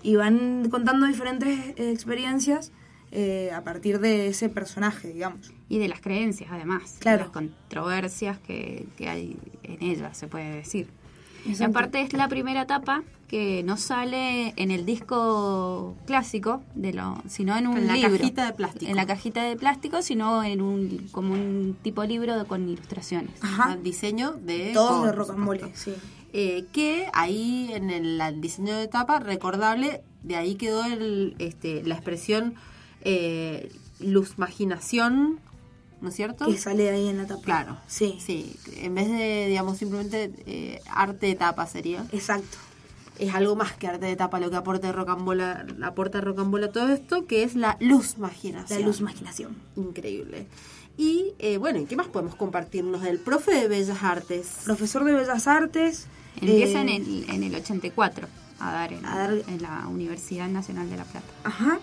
Y 0.02 0.16
van 0.16 0.68
contando 0.70 1.06
diferentes 1.06 1.58
eh, 1.76 1.92
experiencias 1.92 2.72
eh, 3.12 3.52
a 3.54 3.62
partir 3.62 4.00
de 4.00 4.26
ese 4.26 4.48
personaje, 4.48 5.12
digamos. 5.12 5.52
Y 5.68 5.78
de 5.78 5.86
las 5.86 6.00
creencias, 6.00 6.50
además. 6.50 6.96
Claro. 6.98 7.20
Las 7.24 7.30
controversias 7.30 8.38
que, 8.40 8.88
que 8.96 9.08
hay 9.08 9.36
en 9.62 9.82
ella, 9.82 10.12
se 10.14 10.26
puede 10.26 10.50
decir. 10.50 10.88
Y 11.44 11.62
aparte 11.62 12.00
es 12.00 12.12
la 12.12 12.28
primera 12.28 12.62
etapa 12.62 13.02
que 13.32 13.62
no 13.62 13.78
sale 13.78 14.52
en 14.56 14.70
el 14.70 14.84
disco 14.84 15.96
clásico, 16.04 16.62
de 16.74 16.92
lo, 16.92 17.16
sino 17.26 17.56
en 17.56 17.66
un 17.66 17.78
En 17.78 17.86
la 17.86 17.94
libro. 17.94 18.18
cajita 18.18 18.44
de 18.44 18.52
plástico. 18.52 18.90
En 18.90 18.94
la 18.96 19.06
cajita 19.06 19.42
de 19.44 19.56
plástico, 19.56 20.02
sino 20.02 20.42
en 20.44 20.60
un 20.60 21.08
como 21.12 21.32
un 21.32 21.74
tipo 21.82 22.04
libro 22.04 22.38
de- 22.38 22.44
con 22.44 22.68
ilustraciones. 22.68 23.30
Ajá. 23.40 23.78
diseño 23.82 24.32
de... 24.32 24.72
Todos 24.74 24.90
Cohen, 24.90 25.06
de 25.06 25.12
rocambole, 25.12 25.62
sí. 25.74 25.94
Eh, 26.34 26.66
que 26.74 27.06
ahí 27.14 27.70
en 27.72 27.88
el, 27.88 28.20
el 28.20 28.40
diseño 28.42 28.76
de 28.76 28.86
tapa, 28.86 29.18
recordable, 29.18 30.02
de 30.22 30.36
ahí 30.36 30.56
quedó 30.56 30.84
el, 30.84 31.34
este, 31.38 31.82
la 31.84 31.94
expresión 31.94 32.54
eh, 33.00 33.72
luz 33.98 34.34
imaginación, 34.36 35.40
¿no 36.02 36.10
es 36.10 36.14
cierto? 36.16 36.44
Que 36.44 36.58
sale 36.58 36.90
ahí 36.90 37.08
en 37.08 37.16
la 37.16 37.26
tapa. 37.26 37.42
Claro. 37.44 37.76
Sí. 37.86 38.18
Sí, 38.20 38.54
en 38.76 38.94
vez 38.94 39.08
de, 39.08 39.46
digamos, 39.48 39.78
simplemente 39.78 40.30
eh, 40.44 40.80
arte 40.90 41.28
de 41.28 41.34
tapa 41.34 41.66
sería. 41.66 42.04
Exacto. 42.12 42.58
Es 43.18 43.34
algo 43.34 43.54
más 43.56 43.72
que 43.74 43.86
arte 43.86 44.06
de 44.06 44.16
tapa 44.16 44.40
lo 44.40 44.50
que 44.50 44.56
aporta 44.56 44.90
Rocambola, 44.90 45.66
aporta 45.82 46.20
Rocambola 46.20 46.72
todo 46.72 46.88
esto, 46.92 47.26
que 47.26 47.42
es 47.44 47.54
la 47.54 47.76
luz 47.80 48.14
imaginación. 48.16 48.80
La 48.80 48.86
luz 48.86 49.00
imaginación. 49.00 49.56
Increíble. 49.76 50.46
Y 50.96 51.32
eh, 51.38 51.56
bueno, 51.58 51.78
¿y 51.78 51.84
qué 51.86 51.94
más 51.96 52.08
podemos 52.08 52.34
compartirnos 52.34 53.02
del 53.02 53.18
profe 53.18 53.52
de 53.54 53.68
Bellas 53.68 54.02
Artes? 54.02 54.58
Profesor 54.64 55.04
de 55.04 55.12
Bellas 55.12 55.46
Artes. 55.46 56.06
Empieza 56.40 56.78
eh, 56.78 56.82
en, 56.82 56.88
el, 56.88 57.30
en 57.30 57.42
el 57.44 57.54
84 57.54 58.26
a 58.58 58.72
dar 58.72 58.92
en, 58.92 59.04
a 59.06 59.16
dar- 59.16 59.42
en 59.46 59.62
la 59.62 59.86
Universidad 59.88 60.48
Nacional 60.48 60.88
de 60.90 60.96
La 60.96 61.04
Plata. 61.04 61.26
Ajá. 61.44 61.78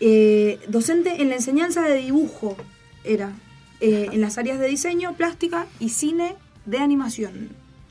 Eh, 0.00 0.58
docente 0.68 1.20
en 1.22 1.28
la 1.28 1.36
enseñanza 1.36 1.82
de 1.82 1.96
dibujo 1.96 2.56
era. 3.04 3.32
eh, 3.80 4.08
en 4.12 4.20
las 4.20 4.38
áreas 4.38 4.58
de 4.58 4.66
diseño, 4.68 5.14
plástica 5.14 5.66
y 5.78 5.90
cine 5.90 6.36
de 6.66 6.78
animación. 6.78 7.48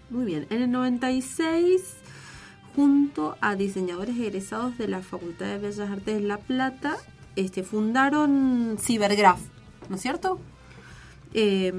Muy 0.10 0.26
bien, 0.26 0.48
en 0.50 0.62
el 0.64 0.72
96, 0.72 1.82
junto 2.76 3.38
a 3.42 3.56
diseñadores 3.56 4.18
egresados 4.18 4.78
de 4.78 4.88
la 4.88 5.02
Facultad 5.02 5.46
de 5.48 5.58
Bellas 5.58 5.90
Artes 5.90 6.16
de 6.16 6.22
La 6.22 6.38
Plata, 6.38 6.96
este, 7.36 7.64
fundaron 7.64 8.78
Cybergraph, 8.80 9.40
¿no 9.90 9.96
es 9.96 10.02
cierto? 10.02 10.40
Eh, 11.34 11.72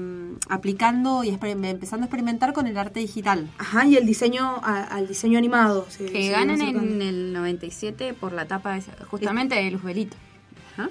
aplicando 0.47 1.25
y 1.25 1.29
empezando 1.29 2.03
a 2.03 2.07
experimentar 2.07 2.53
con 2.53 2.67
el 2.67 2.77
arte 2.77 3.01
digital. 3.01 3.49
Ajá, 3.57 3.85
y 3.85 3.97
el 3.97 4.05
diseño 4.05 4.45
a- 4.63 4.83
al 4.83 5.07
diseño 5.09 5.37
animado. 5.37 5.85
se- 5.89 6.05
Que 6.05 6.27
se 6.27 6.31
ganan 6.31 6.61
en 6.61 7.01
el 7.01 7.33
97 7.33 8.13
por 8.13 8.31
la 8.31 8.45
tapa 8.47 8.77
esa- 8.77 8.93
justamente 9.09 9.55
de 9.55 9.69
Luzbelito. 9.71 10.15
Ajá. 10.77 10.89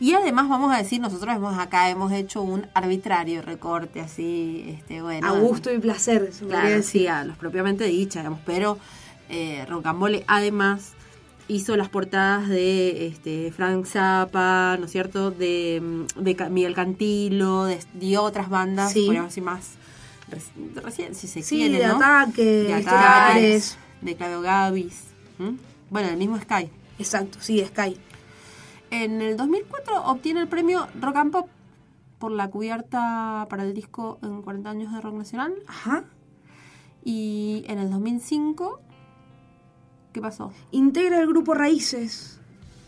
Y 0.00 0.14
además 0.14 0.48
vamos 0.48 0.74
a 0.74 0.78
decir, 0.78 1.00
nosotros 1.00 1.36
hemos 1.36 1.56
acá 1.58 1.88
hemos 1.90 2.10
hecho 2.10 2.42
un 2.42 2.66
arbitrario 2.74 3.42
recorte 3.42 4.00
así, 4.00 4.64
este 4.66 5.02
bueno. 5.02 5.28
A 5.28 5.38
gusto 5.38 5.72
y 5.72 5.78
placer. 5.78 6.32
Claro, 6.48 6.82
sí, 6.82 7.06
a 7.06 7.24
los 7.24 7.36
propiamente 7.36 7.84
dicha, 7.84 8.20
digamos, 8.20 8.40
pero 8.44 8.76
eh, 9.30 9.64
Rocambole 9.68 10.24
además 10.26 10.92
hizo 11.48 11.76
las 11.76 11.88
portadas 11.88 12.48
de 12.48 13.06
este 13.06 13.50
Frank 13.52 13.84
Zappa, 13.86 14.76
¿no 14.78 14.84
es 14.86 14.92
cierto? 14.92 15.30
De, 15.30 15.80
mm, 15.82 16.22
de 16.22 16.48
Miguel 16.50 16.74
Cantilo, 16.74 17.64
de, 17.64 17.78
de 17.94 18.18
otras 18.18 18.48
bandas, 18.48 18.92
Sí. 18.92 19.04
podríamos 19.06 19.30
decir 19.30 19.42
más 19.42 19.70
reci- 20.30 20.74
recién, 20.82 21.14
si 21.14 21.26
se 21.26 21.42
Sí, 21.42 21.56
quiere, 21.56 21.78
de 21.78 21.86
¿no? 21.88 21.96
ataque, 21.96 22.44
de 22.44 22.74
ataques, 22.74 23.78
de 24.00 24.14
Claudio 24.16 24.40
Gavis. 24.42 25.06
Bueno, 25.90 26.08
el 26.08 26.16
mismo 26.18 26.38
Sky. 26.38 26.70
Exacto, 26.98 27.38
sí, 27.40 27.64
Sky. 27.66 27.96
En 28.92 29.20
el 29.22 29.36
2004 29.36 30.04
obtiene 30.04 30.40
el 30.40 30.48
premio 30.48 30.86
Rock 31.00 31.16
and 31.16 31.32
Pop 31.32 31.48
por 32.18 32.30
la 32.32 32.48
cubierta 32.48 33.46
para 33.48 33.62
el 33.64 33.72
disco 33.74 34.18
en 34.22 34.42
40 34.42 34.70
años 34.70 34.92
de 34.92 35.00
rock 35.00 35.14
nacional. 35.14 35.54
Ajá. 35.66 36.04
Y 37.04 37.64
en 37.66 37.78
el 37.78 37.90
2005, 37.90 38.80
¿qué 40.12 40.20
pasó? 40.20 40.52
Integra 40.70 41.20
el 41.20 41.26
grupo 41.26 41.54
Raíces, 41.54 42.38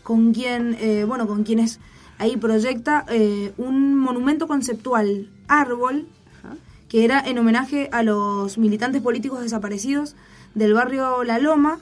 con 0.03 0.33
quien, 0.33 0.75
eh, 0.79 1.05
bueno, 1.05 1.27
con 1.27 1.43
quienes 1.43 1.79
ahí 2.17 2.37
proyecta 2.37 3.05
eh, 3.09 3.53
un 3.57 3.95
monumento 3.97 4.47
conceptual, 4.47 5.29
árbol, 5.47 6.07
que 6.89 7.05
era 7.05 7.19
en 7.19 7.39
homenaje 7.39 7.89
a 7.91 8.03
los 8.03 8.59
militantes 8.59 9.01
políticos 9.01 9.41
desaparecidos 9.41 10.15
del 10.53 10.73
barrio 10.73 11.23
La 11.23 11.39
Loma, 11.39 11.79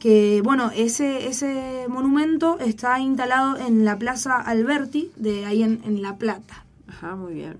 que 0.00 0.40
bueno, 0.42 0.72
ese, 0.74 1.28
ese 1.28 1.84
monumento 1.88 2.58
está 2.58 2.98
instalado 2.98 3.56
en 3.58 3.84
la 3.84 3.96
Plaza 3.96 4.36
Alberti, 4.36 5.12
de 5.16 5.44
ahí 5.44 5.62
en, 5.62 5.80
en 5.84 6.02
La 6.02 6.16
Plata. 6.16 6.64
Ajá, 6.88 7.14
muy 7.14 7.34
bien. 7.34 7.58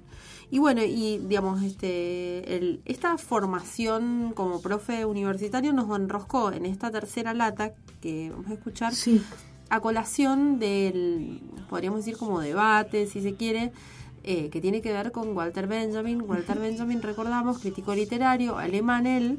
Y 0.51 0.59
bueno, 0.59 0.83
y 0.83 1.19
digamos, 1.19 1.63
este, 1.63 2.57
el, 2.57 2.81
esta 2.85 3.17
formación 3.19 4.33
como 4.35 4.61
profe 4.61 5.05
universitario 5.05 5.73
nos 5.73 5.95
enroscó 5.97 6.51
en 6.53 6.67
esta 6.67 6.91
tercera 6.91 7.35
lata 7.35 7.73
que 8.01 8.31
vamos 8.31 8.49
a 8.51 8.55
escuchar 8.55 8.95
Sí. 8.95 9.23
a 9.69 9.81
colación 9.81 10.59
del, 10.59 11.41
podríamos 11.69 12.01
decir 12.05 12.17
como 12.19 12.41
debate, 12.41 13.07
si 13.07 13.23
se 13.23 13.35
quiere, 13.35 13.71
eh, 14.25 14.51
que 14.51 14.61
tiene 14.61 14.83
que 14.83 14.93
ver 14.93 15.13
con 15.13 15.37
Walter 15.37 15.67
Benjamin. 15.69 16.21
Walter 16.23 16.59
Benjamin, 16.59 17.01
recordamos, 17.01 17.61
crítico 17.61 17.95
literario 17.95 18.59
alemán 18.59 19.07
él, 19.07 19.39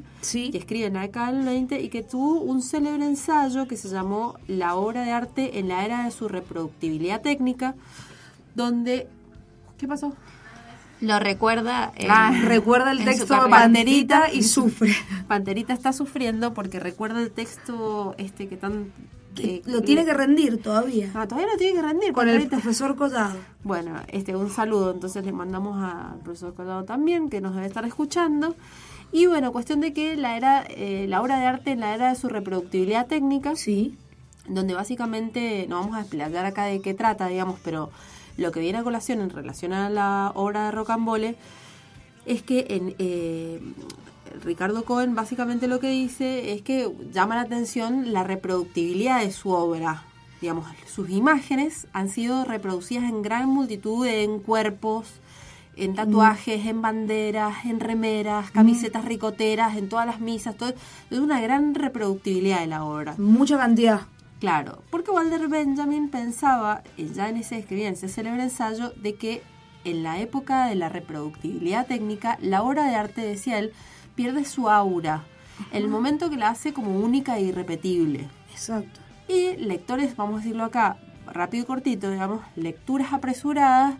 que 0.50 0.58
escribe 0.58 0.86
en 0.86 0.94
la 0.94 1.02
década 1.02 1.30
del 1.32 1.44
20 1.44 1.80
y 1.82 1.88
que 1.90 2.02
tuvo 2.02 2.40
un 2.40 2.62
célebre 2.62 3.04
ensayo 3.04 3.68
que 3.68 3.76
se 3.76 3.88
llamó 3.90 4.36
La 4.48 4.74
obra 4.76 5.04
de 5.04 5.12
arte 5.12 5.58
en 5.58 5.68
la 5.68 5.84
era 5.84 6.04
de 6.04 6.10
su 6.10 6.26
reproductibilidad 6.26 7.20
técnica, 7.20 7.74
donde... 8.54 9.08
¿Qué 9.78 9.86
pasó? 9.86 10.14
Lo 11.02 11.18
recuerda. 11.18 11.92
eh, 11.96 12.06
Ah, 12.08 12.32
recuerda 12.44 12.92
el 12.92 13.00
en 13.00 13.04
texto. 13.04 13.36
Panterita 13.50 14.32
y 14.32 14.42
sufre. 14.54 14.94
Panterita 15.28 15.72
está 15.74 15.92
sufriendo 15.92 16.54
porque 16.54 16.80
recuerda 16.80 17.20
el 17.20 17.30
texto 17.30 18.14
este 18.18 18.48
que 18.48 18.56
tan... 18.56 18.92
que- 19.34 19.62
Lo 19.66 19.82
tiene 19.82 20.04
que 20.04 20.14
rendir 20.14 20.62
todavía. 20.62 21.10
Ah, 21.14 21.26
todavía 21.26 21.50
lo 21.52 21.58
tiene 21.58 21.74
que 21.74 21.82
rendir. 21.86 22.12
Con 22.12 22.28
el 22.28 22.46
profesor 22.48 22.96
Collado. 22.96 23.36
Bueno, 23.64 23.96
este, 24.08 24.34
un 24.36 24.48
saludo 24.48 24.92
entonces 24.92 25.24
le 25.24 25.32
mandamos 25.32 25.82
al 25.82 26.20
profesor 26.20 26.54
Collado 26.54 26.84
también, 26.84 27.28
que 27.28 27.40
nos 27.40 27.54
debe 27.54 27.66
estar 27.66 27.84
escuchando. 27.84 28.54
Y 29.10 29.26
bueno, 29.26 29.52
cuestión 29.52 29.80
de 29.80 29.92
que 29.92 30.16
la 30.16 30.36
era, 30.38 30.64
eh, 30.68 31.06
la 31.08 31.20
obra 31.20 31.38
de 31.38 31.46
arte 31.46 31.72
en 31.72 31.80
la 31.80 31.94
era 31.94 32.08
de 32.10 32.14
su 32.14 32.28
reproductibilidad 32.28 33.06
técnica, 33.08 33.56
sí. 33.56 33.96
donde 34.48 34.72
básicamente, 34.74 35.66
no 35.68 35.80
vamos 35.80 35.96
a 35.96 36.00
explayar 36.00 36.46
acá 36.46 36.64
de 36.64 36.80
qué 36.80 36.94
trata, 36.94 37.26
digamos, 37.26 37.58
pero 37.62 37.90
lo 38.36 38.52
que 38.52 38.60
viene 38.60 38.78
a 38.78 38.82
colación 38.82 39.20
en 39.20 39.30
relación 39.30 39.72
a 39.72 39.90
la 39.90 40.32
obra 40.34 40.66
de 40.66 40.70
Rocambole 40.72 41.36
es 42.26 42.42
que 42.42 42.66
en 42.70 42.94
eh, 42.98 43.60
Ricardo 44.44 44.84
Cohen 44.84 45.14
básicamente 45.14 45.68
lo 45.68 45.80
que 45.80 45.90
dice 45.90 46.52
es 46.52 46.62
que 46.62 46.90
llama 47.12 47.36
la 47.36 47.42
atención 47.42 48.12
la 48.12 48.24
reproductibilidad 48.24 49.20
de 49.20 49.32
su 49.32 49.50
obra. 49.50 50.04
Digamos, 50.40 50.66
sus 50.92 51.08
imágenes 51.10 51.86
han 51.92 52.08
sido 52.08 52.44
reproducidas 52.44 53.04
en 53.04 53.22
gran 53.22 53.48
multitud 53.48 54.06
en 54.06 54.40
cuerpos, 54.40 55.06
en 55.76 55.94
tatuajes, 55.94 56.66
en 56.66 56.82
banderas, 56.82 57.64
en 57.64 57.80
remeras, 57.80 58.50
camisetas 58.50 59.04
ricoteras, 59.04 59.76
en 59.76 59.88
todas 59.88 60.06
las 60.06 60.20
misas, 60.20 60.56
todo. 60.56 60.74
Es 61.10 61.18
una 61.18 61.40
gran 61.40 61.74
reproductibilidad 61.74 62.60
de 62.60 62.66
la 62.66 62.84
obra. 62.84 63.14
Mucha 63.18 63.56
cantidad. 63.56 64.02
Claro, 64.42 64.82
porque 64.90 65.12
Walter 65.12 65.46
Benjamin 65.46 66.08
pensaba, 66.08 66.82
eh, 66.96 67.08
ya 67.14 67.28
en 67.28 67.36
ese 67.36 67.58
escribía 67.58 67.86
en 67.86 67.94
ese 67.94 68.08
célebre 68.08 68.42
ensayo, 68.42 68.90
de 68.96 69.14
que 69.14 69.40
en 69.84 70.02
la 70.02 70.18
época 70.18 70.66
de 70.66 70.74
la 70.74 70.88
reproductibilidad 70.88 71.86
técnica, 71.86 72.38
la 72.42 72.64
obra 72.64 72.88
de 72.88 72.96
arte, 72.96 73.20
decía 73.20 73.60
él, 73.60 73.72
pierde 74.16 74.44
su 74.44 74.68
aura. 74.68 75.22
el 75.70 75.86
momento 75.86 76.28
que 76.28 76.36
la 76.36 76.48
hace 76.48 76.72
como 76.72 76.98
única 76.98 77.38
e 77.38 77.42
irrepetible. 77.42 78.28
Exacto. 78.50 78.98
Y 79.28 79.54
lectores, 79.58 80.16
vamos 80.16 80.40
a 80.40 80.42
decirlo 80.42 80.64
acá, 80.64 80.96
rápido 81.24 81.62
y 81.62 81.66
cortito, 81.68 82.10
digamos, 82.10 82.40
lecturas 82.56 83.12
apresuradas 83.12 83.94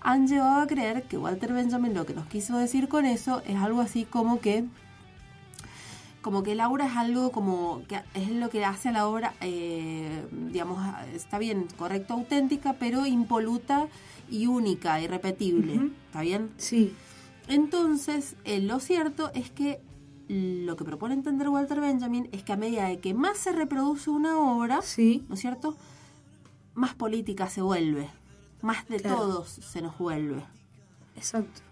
han 0.00 0.28
llevado 0.28 0.60
a 0.60 0.68
creer 0.68 1.02
que 1.02 1.18
Walter 1.18 1.52
Benjamin 1.52 1.94
lo 1.94 2.06
que 2.06 2.14
nos 2.14 2.26
quiso 2.26 2.56
decir 2.58 2.86
con 2.86 3.06
eso 3.06 3.42
es 3.44 3.56
algo 3.56 3.80
así 3.80 4.04
como 4.04 4.38
que 4.38 4.66
como 6.22 6.42
que 6.42 6.54
la 6.54 6.68
obra 6.68 6.86
es 6.86 6.96
algo 6.96 7.32
como 7.32 7.82
que 7.88 8.00
es 8.14 8.30
lo 8.30 8.50
que 8.50 8.64
hace 8.64 8.90
a 8.90 8.92
la 8.92 9.06
obra 9.08 9.34
eh, 9.40 10.26
digamos 10.50 10.78
está 11.14 11.38
bien 11.38 11.66
correcto 11.78 12.14
auténtica 12.14 12.74
pero 12.74 13.06
impoluta 13.06 13.88
y 14.30 14.46
única 14.46 15.00
irrepetible 15.00 15.90
está 16.06 16.20
bien 16.20 16.50
Sí. 16.58 16.94
entonces 17.48 18.36
eh, 18.44 18.60
lo 18.60 18.80
cierto 18.80 19.30
es 19.34 19.50
que 19.50 19.80
lo 20.28 20.76
que 20.76 20.84
propone 20.84 21.14
entender 21.14 21.48
Walter 21.48 21.80
Benjamin 21.80 22.28
es 22.32 22.42
que 22.44 22.52
a 22.52 22.56
medida 22.56 22.86
de 22.86 22.98
que 23.00 23.14
más 23.14 23.36
se 23.38 23.52
reproduce 23.52 24.10
una 24.10 24.38
obra 24.38 24.76
¿no 25.28 25.34
es 25.34 25.40
cierto? 25.40 25.76
más 26.74 26.94
política 26.94 27.48
se 27.48 27.62
vuelve 27.62 28.08
más 28.62 28.86
de 28.88 28.98
Claro. 29.00 29.16
todos 29.16 29.48
se 29.48 29.80
nos 29.82 29.96
vuelve 29.98 30.44
Exacto. 31.16 31.62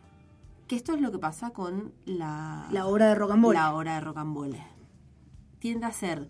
Que 0.69 0.77
esto 0.77 0.95
es 0.95 1.01
lo 1.01 1.11
que 1.11 1.19
pasa 1.19 1.51
con 1.51 1.93
la, 2.05 2.69
La 2.71 2.87
obra 2.87 3.09
de 3.09 3.14
Rocambole. 3.14 3.59
La 3.59 3.75
obra 3.75 3.95
de 3.95 4.01
Rocambole. 4.03 4.62
Tiende 5.59 5.87
a 5.87 5.93
ser 5.93 6.29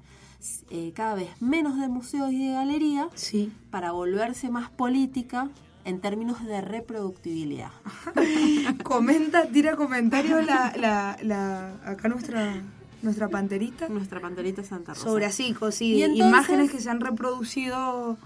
eh, 0.70 0.92
cada 0.94 1.14
vez 1.14 1.30
menos 1.42 1.78
de 1.80 1.88
museos 1.88 2.32
y 2.32 2.46
de 2.46 2.52
galería 2.54 3.08
sí. 3.14 3.52
para 3.70 3.90
volverse 3.92 4.48
más 4.48 4.70
política 4.70 5.50
en 5.84 6.00
términos 6.00 6.44
de 6.44 6.60
reproductibilidad. 6.60 7.70
Comenta, 8.84 9.46
tira 9.48 9.74
comentarios 9.76 10.46
la, 10.46 10.72
la, 10.78 11.18
la, 11.22 11.74
acá 11.84 12.08
nuestra, 12.08 12.62
nuestra 13.02 13.28
panterita. 13.28 13.88
Nuestra 13.88 14.20
panterita 14.20 14.62
Santa 14.62 14.94
Rosa. 14.94 15.04
Sobre 15.04 15.26
así, 15.26 15.54
sí, 15.72 15.94
Y 15.96 16.02
entonces- 16.02 16.26
imágenes 16.28 16.70
que 16.70 16.80
se 16.80 16.90
han 16.90 17.00
reproducido 17.00 18.16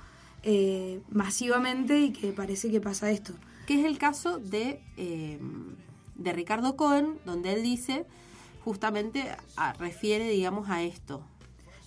eh, 0.43 1.01
masivamente 1.11 2.01
y 2.01 2.13
que 2.13 2.33
parece 2.33 2.71
que 2.71 2.81
pasa 2.81 3.11
esto. 3.11 3.33
Que 3.67 3.81
es 3.81 3.87
el 3.87 3.97
caso 3.97 4.39
de, 4.39 4.83
eh, 4.97 5.39
de 6.23 6.33
Ricardo 6.33 6.77
Cohen, 6.77 7.19
donde 7.25 7.53
él 7.53 7.63
dice, 7.63 8.05
justamente 8.65 9.25
a- 9.57 9.73
refiere, 9.75 10.29
digamos, 10.29 10.69
a 10.71 10.83
esto. 10.83 11.23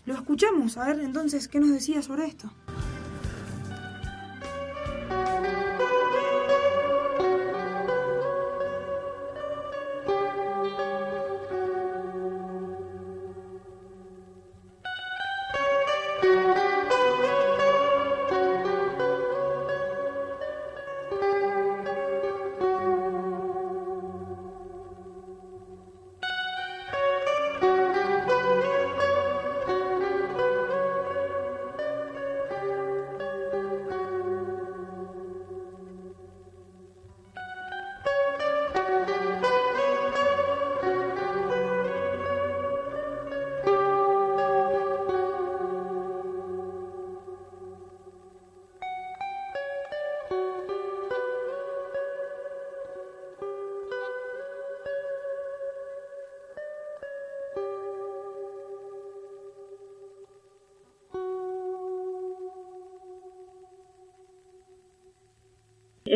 Lo 0.05 0.13
escuchamos, 0.13 0.77
a 0.77 0.85
ver 0.85 0.99
entonces, 0.99 1.47
¿qué 1.47 1.59
nos 1.59 1.71
decía 1.71 2.01
sobre 2.01 2.25
esto? 2.27 2.51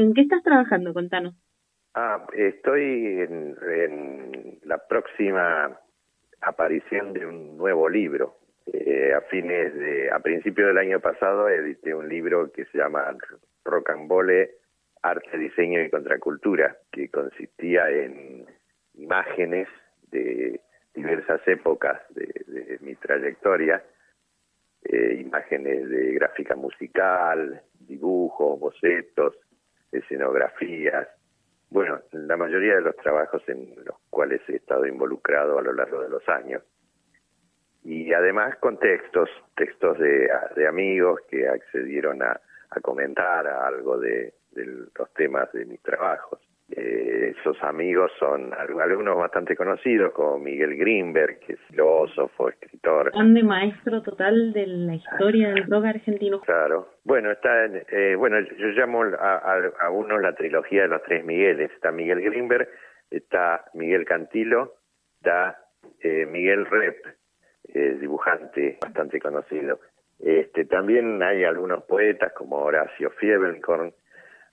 ¿En 0.10 0.16
qué 0.16 0.22
estás 0.22 0.41
trabajando? 0.41 0.91
Contanos. 0.91 1.36
Ah, 1.93 2.26
estoy 2.34 3.22
en, 3.22 4.57
la 4.64 4.80
próxima 4.88 5.80
aparición 6.41 7.14
de 7.14 7.28
un 7.28 7.55
nuevo 7.55 7.88
libro. 7.88 8.39
Eh, 8.74 9.14
a 9.14 9.22
fines 9.30 9.72
de, 9.76 10.10
a 10.10 10.18
principios 10.18 10.70
del 10.70 10.80
año 10.80 10.99
pasado 10.99 11.47
edité 11.47 11.93
un 11.93 12.10
libro 12.10 12.51
que 12.51 12.66
se 12.66 12.80
llama 12.80 13.16
Rocambole, 13.64 14.49
Arte, 15.03 15.38
Diseño 15.38 15.80
y 15.80 15.91
Contracultura, 15.91 16.76
que 16.91 17.12
consistía 17.12 17.88
en 17.91 18.47
imágenes 18.95 19.68
de 20.10 20.60
diversas 20.95 21.47
épocas 21.47 22.01
de, 22.16 22.26
de 22.47 22.80
mi 22.82 22.95
trayectoria, 22.95 23.84
eh, 24.86 25.20
imágenes 25.22 25.88
de 25.88 26.14
gráfica 26.14 26.55
musical, 26.55 27.62
dibujos, 27.80 28.60
bocetos, 28.60 29.36
escenografías, 29.91 31.07
bueno, 31.69 31.99
la 32.11 32.35
mayoría 32.35 32.75
de 32.75 32.81
los 32.81 32.95
trabajos 32.97 33.43
en 33.47 33.75
los 33.85 33.95
cuales 34.09 34.41
he 34.47 34.55
estado 34.55 34.85
involucrado 34.87 35.59
a 35.59 35.61
lo 35.61 35.73
largo 35.73 36.01
de 36.01 36.09
los 36.09 36.27
años. 36.27 36.63
Y 37.83 38.11
además 38.13 38.55
con 38.57 38.77
textos, 38.79 39.29
textos 39.55 39.97
de, 39.99 40.29
amigos 40.67 41.21
que 41.29 41.47
accedieron 41.47 42.21
a, 42.23 42.39
a 42.71 42.79
comentar 42.81 43.47
algo 43.47 43.97
de 43.97 44.33
los 44.53 45.13
temas 45.13 45.51
de 45.53 45.65
mis 45.65 45.81
trabajos. 45.81 46.39
Eh, 46.72 47.34
esos 47.39 47.57
amigos 47.63 48.11
son 48.20 48.53
al- 48.53 48.80
algunos 48.80 49.17
bastante 49.17 49.55
conocidos, 49.55 50.11
como 50.13 50.38
Miguel 50.38 50.78
Greenberg, 50.78 51.39
que 51.39 51.53
es 51.53 51.59
filósofo, 51.70 52.49
escritor. 52.49 53.11
Grande 53.11 53.41
maestro 53.43 54.01
total 54.03 54.53
de 54.53 54.67
la 54.67 54.95
historia 54.95 55.49
del 55.49 55.65
rock 55.70 55.86
argentino. 55.86 56.41
Claro. 56.41 56.89
Bueno, 57.03 57.32
está, 57.32 57.65
eh, 57.65 58.15
bueno, 58.15 58.39
yo 58.39 58.67
llamo 58.67 59.03
a, 59.03 59.36
a, 59.38 59.72
a 59.80 59.89
unos 59.89 60.22
la 60.22 60.36
trilogía 60.36 60.84
de 60.84 60.88
los 60.89 61.01
tres 61.03 61.26
Migueles. 61.26 61.72
Está 61.72 61.91
Miguel 61.91 62.22
Greenberg, 62.22 62.67
está 63.09 63.65
Miguel 63.74 64.05
Cantilo, 64.05 64.76
está 65.20 65.57
eh, 66.01 66.28
Miguel 66.28 66.67
Rep, 66.67 66.97
eh, 67.74 67.97
dibujante 67.99 68.78
bastante 68.80 69.20
conocido. 69.20 69.80
Este, 70.20 70.65
también 70.65 71.24
hay 71.24 71.45
algunos 71.45 71.84
poetas 71.86 72.32
como 72.34 72.57
Horacio 72.57 73.09
Fiebelkorn, 73.11 73.91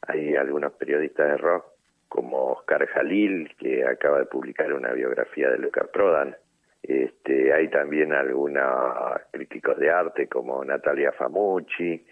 hay 0.07 0.35
algunos 0.37 0.73
periodistas 0.75 1.29
de 1.33 1.37
rock 1.37 1.67
como 2.09 2.53
Oscar 2.53 2.87
Jalil, 2.87 3.55
que 3.59 3.85
acaba 3.85 4.19
de 4.21 4.27
publicar 4.27 4.73
una 4.73 4.93
biografía 4.93 5.51
de 5.51 5.59
Luca 5.59 5.87
Prodan. 5.93 6.37
Este, 6.83 7.53
hay 7.53 7.69
también 7.69 8.13
algunos 8.13 8.65
críticos 9.33 9.77
de 9.79 9.91
arte 9.91 10.29
como 10.29 10.65
Natalia 10.65 11.13
Famucci, 11.13 12.05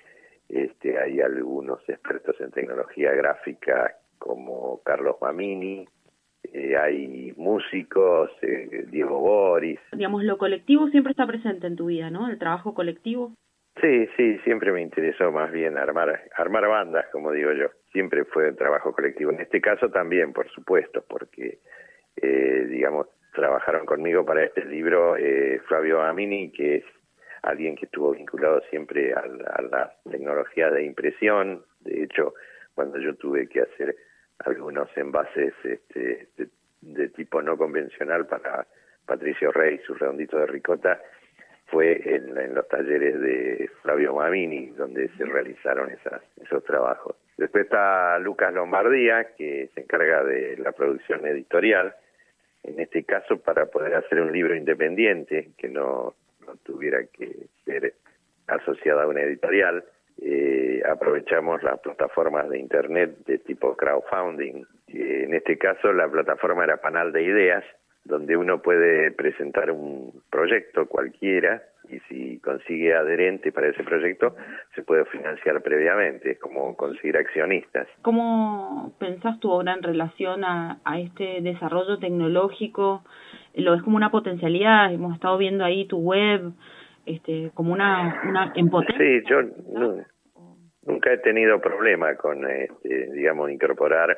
este, 0.49 0.99
hay 0.99 1.21
algunos 1.21 1.81
expertos 1.89 2.41
en 2.41 2.51
tecnología 2.51 3.13
gráfica 3.13 3.97
como 4.19 4.81
Carlos 4.83 5.17
Mamini, 5.21 5.87
eh, 6.53 6.77
hay 6.77 7.33
músicos, 7.37 8.31
eh, 8.43 8.87
Diego 8.91 9.19
Boris. 9.19 9.81
Digamos, 9.93 10.25
lo 10.25 10.39
colectivo 10.39 10.89
siempre 10.89 11.13
está 11.13 11.27
presente 11.27 11.67
en 11.67 11.77
tu 11.77 11.87
vida, 11.87 12.11
¿no? 12.11 12.29
El 12.29 12.39
trabajo 12.39 12.75
colectivo. 12.75 13.33
Sí, 13.81 14.09
sí, 14.17 14.39
siempre 14.45 14.71
me 14.73 14.81
interesó 14.83 15.33
más 15.33 15.51
bien 15.51 15.77
armar, 15.77 16.23
armar 16.37 16.69
bandas, 16.69 17.07
como 17.11 17.33
digo 17.33 17.53
yo. 17.53 17.67
Siempre 17.93 18.25
fue 18.25 18.51
un 18.51 18.57
trabajo 18.57 18.93
colectivo. 18.93 19.33
En 19.33 19.41
este 19.41 19.61
caso 19.61 19.91
también, 19.91 20.33
por 20.33 20.49
supuesto, 20.51 21.05
porque, 21.09 21.59
eh, 22.17 22.67
digamos, 22.69 23.09
trabajaron 23.35 23.85
conmigo 23.85 24.25
para 24.25 24.45
este 24.45 24.65
libro 24.65 25.17
eh, 25.17 25.61
Flavio 25.67 26.01
Amini, 26.03 26.53
que 26.53 26.77
es 26.77 26.85
alguien 27.43 27.75
que 27.75 27.87
estuvo 27.87 28.13
vinculado 28.13 28.61
siempre 28.71 29.13
a, 29.13 29.27
la- 29.27 29.51
a 29.51 29.63
las 29.63 30.03
tecnologías 30.05 30.73
de 30.73 30.85
impresión. 30.85 31.65
De 31.81 32.05
hecho, 32.05 32.35
cuando 32.75 32.99
yo 32.99 33.15
tuve 33.17 33.49
que 33.49 33.63
hacer 33.63 33.97
algunos 34.45 34.89
envases 34.97 35.53
este, 35.65 36.29
de, 36.37 36.49
de 36.81 37.09
tipo 37.09 37.43
no 37.43 37.57
convencional 37.59 38.27
para 38.27 38.67
Patricio 39.05 39.51
Rey, 39.53 39.79
su 39.85 39.95
redondito 39.95 40.39
de 40.39 40.47
ricota, 40.47 41.01
fue 41.75 42.01
en, 42.05 42.39
en 42.39 42.55
los 42.55 42.69
talleres 42.69 43.21
de 43.21 43.69
Flavio 43.83 44.15
Mamini, 44.15 44.67
donde 44.77 45.09
se 45.17 45.25
realizaron 45.25 45.91
esas, 45.91 46.23
esos 46.41 46.63
trabajos. 46.63 47.17
Después 47.37 47.65
está 47.65 48.17
Lucas 48.21 48.55
Lombardía, 48.55 49.35
que 49.37 49.71
se 49.75 49.81
encarga 49.81 50.23
de 50.23 50.57
la 50.59 50.71
producción 50.71 51.27
editorial, 51.27 51.93
en 52.63 52.79
este 52.79 53.03
caso 53.03 53.41
para 53.41 53.67
poder 53.67 53.97
hacer 53.97 54.21
un 54.21 54.33
libro 54.33 54.55
independiente, 54.55 55.51
que 55.59 55.69
no, 55.69 56.15
no 56.47 56.55
tuviera 56.63 57.03
que 57.13 57.49
ser 57.65 57.95
asociado 58.47 59.01
a 59.01 59.09
una 59.09 59.23
editorial. 59.23 59.85
Eh, 60.23 60.81
aprovechamos 60.89 61.61
las 61.65 61.81
plataformas 61.81 62.49
de 62.51 62.59
internet 62.61 63.17
de 63.27 63.39
tipo 63.39 63.77
crowdfunding. 63.77 64.65
Eh, 64.87 65.25
en 65.25 65.35
este 65.35 65.59
caso 65.59 65.93
la 65.93 66.07
plataforma 66.09 66.63
era 66.63 66.77
Panal 66.77 67.11
de 67.11 67.25
Ideas, 67.25 67.65
donde 68.05 68.37
uno 68.37 68.61
puede 68.61 69.11
presentar 69.13 69.71
un 69.71 70.13
proyecto 70.31 70.87
cualquiera 70.87 71.63
y 71.91 71.99
si 72.09 72.39
consigue 72.41 72.95
adherente 72.95 73.53
para 73.53 73.69
ese 73.69 73.83
proyecto 73.85 74.35
se 74.75 74.83
puede 74.83 75.05
financiar 75.07 75.61
previamente, 75.63 76.33
es 76.33 76.39
como 76.39 76.77
conseguir 76.77 77.17
accionistas. 77.17 77.87
¿Cómo 78.03 78.95
pensás 78.99 79.39
tu 79.41 79.51
obra 79.51 79.75
en 79.75 79.83
relación 79.83 80.45
a, 80.45 80.79
a 80.85 80.99
este 80.99 81.41
desarrollo 81.43 81.99
tecnológico? 81.99 83.05
¿Lo 83.55 83.73
ves 83.73 83.83
como 83.83 83.97
una 83.97 84.11
potencialidad? 84.11 84.93
Hemos 84.93 85.15
estado 85.15 85.37
viendo 85.39 85.65
ahí 85.65 85.87
tu 85.87 85.99
web, 85.99 86.53
este, 87.07 87.51
como 87.55 87.73
una, 87.73 88.23
una 88.29 88.53
en 88.57 88.69
potencia. 88.71 88.99
Sí, 88.99 89.23
yo 89.29 89.43
nu- 89.43 90.05
nunca 90.87 91.13
he 91.13 91.19
tenido 91.19 91.61
problema 91.61 92.17
con, 92.17 92.51
este, 92.51 93.13
digamos, 93.13 93.51
incorporar 93.51 94.17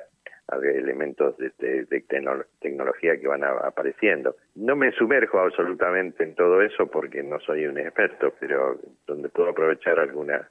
elementos 0.62 1.36
de, 1.38 1.51
de- 1.59 1.84
de 1.86 2.01
tecno- 2.07 2.44
tecnología 2.61 3.18
que 3.20 3.26
van 3.28 3.44
a- 3.44 3.66
apareciendo. 3.66 4.36
No 4.55 4.76
me 4.76 4.92
sumerjo 4.92 5.38
absolutamente 5.40 6.22
en 6.24 6.34
todo 6.34 6.62
eso 6.62 6.86
porque 6.86 7.22
no 7.22 7.40
soy 7.40 7.66
un 7.66 7.78
experto, 7.78 8.32
pero 8.40 8.76
donde 9.07 9.28
puedo 9.28 9.49
aprovechar 9.51 9.99
alguna 9.99 10.49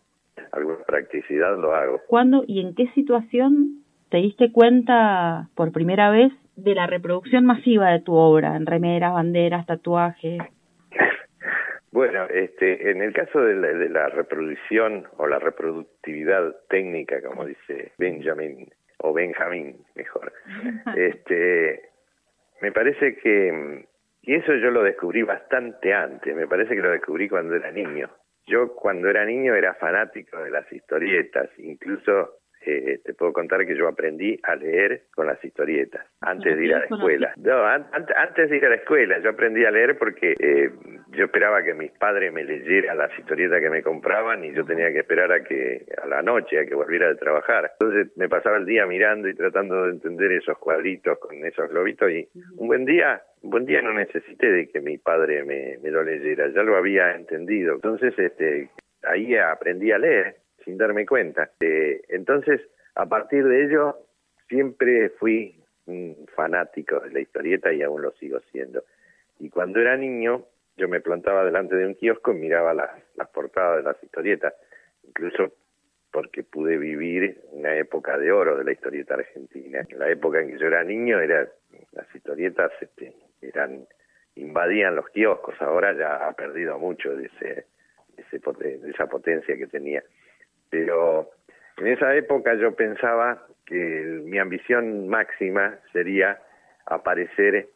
alguna 0.51 0.83
practicidad 0.85 1.57
lo 1.57 1.73
hago. 1.73 2.01
¿Cuándo 2.07 2.43
y 2.45 2.59
en 2.59 2.75
qué 2.75 2.87
situación 2.93 3.83
te 4.09 4.17
diste 4.17 4.51
cuenta 4.51 5.47
por 5.55 5.71
primera 5.71 6.09
vez 6.11 6.31
de 6.57 6.75
la 6.75 6.87
reproducción 6.87 7.45
masiva 7.45 7.91
de 7.91 8.01
tu 8.01 8.13
obra 8.13 8.55
en 8.55 8.65
remeras, 8.65 9.13
banderas, 9.13 9.65
tatuajes? 9.65 10.39
Bueno, 11.91 12.25
este, 12.25 12.91
en 12.91 13.01
el 13.01 13.13
caso 13.13 13.39
de 13.39 13.55
la, 13.55 13.67
de 13.69 13.87
la 13.87 14.09
reproducción 14.09 15.05
o 15.15 15.27
la 15.27 15.39
reproductividad 15.39 16.53
técnica, 16.67 17.21
como 17.21 17.45
dice 17.45 17.93
Benjamin 17.97 18.67
o 18.99 19.13
Benjamín, 19.13 19.77
mejor, 19.95 20.31
este, 20.95 21.89
me 22.61 22.71
parece 22.71 23.15
que, 23.17 23.85
y 24.21 24.35
eso 24.35 24.53
yo 24.55 24.71
lo 24.71 24.83
descubrí 24.83 25.23
bastante 25.23 25.93
antes. 25.93 26.35
Me 26.35 26.47
parece 26.47 26.75
que 26.75 26.81
lo 26.81 26.91
descubrí 26.91 27.29
cuando 27.29 27.55
era 27.55 27.71
niño. 27.71 28.09
Yo 28.47 28.73
cuando 28.75 29.09
era 29.09 29.25
niño 29.25 29.55
era 29.55 29.73
fanático 29.75 30.37
de 30.37 30.51
las 30.51 30.71
historietas, 30.71 31.49
incluso 31.57 32.39
eh, 32.67 32.99
te 33.03 33.13
puedo 33.13 33.33
contar 33.33 33.65
que 33.65 33.75
yo 33.75 33.87
aprendí 33.87 34.39
a 34.43 34.55
leer 34.55 35.03
con 35.13 35.27
las 35.27 35.43
historietas 35.43 36.05
antes 36.21 36.57
de 36.57 36.65
ir 36.65 36.73
a 36.75 36.79
la 36.79 36.85
escuela. 36.85 37.33
No, 37.37 37.65
an- 37.65 37.87
an- 37.91 38.05
antes 38.15 38.49
de 38.49 38.57
ir 38.57 38.65
a 38.65 38.69
la 38.69 38.75
escuela 38.75 39.19
yo 39.19 39.29
aprendí 39.29 39.65
a 39.65 39.71
leer 39.71 39.97
porque 39.97 40.35
eh, 40.39 40.69
yo 41.11 41.25
esperaba 41.25 41.63
que 41.63 41.73
mis 41.73 41.91
padres 41.91 42.31
me 42.33 42.43
leyeran 42.43 42.97
las 42.97 43.17
historietas 43.17 43.61
que 43.61 43.69
me 43.69 43.81
compraban 43.83 44.43
y 44.43 44.53
yo 44.53 44.65
tenía 44.65 44.91
que 44.91 44.99
esperar 44.99 45.31
a 45.31 45.43
que 45.43 45.85
a 46.01 46.07
la 46.07 46.21
noche 46.21 46.59
a 46.59 46.65
que 46.65 46.75
volviera 46.75 47.07
de 47.07 47.15
trabajar. 47.15 47.71
Entonces 47.79 48.15
me 48.17 48.27
pasaba 48.29 48.57
el 48.57 48.65
día 48.65 48.85
mirando 48.85 49.27
y 49.27 49.33
tratando 49.35 49.85
de 49.85 49.91
entender 49.91 50.31
esos 50.33 50.57
cuadritos 50.57 51.17
con 51.19 51.35
esos 51.45 51.69
globitos 51.69 52.09
y 52.11 52.27
un 52.57 52.67
buen 52.67 52.85
día 52.85 53.21
un 53.41 53.51
buen 53.51 53.65
día 53.67 53.79
no 53.83 53.93
necesité 53.93 54.51
de 54.51 54.67
que 54.69 54.81
mi 54.81 54.97
padre 54.97 55.43
me, 55.43 55.77
me 55.83 55.91
lo 55.91 56.03
leyera, 56.03 56.47
ya 56.47 56.63
lo 56.63 56.77
había 56.77 57.13
entendido. 57.15 57.75
Entonces 57.75 58.17
este 58.17 58.69
ahí 59.03 59.35
aprendí 59.37 59.91
a 59.91 59.99
leer 59.99 60.37
sin 60.65 60.77
darme 60.77 61.05
cuenta. 61.05 61.51
Eh, 61.61 62.01
entonces, 62.09 62.59
a 62.95 63.05
partir 63.05 63.45
de 63.45 63.65
ello, 63.65 63.97
siempre 64.49 65.09
fui 65.11 65.63
un 65.85 66.25
fanático 66.35 66.99
de 66.99 67.11
la 67.11 67.19
historieta 67.19 67.71
y 67.71 67.83
aún 67.83 68.01
lo 68.01 68.11
sigo 68.13 68.39
siendo. 68.51 68.83
Y 69.39 69.49
cuando 69.49 69.79
era 69.79 69.95
niño, 69.95 70.45
yo 70.77 70.87
me 70.89 70.99
plantaba 70.99 71.45
delante 71.45 71.75
de 71.75 71.85
un 71.85 71.95
kiosco 71.95 72.31
y 72.33 72.35
miraba 72.35 72.73
las, 72.73 73.29
portadas 73.29 73.77
de 73.77 73.83
las 73.83 74.03
historietas, 74.03 74.53
incluso 75.03 75.53
porque 76.11 76.43
pude 76.43 76.77
vivir 76.77 77.41
una 77.51 77.75
época 77.75 78.17
de 78.17 78.31
oro 78.31 78.57
de 78.57 78.63
la 78.63 78.71
historieta 78.71 79.15
argentina. 79.15 79.85
En 79.87 79.99
la 79.99 80.09
época 80.09 80.39
en 80.39 80.49
que 80.49 80.57
yo 80.57 80.67
era 80.67 80.83
niño, 80.83 81.19
era 81.19 81.47
las 81.91 82.15
historietas 82.15 82.71
este, 82.81 83.13
eran 83.41 83.85
invadían 84.35 84.95
los 84.95 85.09
kioscos, 85.09 85.55
ahora 85.61 85.93
ya 85.93 86.27
ha 86.27 86.33
perdido 86.33 86.77
mucho 86.77 87.15
de 87.15 87.27
ese, 87.27 87.67
ese 88.17 88.39
de 88.59 88.89
esa 88.89 89.07
potencia 89.07 89.55
que 89.57 89.67
tenía 89.67 90.03
pero 90.75 91.29
en 91.77 91.87
esa 91.87 92.13
época 92.15 92.53
yo 92.55 92.73
pensaba 92.75 93.45
que 93.65 93.75
mi 93.75 94.37
ambición 94.39 95.07
máxima 95.07 95.75
sería 95.93 96.37
aparecer 96.85 97.67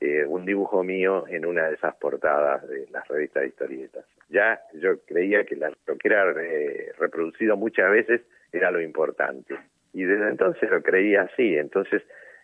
eh, 0.00 0.24
un 0.26 0.44
dibujo 0.44 0.82
mío 0.82 1.24
en 1.28 1.44
una 1.46 1.68
de 1.68 1.74
esas 1.74 1.94
portadas 1.96 2.66
de 2.68 2.86
las 2.90 3.06
revistas 3.08 3.42
de 3.42 3.48
historietas. 3.48 4.04
Ya 4.28 4.60
yo 4.74 4.98
creía 5.06 5.44
que 5.44 5.56
la- 5.56 5.72
lo 5.86 5.96
que 5.96 6.08
era 6.08 6.30
eh, 6.40 6.92
reproducido 6.98 7.56
muchas 7.56 7.90
veces 7.90 8.20
era 8.52 8.70
lo 8.70 8.80
importante. 8.80 9.56
Y 9.92 10.02
desde 10.04 10.28
entonces 10.28 10.68
lo 10.70 10.82
creía 10.82 11.22
así. 11.22 11.56
Entonces 11.56 12.02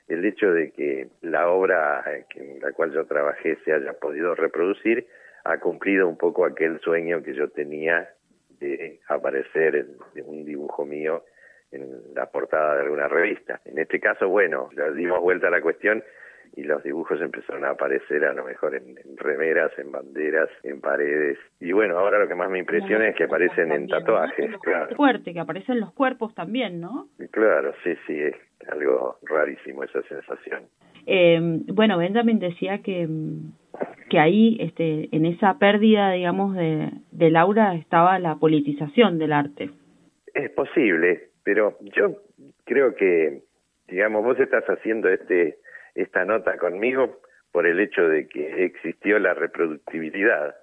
el 0.08 0.24
hecho 0.24 0.52
de 0.52 0.70
que 0.70 1.08
la 1.22 1.48
obra 1.48 2.02
eh, 2.06 2.24
en 2.36 2.60
la 2.60 2.72
cual 2.72 2.92
yo 2.92 3.04
trabajé 3.04 3.56
se 3.64 3.72
haya 3.72 3.92
podido 3.94 4.34
reproducir 4.34 5.06
ha 5.44 5.58
cumplido 5.58 6.08
un 6.08 6.16
poco 6.16 6.44
aquel 6.46 6.80
sueño 6.80 7.22
que 7.22 7.34
yo 7.34 7.48
tenía 7.50 8.08
de 8.60 9.00
aparecer 9.08 9.76
en, 9.76 9.86
en 10.14 10.28
un 10.28 10.44
dibujo 10.44 10.84
mío 10.84 11.24
en 11.72 12.14
la 12.14 12.26
portada 12.26 12.76
de 12.76 12.82
alguna 12.82 13.08
revista. 13.08 13.60
En 13.64 13.78
este 13.78 13.98
caso, 14.00 14.28
bueno, 14.28 14.70
le 14.76 14.92
dimos 14.94 15.20
vuelta 15.20 15.48
a 15.48 15.50
la 15.50 15.60
cuestión 15.60 16.02
y 16.56 16.62
los 16.62 16.84
dibujos 16.84 17.20
empezaron 17.20 17.64
a 17.64 17.70
aparecer 17.70 18.24
a 18.24 18.32
lo 18.32 18.44
mejor 18.44 18.76
en, 18.76 18.96
en 18.96 19.16
remeras, 19.16 19.76
en 19.76 19.90
banderas, 19.90 20.48
en 20.62 20.80
paredes. 20.80 21.36
Y 21.58 21.72
bueno, 21.72 21.98
ahora 21.98 22.20
lo 22.20 22.28
que 22.28 22.36
más 22.36 22.48
me 22.48 22.60
impresiona 22.60 23.08
es 23.08 23.16
que 23.16 23.24
aparecen 23.24 23.72
en 23.72 23.88
tatuajes, 23.88 24.56
claro. 24.62 24.94
Fuerte, 24.94 25.32
que 25.32 25.40
aparecen 25.40 25.80
los 25.80 25.92
cuerpos 25.92 26.32
también, 26.34 26.80
¿no? 26.80 27.08
Claro, 27.32 27.74
sí, 27.82 27.94
sí, 28.06 28.20
es 28.20 28.36
algo 28.68 29.18
rarísimo 29.22 29.82
esa 29.82 30.02
sensación. 30.02 30.62
Eh, 31.06 31.40
bueno, 31.72 31.98
Benjamin 31.98 32.38
decía 32.38 32.78
que, 32.78 33.08
que 34.08 34.18
ahí, 34.18 34.56
este, 34.60 35.08
en 35.16 35.24
esa 35.26 35.58
pérdida, 35.58 36.12
digamos, 36.12 36.54
de, 36.54 36.90
del 37.10 37.36
aura 37.36 37.74
estaba 37.74 38.18
la 38.18 38.36
politización 38.36 39.18
del 39.18 39.32
arte. 39.32 39.70
Es 40.34 40.50
posible, 40.50 41.28
pero 41.44 41.76
yo 41.80 42.16
creo 42.64 42.94
que, 42.94 43.42
digamos, 43.88 44.24
vos 44.24 44.38
estás 44.40 44.64
haciendo 44.64 45.08
este 45.08 45.58
esta 45.94 46.24
nota 46.24 46.58
conmigo 46.58 47.20
por 47.52 47.66
el 47.66 47.78
hecho 47.78 48.08
de 48.08 48.26
que 48.26 48.64
existió 48.64 49.18
la 49.20 49.32
reproductibilidad. 49.34 50.56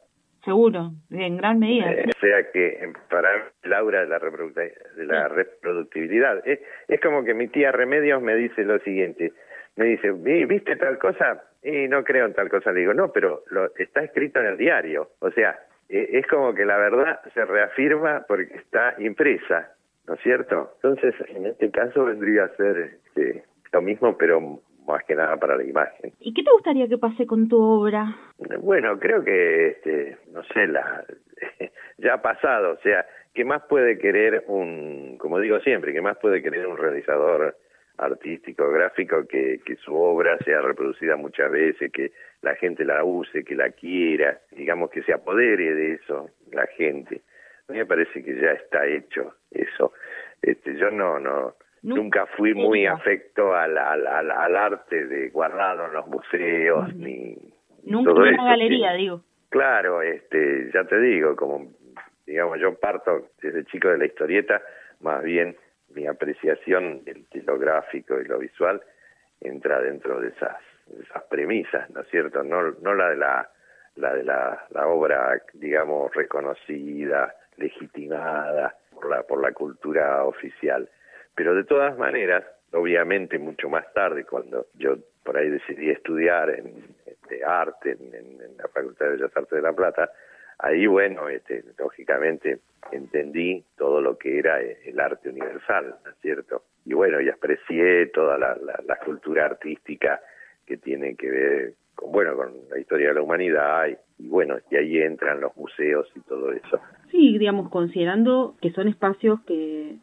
Seguro, 0.43 0.91
en 1.09 1.37
gran 1.37 1.59
medida. 1.59 1.89
Eh, 1.93 2.05
o 2.09 2.19
sea 2.19 2.51
que 2.51 2.91
para 3.09 3.29
mí, 3.37 3.43
el 3.63 3.73
aura 3.73 4.01
de 4.01 4.07
la, 4.07 4.19
de 4.19 5.05
la 5.05 5.27
reproductibilidad. 5.29 6.45
Es, 6.45 6.59
es 6.87 6.99
como 6.99 7.23
que 7.23 7.33
mi 7.33 7.47
tía 7.47 7.71
Remedios 7.71 8.21
me 8.21 8.35
dice 8.35 8.63
lo 8.65 8.79
siguiente. 8.79 9.31
Me 9.77 9.85
dice, 9.85 10.11
"Vi- 10.11 10.43
¿viste 10.45 10.75
tal 10.75 10.97
cosa? 10.97 11.43
Y 11.63 11.87
no 11.87 12.03
creo 12.03 12.25
en 12.25 12.33
tal 12.33 12.49
cosa. 12.49 12.71
Le 12.71 12.81
digo, 12.81 12.93
no, 12.93 13.11
pero 13.11 13.43
lo, 13.49 13.73
está 13.75 14.03
escrito 14.03 14.39
en 14.39 14.47
el 14.47 14.57
diario. 14.57 15.11
O 15.19 15.31
sea, 15.31 15.59
eh, 15.89 16.09
es 16.13 16.27
como 16.27 16.53
que 16.53 16.65
la 16.65 16.77
verdad 16.77 17.19
se 17.33 17.45
reafirma 17.45 18.25
porque 18.27 18.55
está 18.55 18.95
impresa, 18.99 19.73
¿no 20.07 20.15
es 20.15 20.21
cierto? 20.21 20.71
Entonces, 20.75 21.13
en 21.29 21.45
este 21.45 21.69
caso 21.69 22.05
vendría 22.05 22.45
a 22.45 22.55
ser 22.55 22.97
este, 23.05 23.43
lo 23.71 23.81
mismo, 23.81 24.17
pero 24.17 24.61
más 24.87 25.03
que 25.05 25.15
nada 25.15 25.37
para 25.37 25.57
la 25.57 25.63
imagen. 25.63 26.13
¿Y 26.19 26.33
qué 26.33 26.43
te 26.43 26.51
gustaría 26.51 26.87
que 26.87 26.97
pase 26.97 27.25
con 27.25 27.47
tu 27.47 27.61
obra? 27.61 28.15
Bueno, 28.59 28.97
creo 28.99 29.23
que, 29.23 29.67
este, 29.67 30.17
no 30.31 30.43
sé, 30.43 30.67
la, 30.67 31.05
ya 31.97 32.15
ha 32.15 32.21
pasado, 32.21 32.73
o 32.73 32.77
sea, 32.77 33.05
¿qué 33.33 33.45
más 33.45 33.61
puede 33.63 33.97
querer 33.97 34.43
un, 34.47 35.17
como 35.17 35.39
digo 35.39 35.59
siempre, 35.59 35.93
qué 35.93 36.01
más 36.01 36.17
puede 36.17 36.41
querer 36.41 36.67
un 36.67 36.77
realizador 36.77 37.55
artístico, 38.01 38.69
gráfico, 38.69 39.25
que, 39.27 39.59
que 39.65 39.75
su 39.77 39.95
obra 39.95 40.37
sea 40.39 40.61
reproducida 40.61 41.15
muchas 41.15 41.51
veces, 41.51 41.91
que 41.91 42.11
la 42.41 42.55
gente 42.55 42.83
la 42.83 43.03
use, 43.03 43.43
que 43.43 43.55
la 43.55 43.69
quiera, 43.69 44.39
digamos 44.51 44.89
que 44.89 45.03
se 45.03 45.13
apodere 45.13 45.73
de 45.73 45.93
eso 45.93 46.29
la 46.51 46.65
gente. 46.67 47.21
A 47.69 47.71
mí 47.71 47.77
me 47.77 47.85
parece 47.85 48.23
que 48.23 48.35
ya 48.35 48.51
está 48.51 48.85
hecho 48.87 49.35
eso. 49.51 49.93
Este, 50.41 50.75
yo 50.75 50.89
no, 50.89 51.19
no, 51.19 51.55
nunca 51.83 52.25
fui 52.37 52.53
muy 52.53 52.85
afecto 52.85 53.53
al, 53.53 53.77
al, 53.77 54.07
al, 54.07 54.31
al 54.31 54.55
arte 54.55 55.05
de 55.05 55.29
guardado 55.29 55.85
en 55.85 55.93
los 55.93 56.07
museos, 56.07 56.93
ni 56.95 57.37
Nunca 57.83 58.11
todo 58.11 58.25
en 58.25 58.33
una 58.33 58.45
galería, 58.45 58.91
sí. 58.91 58.97
digo. 58.97 59.21
Claro, 59.49 60.01
este, 60.01 60.71
ya 60.73 60.83
te 60.85 60.99
digo, 60.99 61.35
como 61.35 61.67
digamos, 62.25 62.59
yo 62.59 62.73
parto 62.75 63.27
desde 63.41 63.65
chico 63.65 63.89
de 63.89 63.97
la 63.97 64.05
historieta, 64.05 64.61
más 65.01 65.23
bien 65.23 65.55
mi 65.93 66.07
apreciación 66.07 67.03
del 67.03 67.25
de 67.31 67.43
lo 67.43 67.57
gráfico 67.57 68.19
y 68.19 68.25
lo 68.25 68.39
visual 68.39 68.81
entra 69.39 69.79
dentro 69.79 70.19
de 70.19 70.29
esas, 70.29 70.57
de 70.87 71.05
premisas, 71.29 71.89
¿no 71.89 72.01
es 72.01 72.07
cierto? 72.09 72.43
No, 72.43 72.71
no 72.81 72.93
la 72.93 73.09
de 73.09 73.15
la, 73.15 73.49
de 73.95 74.23
la, 74.23 74.87
obra, 74.87 75.41
digamos, 75.53 76.13
reconocida, 76.13 77.35
legitimada 77.57 78.75
por 78.93 79.09
la, 79.09 79.23
por 79.23 79.41
la 79.41 79.51
cultura 79.51 80.23
oficial. 80.23 80.89
Pero 81.35 81.55
de 81.55 81.63
todas 81.63 81.97
maneras, 81.97 82.43
obviamente 82.73 83.39
mucho 83.39 83.69
más 83.69 83.91
tarde, 83.93 84.25
cuando 84.25 84.67
yo 84.75 84.97
por 85.23 85.37
ahí 85.37 85.49
decidí 85.49 85.89
estudiar 85.89 86.49
en, 86.49 86.95
este, 87.05 87.43
arte 87.43 87.91
en 87.91 88.57
la 88.57 88.67
Facultad 88.67 89.05
de 89.05 89.11
Bellas 89.13 89.35
Artes 89.35 89.55
de 89.55 89.61
La 89.61 89.73
Plata, 89.73 90.11
ahí, 90.61 90.87
bueno, 90.87 91.27
este, 91.29 91.63
lógicamente 91.77 92.59
entendí 92.91 93.63
todo 93.77 94.01
lo 94.01 94.17
que 94.17 94.39
era 94.39 94.61
eh, 94.61 94.77
el 94.85 94.99
arte 94.99 95.29
universal, 95.29 95.95
¿no 96.03 96.11
es 96.11 96.17
cierto? 96.21 96.63
Y 96.85 96.93
bueno, 96.93 97.21
y 97.21 97.29
aprecié 97.29 98.07
toda 98.07 98.37
la, 98.37 98.55
la- 98.55 98.81
la 98.85 98.95
cultura 98.97 99.45
artística 99.45 100.19
que 100.65 100.77
tiene 100.77 101.15
que 101.15 101.29
ver 101.29 101.73
con, 101.95 102.11
bueno, 102.11 102.35
con 102.35 102.53
la 102.69 102.79
historia 102.79 103.09
de 103.09 103.13
la 103.15 103.21
humanidad 103.21 103.87
y, 103.87 104.23
y 104.25 104.27
bueno, 104.29 104.57
y 104.69 104.75
ahí 104.77 104.97
entran 105.01 105.41
los 105.41 105.55
museos 105.57 106.11
y 106.15 106.19
todo 106.21 106.51
eso. 106.51 106.79
Sí, 107.11 107.37
digamos, 107.37 107.69
considerando 107.69 108.55
que 108.61 108.71
son 108.71 108.87
espacios 108.87 109.39
que, 109.45 109.95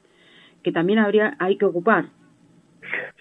que 0.63 0.73
también 0.73 0.99
habría 0.99 1.37
hay 1.39 1.57
que 1.59 1.65
ocupar. 1.65 2.05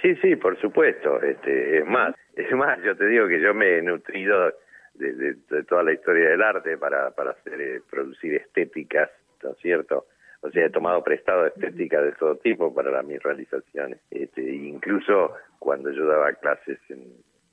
Sí, 0.02 0.16
sí, 0.18 0.36
por 0.36 0.60
supuesto. 0.60 1.22
Este, 1.22 1.80
es 1.80 1.86
más, 1.86 2.16
es 2.36 2.52
más, 2.54 2.80
yo 2.84 2.96
te 2.96 3.06
digo 3.08 3.28
que 3.28 3.42
yo 3.42 3.54
me 3.54 3.78
he 3.78 3.82
nutrido 3.82 4.54
de, 4.98 5.14
de- 5.14 5.64
toda 5.64 5.84
la 5.84 5.94
historia 5.94 6.30
del 6.30 6.42
arte 6.42 6.78
para, 6.78 7.12
para 7.12 7.32
hacer, 7.32 7.60
eh, 7.62 7.82
producir 7.90 8.36
estéticas, 8.36 9.10
¿no 9.44 9.52
es 9.52 9.58
cierto? 9.60 10.06
O 10.42 10.52
sea, 10.52 10.66
he 10.66 10.70
tomado 10.70 11.04
prestado 11.04 11.48
estética 11.48 12.02
de 12.02 12.12
todo 12.14 12.36
tipo 12.38 12.74
para 12.74 13.02
mis 13.04 13.22
realizaciones. 13.24 14.00
Este, 14.12 14.42
incluso 14.42 15.34
cuando 15.60 15.92
yo 15.92 16.06
daba 16.06 16.32
clases 16.34 16.80
en 16.90 17.06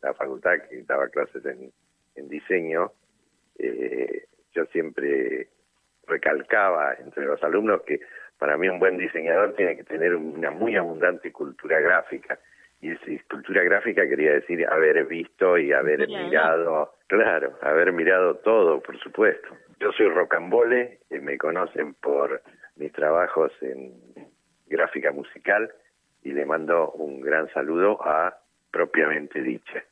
la 0.02 0.12
facultad, 0.14 0.58
que 0.68 0.82
daba 0.82 1.08
clases 1.08 1.44
en, 1.46 1.72
en 2.16 2.28
diseño, 2.28 2.92
eh, 3.58 4.24
yo 4.54 4.66
siempre 4.66 5.48
recalcaba 6.06 6.94
entre 6.94 7.24
los 7.24 7.42
alumnos 7.42 7.82
que 7.82 8.00
para 8.38 8.56
mí 8.58 8.68
un 8.68 8.78
buen 8.78 8.98
diseñador 8.98 9.54
tiene 9.54 9.76
que 9.76 9.84
tener 9.84 10.14
una 10.14 10.50
muy 10.50 10.76
abundante 10.76 11.32
cultura 11.32 11.80
gráfica. 11.80 12.38
Y 12.84 12.90
esa 12.90 13.24
cultura 13.30 13.62
gráfica 13.62 14.06
quería 14.06 14.34
decir 14.34 14.66
haber 14.66 15.06
visto 15.06 15.56
y 15.56 15.72
haber 15.72 16.06
mirado, 16.06 16.92
claro, 17.06 17.58
haber 17.62 17.94
mirado 17.94 18.34
todo, 18.44 18.82
por 18.82 18.98
supuesto. 19.00 19.48
Yo 19.80 19.90
soy 19.92 20.10
rocambole, 20.10 20.98
eh, 21.08 21.18
me 21.18 21.38
conocen 21.38 21.94
por 21.94 22.42
mis 22.76 22.92
trabajos 22.92 23.52
en 23.62 23.94
gráfica 24.66 25.12
musical 25.12 25.72
y 26.24 26.32
le 26.32 26.44
mando 26.44 26.90
un 26.90 27.22
gran 27.22 27.50
saludo 27.54 28.06
a 28.06 28.36
Propiamente 28.70 29.40
Dicha. 29.40 29.82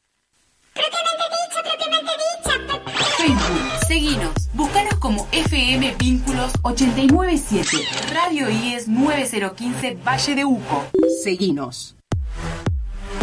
Facebook, 3.17 3.87
seguinos, 3.89 4.35
búscanos 4.53 4.99
como 5.01 5.27
FM 5.33 5.95
Vínculos 5.99 6.53
897, 6.63 8.13
Radio 8.13 8.51
IES 8.51 8.87
9015 8.87 9.97
Valle 10.05 10.35
de 10.35 10.45
Uco. 10.45 10.85
Seguinos. 11.23 11.97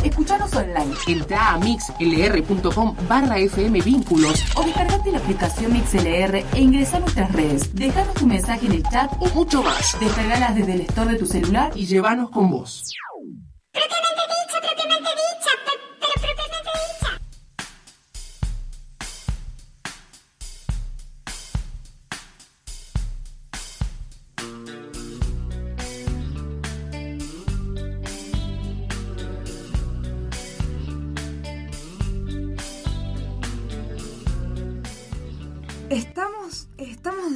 Escuchanos 0.03 0.53
online. 0.53 0.95
Entra 1.07 1.53
a 1.53 1.57
mixlr.com 1.57 2.95
barra 3.07 3.39
FM 3.39 3.81
Vínculos 3.81 4.43
o 4.55 4.63
descargate 4.63 5.11
la 5.11 5.17
aplicación 5.17 5.73
MixLR 5.73 6.45
e 6.53 6.61
ingresa 6.61 6.97
a 6.97 6.99
nuestras 7.01 7.31
redes. 7.31 7.73
Dejanos 7.75 8.13
tu 8.13 8.25
mensaje 8.25 8.65
en 8.65 8.73
el 8.73 8.83
chat 8.83 9.11
o 9.19 9.27
mucho 9.29 9.61
más. 9.63 9.99
Descargalas 9.99 10.55
desde 10.55 10.73
el 10.73 10.81
store 10.81 11.13
de 11.13 11.19
tu 11.19 11.25
celular 11.25 11.71
y 11.75 11.85
llévanos 11.85 12.29
con 12.29 12.49
vos. 12.49 12.91
Propiamente 13.71 14.21
dicha, 14.45 14.59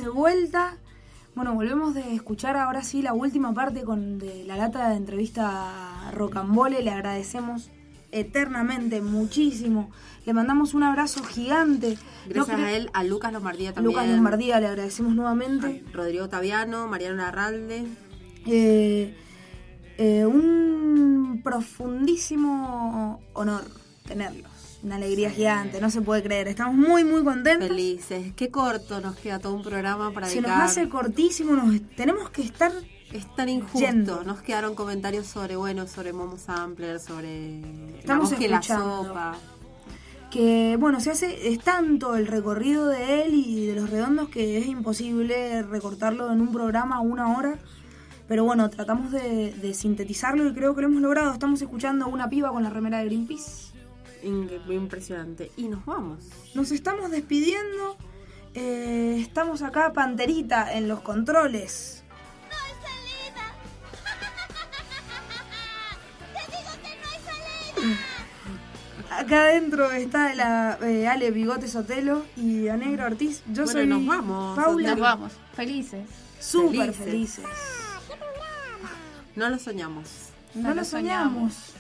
de 0.04 0.10
vuelta. 0.10 0.78
Bueno, 1.36 1.56
volvemos 1.56 1.94
de 1.94 2.14
escuchar 2.14 2.58
ahora 2.58 2.84
sí 2.84 3.02
la 3.02 3.14
última 3.14 3.54
parte 3.54 3.84
con 3.84 4.20
de 4.20 4.44
la 4.44 4.58
lata 4.58 4.90
de 4.90 4.98
entrevista 4.98 6.08
a 6.08 6.12
Rocambole. 6.12 6.84
Le 6.84 6.92
agradecemos 6.92 7.70
eternamente 8.12 9.02
muchísimo. 9.02 9.92
Le 10.26 10.34
mandamos 10.34 10.74
un 10.74 10.84
abrazo 10.84 11.24
gigante. 11.24 11.98
Gracias 12.28 12.60
No 12.60 12.66
a 12.66 12.72
él, 12.72 12.90
a 12.94 13.04
Lucas 13.04 13.34
Lombardía 13.34 13.74
también. 13.74 13.96
Lucas 13.96 14.10
Lombardía 14.10 14.60
le 14.60 14.68
agradecemos 14.68 15.16
nuevamente. 15.16 15.84
Rodrigo 15.92 16.30
Taviano, 16.30 16.88
Mariano 16.88 17.18
Larralde. 17.18 17.88
Eh, 18.46 19.16
eh, 19.98 20.26
un 20.26 21.42
profundísimo 21.44 23.22
honor 23.34 23.64
tenerlos. 24.06 24.53
Una 24.84 24.96
alegría 24.98 25.30
gigante, 25.30 25.80
no 25.80 25.90
se 25.90 26.02
puede 26.02 26.22
creer. 26.22 26.50
Estamos 26.50 26.76
muy, 26.76 27.06
muy 27.06 27.24
contentos. 27.24 27.70
Felices. 27.70 28.34
Qué 28.36 28.50
corto 28.52 29.00
nos 29.00 29.16
queda 29.16 29.40
todo 29.40 29.54
un 29.54 29.64
programa 29.64 30.12
para 30.12 30.28
Se 30.28 30.42
nos 30.42 30.52
hace 30.52 30.90
cortísimo, 30.90 31.54
nos 31.54 31.80
tenemos 31.96 32.30
que 32.32 32.42
estar 32.42 32.72
Es 33.14 33.34
tan 33.36 33.48
injusto. 33.48 33.80
Yendo. 33.80 34.24
Nos 34.24 34.42
quedaron 34.42 34.76
comentarios 34.76 35.26
sobre, 35.28 35.56
bueno, 35.56 35.88
sobre 35.88 36.12
Momo 36.12 36.38
Sampler, 36.38 37.00
sobre 37.00 37.62
Estamos 38.00 38.32
la 38.32 38.38
que 38.38 38.50
la 38.50 38.56
escuchando. 38.58 39.06
sopa. 39.06 39.38
que 40.32 40.76
bueno, 40.80 41.00
se 41.00 41.12
hace, 41.12 41.48
es 41.54 41.60
tanto 41.60 42.16
el 42.16 42.28
recorrido 42.28 42.88
de 42.88 43.24
él 43.24 43.36
y 43.36 43.68
de 43.68 43.76
los 43.76 43.90
redondos 43.90 44.30
que 44.30 44.58
es 44.58 44.66
imposible 44.68 45.62
recortarlo 45.62 46.32
en 46.32 46.42
un 46.42 46.52
programa 46.52 47.00
una 47.00 47.38
hora. 47.38 47.58
Pero 48.28 48.44
bueno, 48.46 48.70
tratamos 48.70 49.12
de, 49.12 49.54
de 49.54 49.74
sintetizarlo 49.74 50.48
y 50.48 50.54
creo 50.54 50.74
que 50.76 50.82
lo 50.82 50.88
hemos 50.88 51.02
logrado. 51.02 51.32
Estamos 51.32 51.62
escuchando 51.62 52.06
a 52.06 52.08
una 52.08 52.30
piba 52.30 52.52
con 52.52 52.64
la 52.64 52.70
remera 52.70 52.98
de 53.00 53.06
Greenpeace. 53.06 53.73
In- 54.24 54.50
Impresionante. 54.70 55.52
Y 55.58 55.68
nos 55.68 55.86
vamos. 55.86 56.20
Nos 56.54 56.72
estamos 56.72 57.12
despidiendo. 57.12 57.98
Eh, 58.56 59.18
estamos 59.20 59.62
acá, 59.62 59.94
Panterita, 59.94 60.74
en 60.74 60.88
los 60.88 61.02
controles. 61.02 62.04
Acá 69.10 69.44
adentro 69.44 69.92
está 69.92 70.34
la 70.34 70.78
eh, 70.82 71.08
Ale 71.08 71.32
Bigote 71.32 71.68
Sotelo 71.68 72.26
y 72.36 72.68
a 72.68 72.78
Negra 72.78 73.06
Ortiz. 73.06 73.44
Yo 73.48 73.66
Bueno, 73.66 73.72
soy 73.80 73.88
nos 73.88 74.06
vamos. 74.06 74.56
Paula. 74.58 74.90
Nos 74.92 75.00
vamos, 75.00 75.32
felices. 75.56 76.08
Súper 76.40 76.94
Felices. 76.94 77.06
felices. 77.46 77.46
No 79.36 79.50
lo 79.50 79.60
soñamos. 79.60 80.10
No, 80.56 80.74
lo 80.74 80.84
soñamos. 80.84 81.74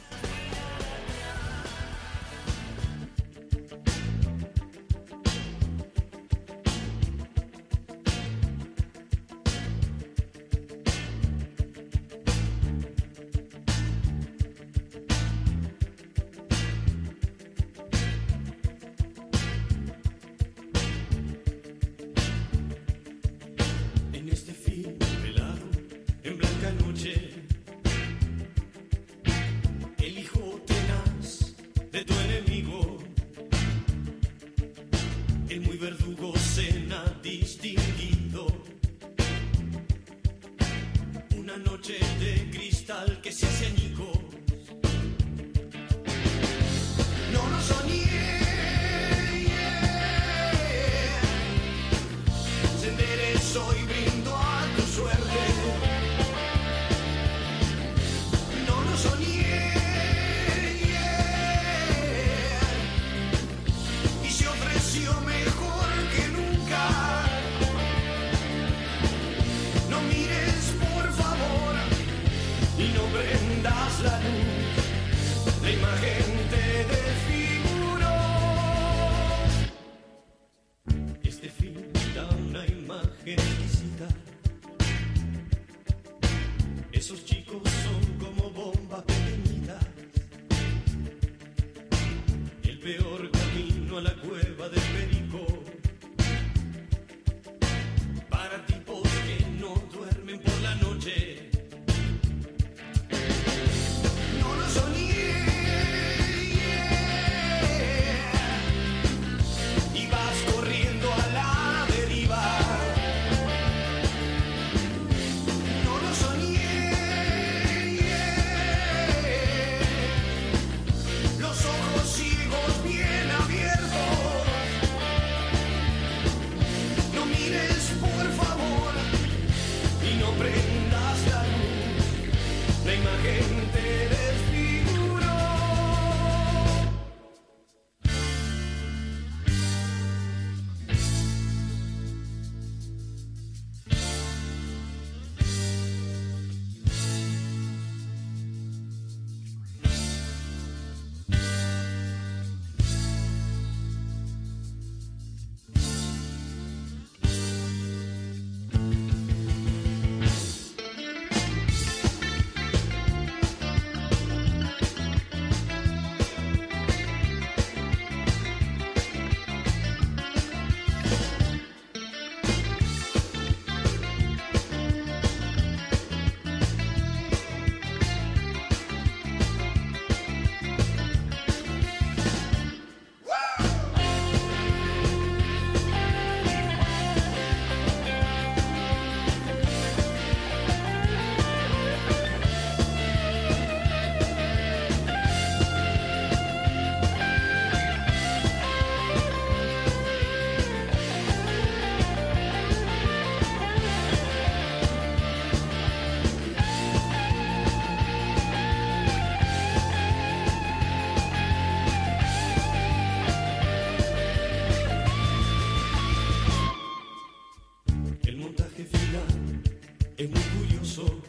es 220.17 220.29
muy 220.29 220.41
curioso 220.41 221.21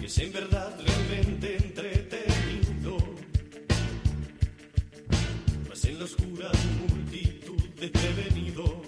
y 0.00 0.04
es 0.06 0.18
en 0.18 0.32
verdad 0.32 0.74
realmente 0.86 1.56
entretenido. 1.56 2.96
Pues 5.66 5.84
en 5.84 5.98
la 5.98 6.04
oscura 6.04 6.50
multitud 6.88 7.62
desprevenido, 7.78 8.82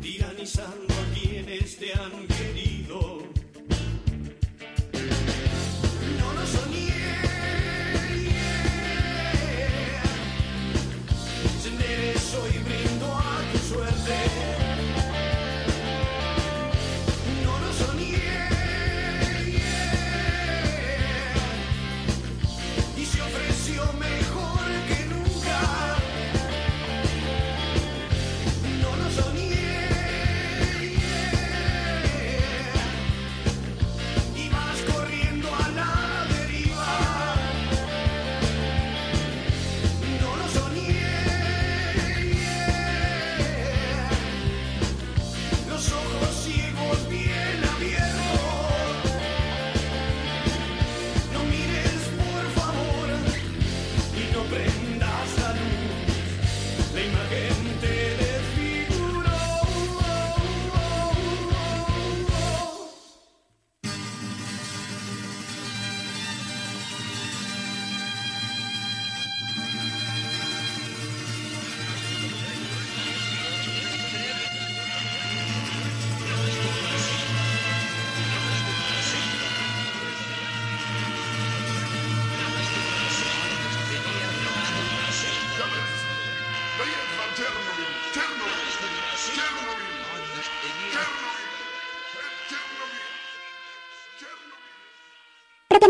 tiranizando 0.00 0.94
a 0.94 1.18
quienes 1.18 1.76
te 1.76 1.92
han 1.92 2.26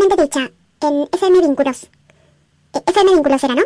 Propiamente 0.01 0.23
dicha, 0.23 0.51
en 0.81 1.07
FM 1.11 1.41
Vínculos. 1.41 1.83
Eh, 2.73 2.81
FM 2.87 3.13
Vínculos 3.13 3.43
era, 3.43 3.53
¿no? 3.53 3.61